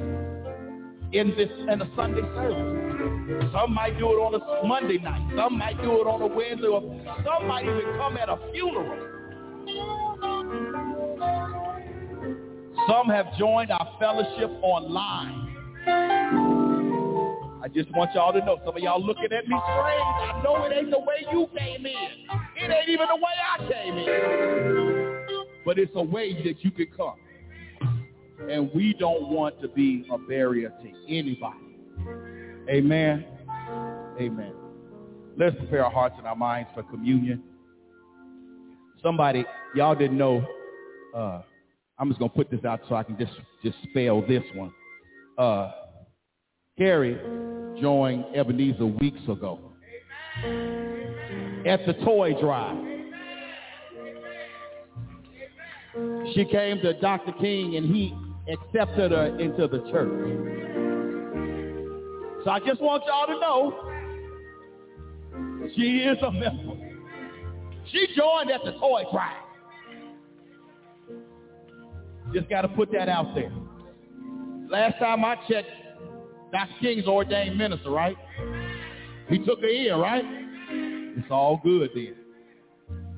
in 1.12 1.30
this 1.36 1.48
in 1.68 1.80
a 1.80 1.90
Sunday 1.96 2.22
service. 2.34 3.50
Some 3.52 3.72
might 3.74 3.98
do 3.98 4.06
it 4.06 4.20
on 4.20 4.34
a 4.34 4.66
Monday 4.66 4.98
night. 4.98 5.22
Some 5.36 5.58
might 5.58 5.80
do 5.80 6.00
it 6.00 6.06
on 6.06 6.20
a 6.22 6.26
Wednesday. 6.26 6.66
Or 6.66 6.82
some 7.24 7.46
might 7.46 7.64
even 7.64 7.94
come 7.96 8.16
at 8.16 8.28
a 8.28 8.38
funeral. 8.52 9.10
Some 12.88 13.08
have 13.08 13.26
joined 13.38 13.70
our 13.70 13.96
fellowship 13.98 14.50
online. 14.62 16.43
I 17.64 17.68
just 17.68 17.90
want 17.92 18.10
y'all 18.14 18.30
to 18.30 18.44
know, 18.44 18.58
some 18.62 18.76
of 18.76 18.82
y'all 18.82 19.02
looking 19.02 19.24
at 19.24 19.48
me 19.48 19.56
strange. 19.56 19.58
I 19.58 20.42
know 20.44 20.66
it 20.66 20.72
ain't 20.76 20.90
the 20.90 20.98
way 20.98 21.24
you 21.32 21.48
came 21.56 21.86
in. 21.86 22.10
It 22.56 22.70
ain't 22.70 22.90
even 22.90 23.06
the 23.08 23.16
way 23.16 23.32
I 23.42 23.58
came 23.72 23.96
in. 23.96 25.54
But 25.64 25.78
it's 25.78 25.92
a 25.94 26.02
way 26.02 26.34
that 26.44 26.62
you 26.62 26.70
can 26.70 26.88
come. 26.94 27.14
And 28.50 28.70
we 28.74 28.92
don't 28.92 29.30
want 29.30 29.62
to 29.62 29.68
be 29.68 30.06
a 30.12 30.18
barrier 30.18 30.74
to 30.82 30.92
anybody. 31.08 31.78
Amen. 32.68 33.24
Amen. 34.20 34.52
Let's 35.38 35.56
prepare 35.56 35.86
our 35.86 35.90
hearts 35.90 36.16
and 36.18 36.26
our 36.26 36.36
minds 36.36 36.68
for 36.74 36.82
communion. 36.82 37.42
Somebody, 39.02 39.46
y'all 39.74 39.94
didn't 39.94 40.18
know, 40.18 40.46
uh, 41.16 41.40
I'm 41.98 42.10
just 42.10 42.20
to 42.20 42.28
put 42.28 42.50
this 42.50 42.62
out 42.66 42.82
so 42.90 42.94
I 42.94 43.04
can 43.04 43.16
just, 43.16 43.32
just 43.62 43.76
spell 43.88 44.20
this 44.20 44.42
one. 44.54 44.70
Uh, 45.38 45.72
Carrie 46.76 47.20
joined 47.80 48.24
Ebenezer 48.34 48.86
weeks 48.86 49.22
ago 49.28 49.60
at 51.64 51.86
the 51.86 51.92
toy 52.05 52.34
drive. 52.40 52.76
She 56.34 56.44
came 56.46 56.80
to 56.80 56.98
Dr. 57.01 57.30
King 57.40 57.76
and 57.76 57.94
he 57.94 58.12
accepted 58.52 59.12
her 59.12 59.38
into 59.38 59.68
the 59.68 59.88
church. 59.92 60.10
So 62.44 62.51
I 62.51 62.59
just 62.66 62.80
want 62.80 63.05
y'all 63.06 63.28
to 63.28 63.38
know 63.40 63.72
she 65.76 65.98
is 65.98 66.18
a 66.26 66.32
member. 66.32 66.74
She 67.92 68.09
joined 68.16 68.51
at 68.51 68.64
the 68.64 68.72
toy 68.72 69.05
drive. 69.12 69.44
Just 72.32 72.48
got 72.51 72.62
to 72.62 72.68
put 72.68 72.90
that 72.90 73.09
out 73.09 73.32
there. 73.36 73.52
Last 74.68 74.98
time 74.98 75.24
I 75.24 75.36
checked, 75.48 75.68
Dr. 76.55 76.72
King's 76.81 77.06
ordained 77.09 77.59
minister, 77.59 77.90
right? 77.90 78.16
He 79.28 79.39
took 79.39 79.60
her 79.60 79.66
in, 79.66 79.98
right? 79.98 80.22
It's 81.16 81.26
all 81.28 81.60
good 81.64 81.90
then. 81.97 82.14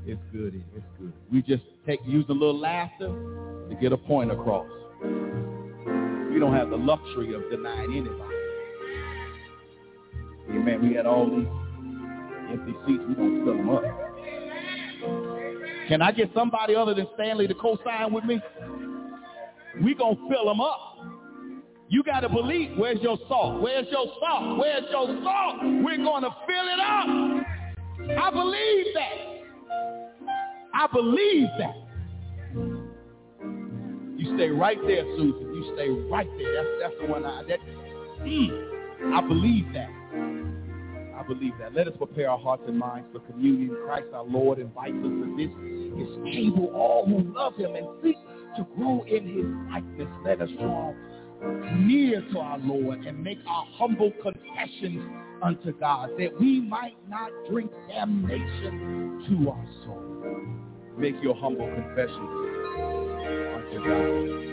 It's 0.06 0.22
good. 0.32 0.64
It's 0.74 0.86
good. 0.98 1.12
We 1.30 1.42
just 1.42 1.62
take 1.86 2.00
use 2.06 2.24
a 2.30 2.32
little 2.32 2.58
laughter 2.58 3.08
to 3.68 3.76
get 3.78 3.92
a 3.92 3.98
point 3.98 4.32
across. 4.32 4.66
We 5.02 6.40
don't 6.40 6.54
have 6.54 6.70
the 6.70 6.78
luxury 6.78 7.34
of 7.34 7.42
denying 7.50 7.92
anybody. 7.92 8.36
Amen. 10.52 10.88
We 10.88 10.94
had 10.94 11.04
all 11.04 11.26
these 11.26 11.46
empty 12.50 12.72
seats. 12.86 13.04
We 13.06 13.14
don't 13.16 13.44
fill 13.44 13.58
them 13.58 13.68
up. 13.68 13.84
Can 15.88 16.00
I 16.00 16.10
get 16.10 16.30
somebody 16.34 16.74
other 16.74 16.94
than 16.94 17.06
Stanley 17.16 17.46
to 17.48 17.54
co-sign 17.54 18.14
with 18.14 18.24
me? 18.24 18.40
We 19.82 19.94
gonna 19.94 20.16
fill 20.30 20.46
them 20.46 20.62
up. 20.62 20.96
You 21.88 22.02
got 22.02 22.20
to 22.20 22.28
believe. 22.28 22.76
Where's 22.76 23.00
your 23.00 23.18
salt? 23.28 23.62
Where's 23.62 23.86
your 23.90 24.06
salt? 24.20 24.58
Where's 24.58 24.84
your 24.90 25.06
salt? 25.22 25.56
We're 25.62 25.96
going 25.98 26.22
to 26.22 26.30
fill 26.46 26.68
it 26.68 26.80
up. 26.80 27.46
I 28.18 28.30
believe 28.30 28.86
that. 28.94 29.36
I 30.74 30.86
believe 30.92 31.48
that. 31.58 31.74
You 34.16 34.36
stay 34.36 34.48
right 34.48 34.78
there, 34.86 35.04
Susan. 35.16 35.54
You 35.54 35.72
stay 35.74 35.88
right 36.10 36.28
there. 36.38 36.54
That's 36.54 36.68
that's 36.82 36.94
the 37.00 37.06
one 37.06 37.24
I 37.24 37.42
that 37.44 37.60
mm, 38.20 39.14
I 39.14 39.20
believe 39.20 39.72
that. 39.72 39.90
I 41.16 41.22
believe 41.26 41.52
that. 41.58 41.74
Let 41.74 41.88
us 41.88 41.94
prepare 41.96 42.30
our 42.30 42.38
hearts 42.38 42.64
and 42.66 42.78
minds 42.78 43.08
for 43.12 43.20
communion. 43.20 43.76
Christ 43.86 44.06
our 44.12 44.24
Lord 44.24 44.58
invites 44.58 44.96
us 44.96 45.02
to 45.02 45.34
this 45.36 45.50
is 45.50 46.18
able 46.26 46.72
all 46.74 47.06
who 47.06 47.32
love 47.34 47.56
him 47.56 47.74
and 47.74 47.86
seek 48.02 48.16
to 48.56 48.66
grow 48.76 49.02
in 49.06 49.26
his 49.26 49.46
likeness. 49.72 50.08
Let 50.24 50.42
us 50.42 50.50
draw 50.58 50.92
near 51.86 52.20
to 52.32 52.38
our 52.38 52.58
Lord 52.58 53.00
and 53.06 53.22
make 53.22 53.38
our 53.46 53.66
humble 53.76 54.12
confessions 54.22 55.02
unto 55.42 55.72
God 55.78 56.10
that 56.18 56.38
we 56.40 56.60
might 56.60 56.96
not 57.08 57.30
drink 57.50 57.70
damnation 57.88 59.24
to 59.28 59.50
our 59.50 59.66
soul. 59.84 60.02
Make 60.96 61.22
your 61.22 61.34
humble 61.34 61.66
confessions 61.66 62.30
unto 63.54 63.78
God. 63.84 64.46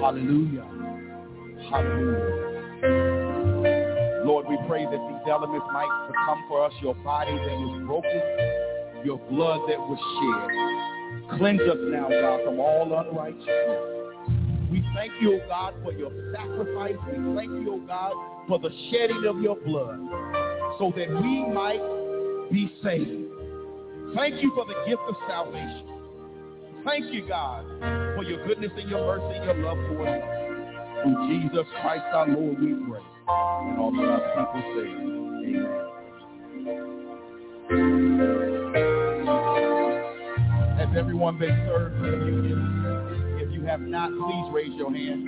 Hallelujah. 0.00 0.66
Hallelujah. 1.70 2.46
Lord, 4.24 4.46
we 4.48 4.56
pray 4.66 4.84
that 4.84 4.92
these 4.92 5.30
elements 5.30 5.66
might 5.72 6.08
become 6.08 6.44
for 6.48 6.64
us 6.64 6.72
your 6.82 6.94
body 6.96 7.32
that 7.32 7.58
was 7.58 7.82
broken, 7.86 8.22
your 9.04 9.18
blood 9.30 9.60
that 9.68 9.78
was 9.78 9.98
shed. 10.18 11.38
Cleanse 11.38 11.60
us 11.60 11.78
now, 11.90 12.08
God, 12.08 12.40
from 12.44 12.60
all 12.60 12.92
unrighteousness. 12.98 13.95
We 14.70 14.84
thank 14.94 15.12
you, 15.20 15.34
O 15.34 15.48
God, 15.48 15.74
for 15.82 15.92
your 15.92 16.10
sacrifice. 16.32 16.96
We 17.06 17.36
thank 17.36 17.50
you, 17.50 17.74
O 17.74 17.78
God, 17.86 18.12
for 18.48 18.58
the 18.58 18.70
shedding 18.90 19.24
of 19.26 19.40
your 19.40 19.56
blood 19.56 20.00
so 20.78 20.92
that 20.96 21.08
we 21.22 21.44
might 21.44 21.82
be 22.50 22.72
saved. 22.82 23.26
Thank 24.14 24.42
you 24.42 24.52
for 24.54 24.64
the 24.64 24.74
gift 24.86 25.02
of 25.08 25.14
salvation. 25.28 25.84
Thank 26.84 27.12
you, 27.12 27.26
God, 27.26 27.64
for 28.16 28.22
your 28.22 28.46
goodness 28.46 28.70
and 28.76 28.88
your 28.88 29.18
mercy 29.18 29.36
and 29.36 29.44
your 29.44 29.56
love 29.56 29.78
for 29.88 30.06
us. 30.06 30.22
Through 31.02 31.28
Jesus 31.28 31.66
Christ 31.82 32.04
our 32.12 32.28
Lord 32.28 32.60
we 32.60 32.74
pray. 32.88 33.00
And 33.28 33.78
all 33.78 33.92
God's 33.92 34.22
people 34.36 34.62
say, 34.74 34.88
Amen. 34.94 35.86
Has 40.78 40.88
everyone 40.96 41.38
been 41.38 41.56
served 41.66 42.85
have 43.66 43.80
not, 43.80 44.10
please 44.10 44.52
raise 44.52 44.74
your 44.78 44.92
hand. 44.92 45.26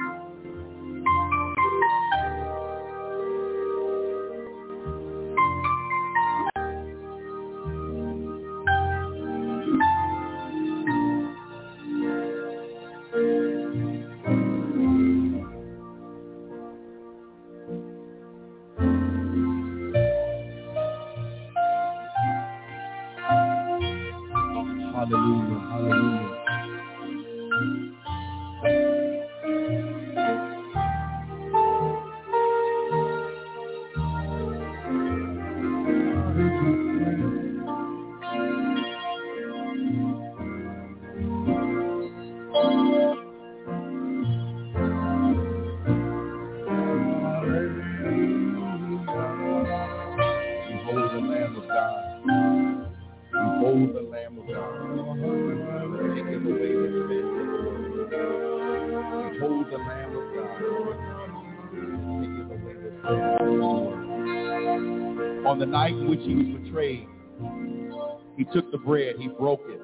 Took 68.53 68.71
the 68.73 68.79
bread, 68.79 69.17
he 69.19 69.29
broke 69.29 69.63
it. 69.69 69.81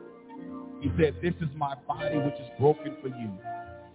He 0.80 0.90
said, 1.00 1.16
this 1.22 1.34
is 1.40 1.54
my 1.56 1.74
body 1.88 2.18
which 2.18 2.34
is 2.34 2.48
broken 2.58 2.96
for 3.00 3.08
you. 3.08 3.30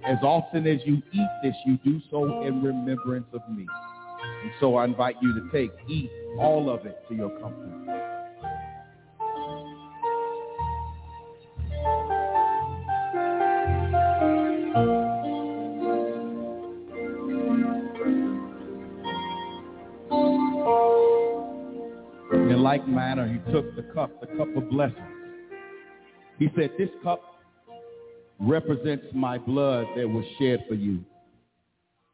As 0.06 0.18
often 0.24 0.66
as 0.66 0.80
you 0.86 1.02
eat 1.12 1.30
this, 1.44 1.56
you 1.66 1.78
do 1.84 2.02
so 2.10 2.44
in 2.44 2.64
remembrance 2.64 3.28
of 3.34 3.42
me. 3.50 3.66
And 4.44 4.52
so 4.60 4.76
I 4.76 4.86
invite 4.86 5.16
you 5.22 5.34
to 5.34 5.50
take, 5.52 5.72
eat 5.88 6.10
all 6.40 6.70
of 6.70 6.86
it 6.86 7.04
to 7.10 7.16
your 7.16 7.30
comfort. 7.40 8.09
Like 22.70 22.88
manner, 22.88 23.28
he 23.28 23.52
took 23.52 23.76
the 23.76 23.82
cup, 23.82 24.22
the 24.22 24.28
cup 24.38 24.56
of 24.56 24.70
blessings. 24.70 25.00
He 26.38 26.50
said, 26.56 26.70
this 26.78 26.90
cup 27.04 27.20
represents 28.40 29.08
my 29.12 29.40
blood 29.40 29.88
that 29.98 30.08
was 30.08 30.24
shed 30.38 30.64
for 30.68 30.76
you. 30.76 31.04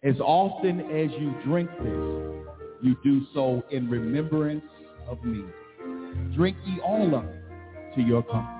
As 0.02 0.16
often 0.22 0.80
as 0.80 1.12
you 1.20 1.36
drink 1.44 1.70
this, 1.80 2.56
you 2.82 2.96
do 3.04 3.26
so 3.34 3.66
in 3.70 3.90
remembrance 3.90 4.64
of 5.10 5.22
me. 5.26 5.44
Drink 6.38 6.56
ye 6.66 6.80
all 6.80 7.14
of 7.14 7.26
it 7.26 7.96
to 7.98 8.02
your 8.02 8.24
comfort. 8.24 8.55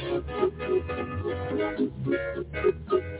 Thank 0.00 0.26
you. 2.92 3.17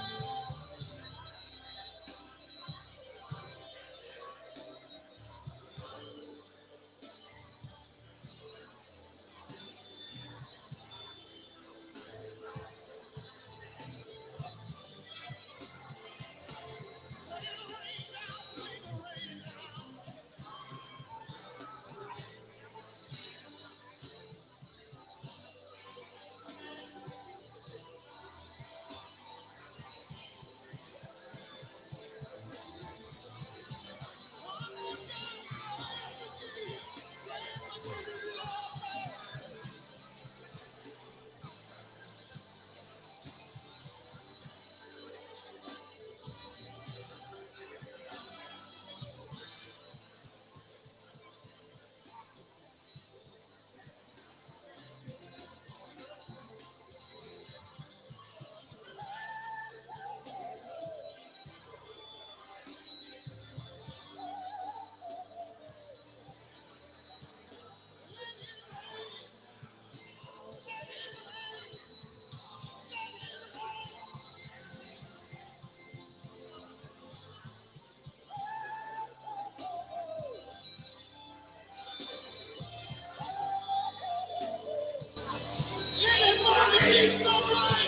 line. 87.59 87.88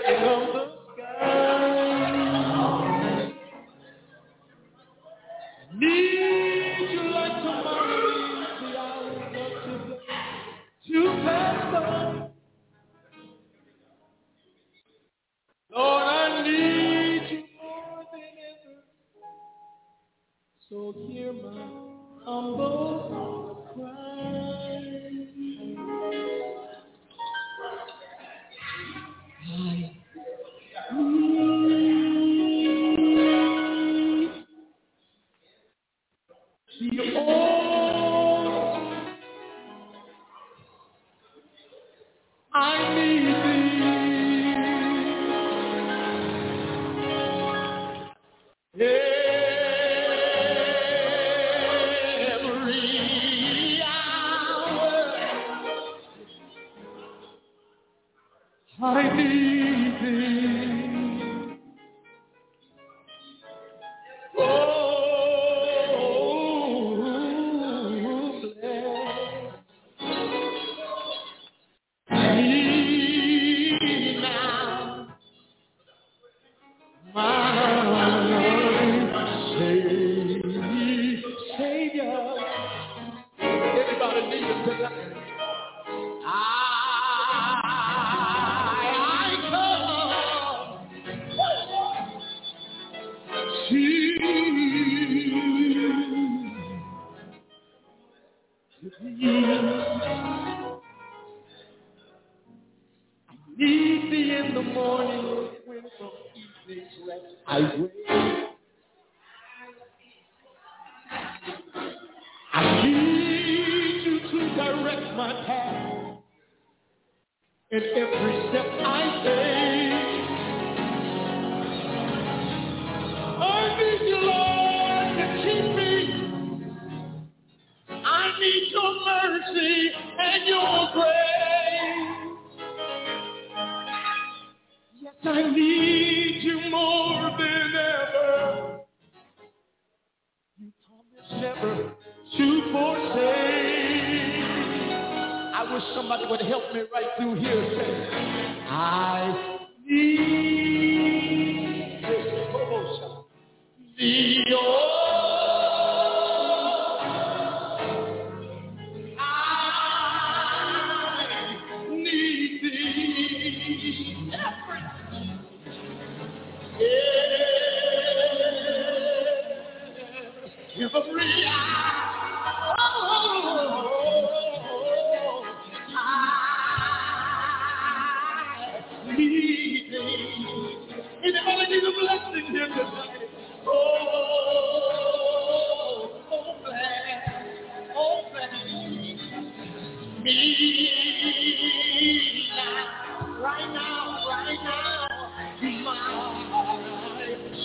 the 0.00 0.72
sky. 0.94 1.71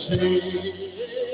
Savior. 0.10 1.27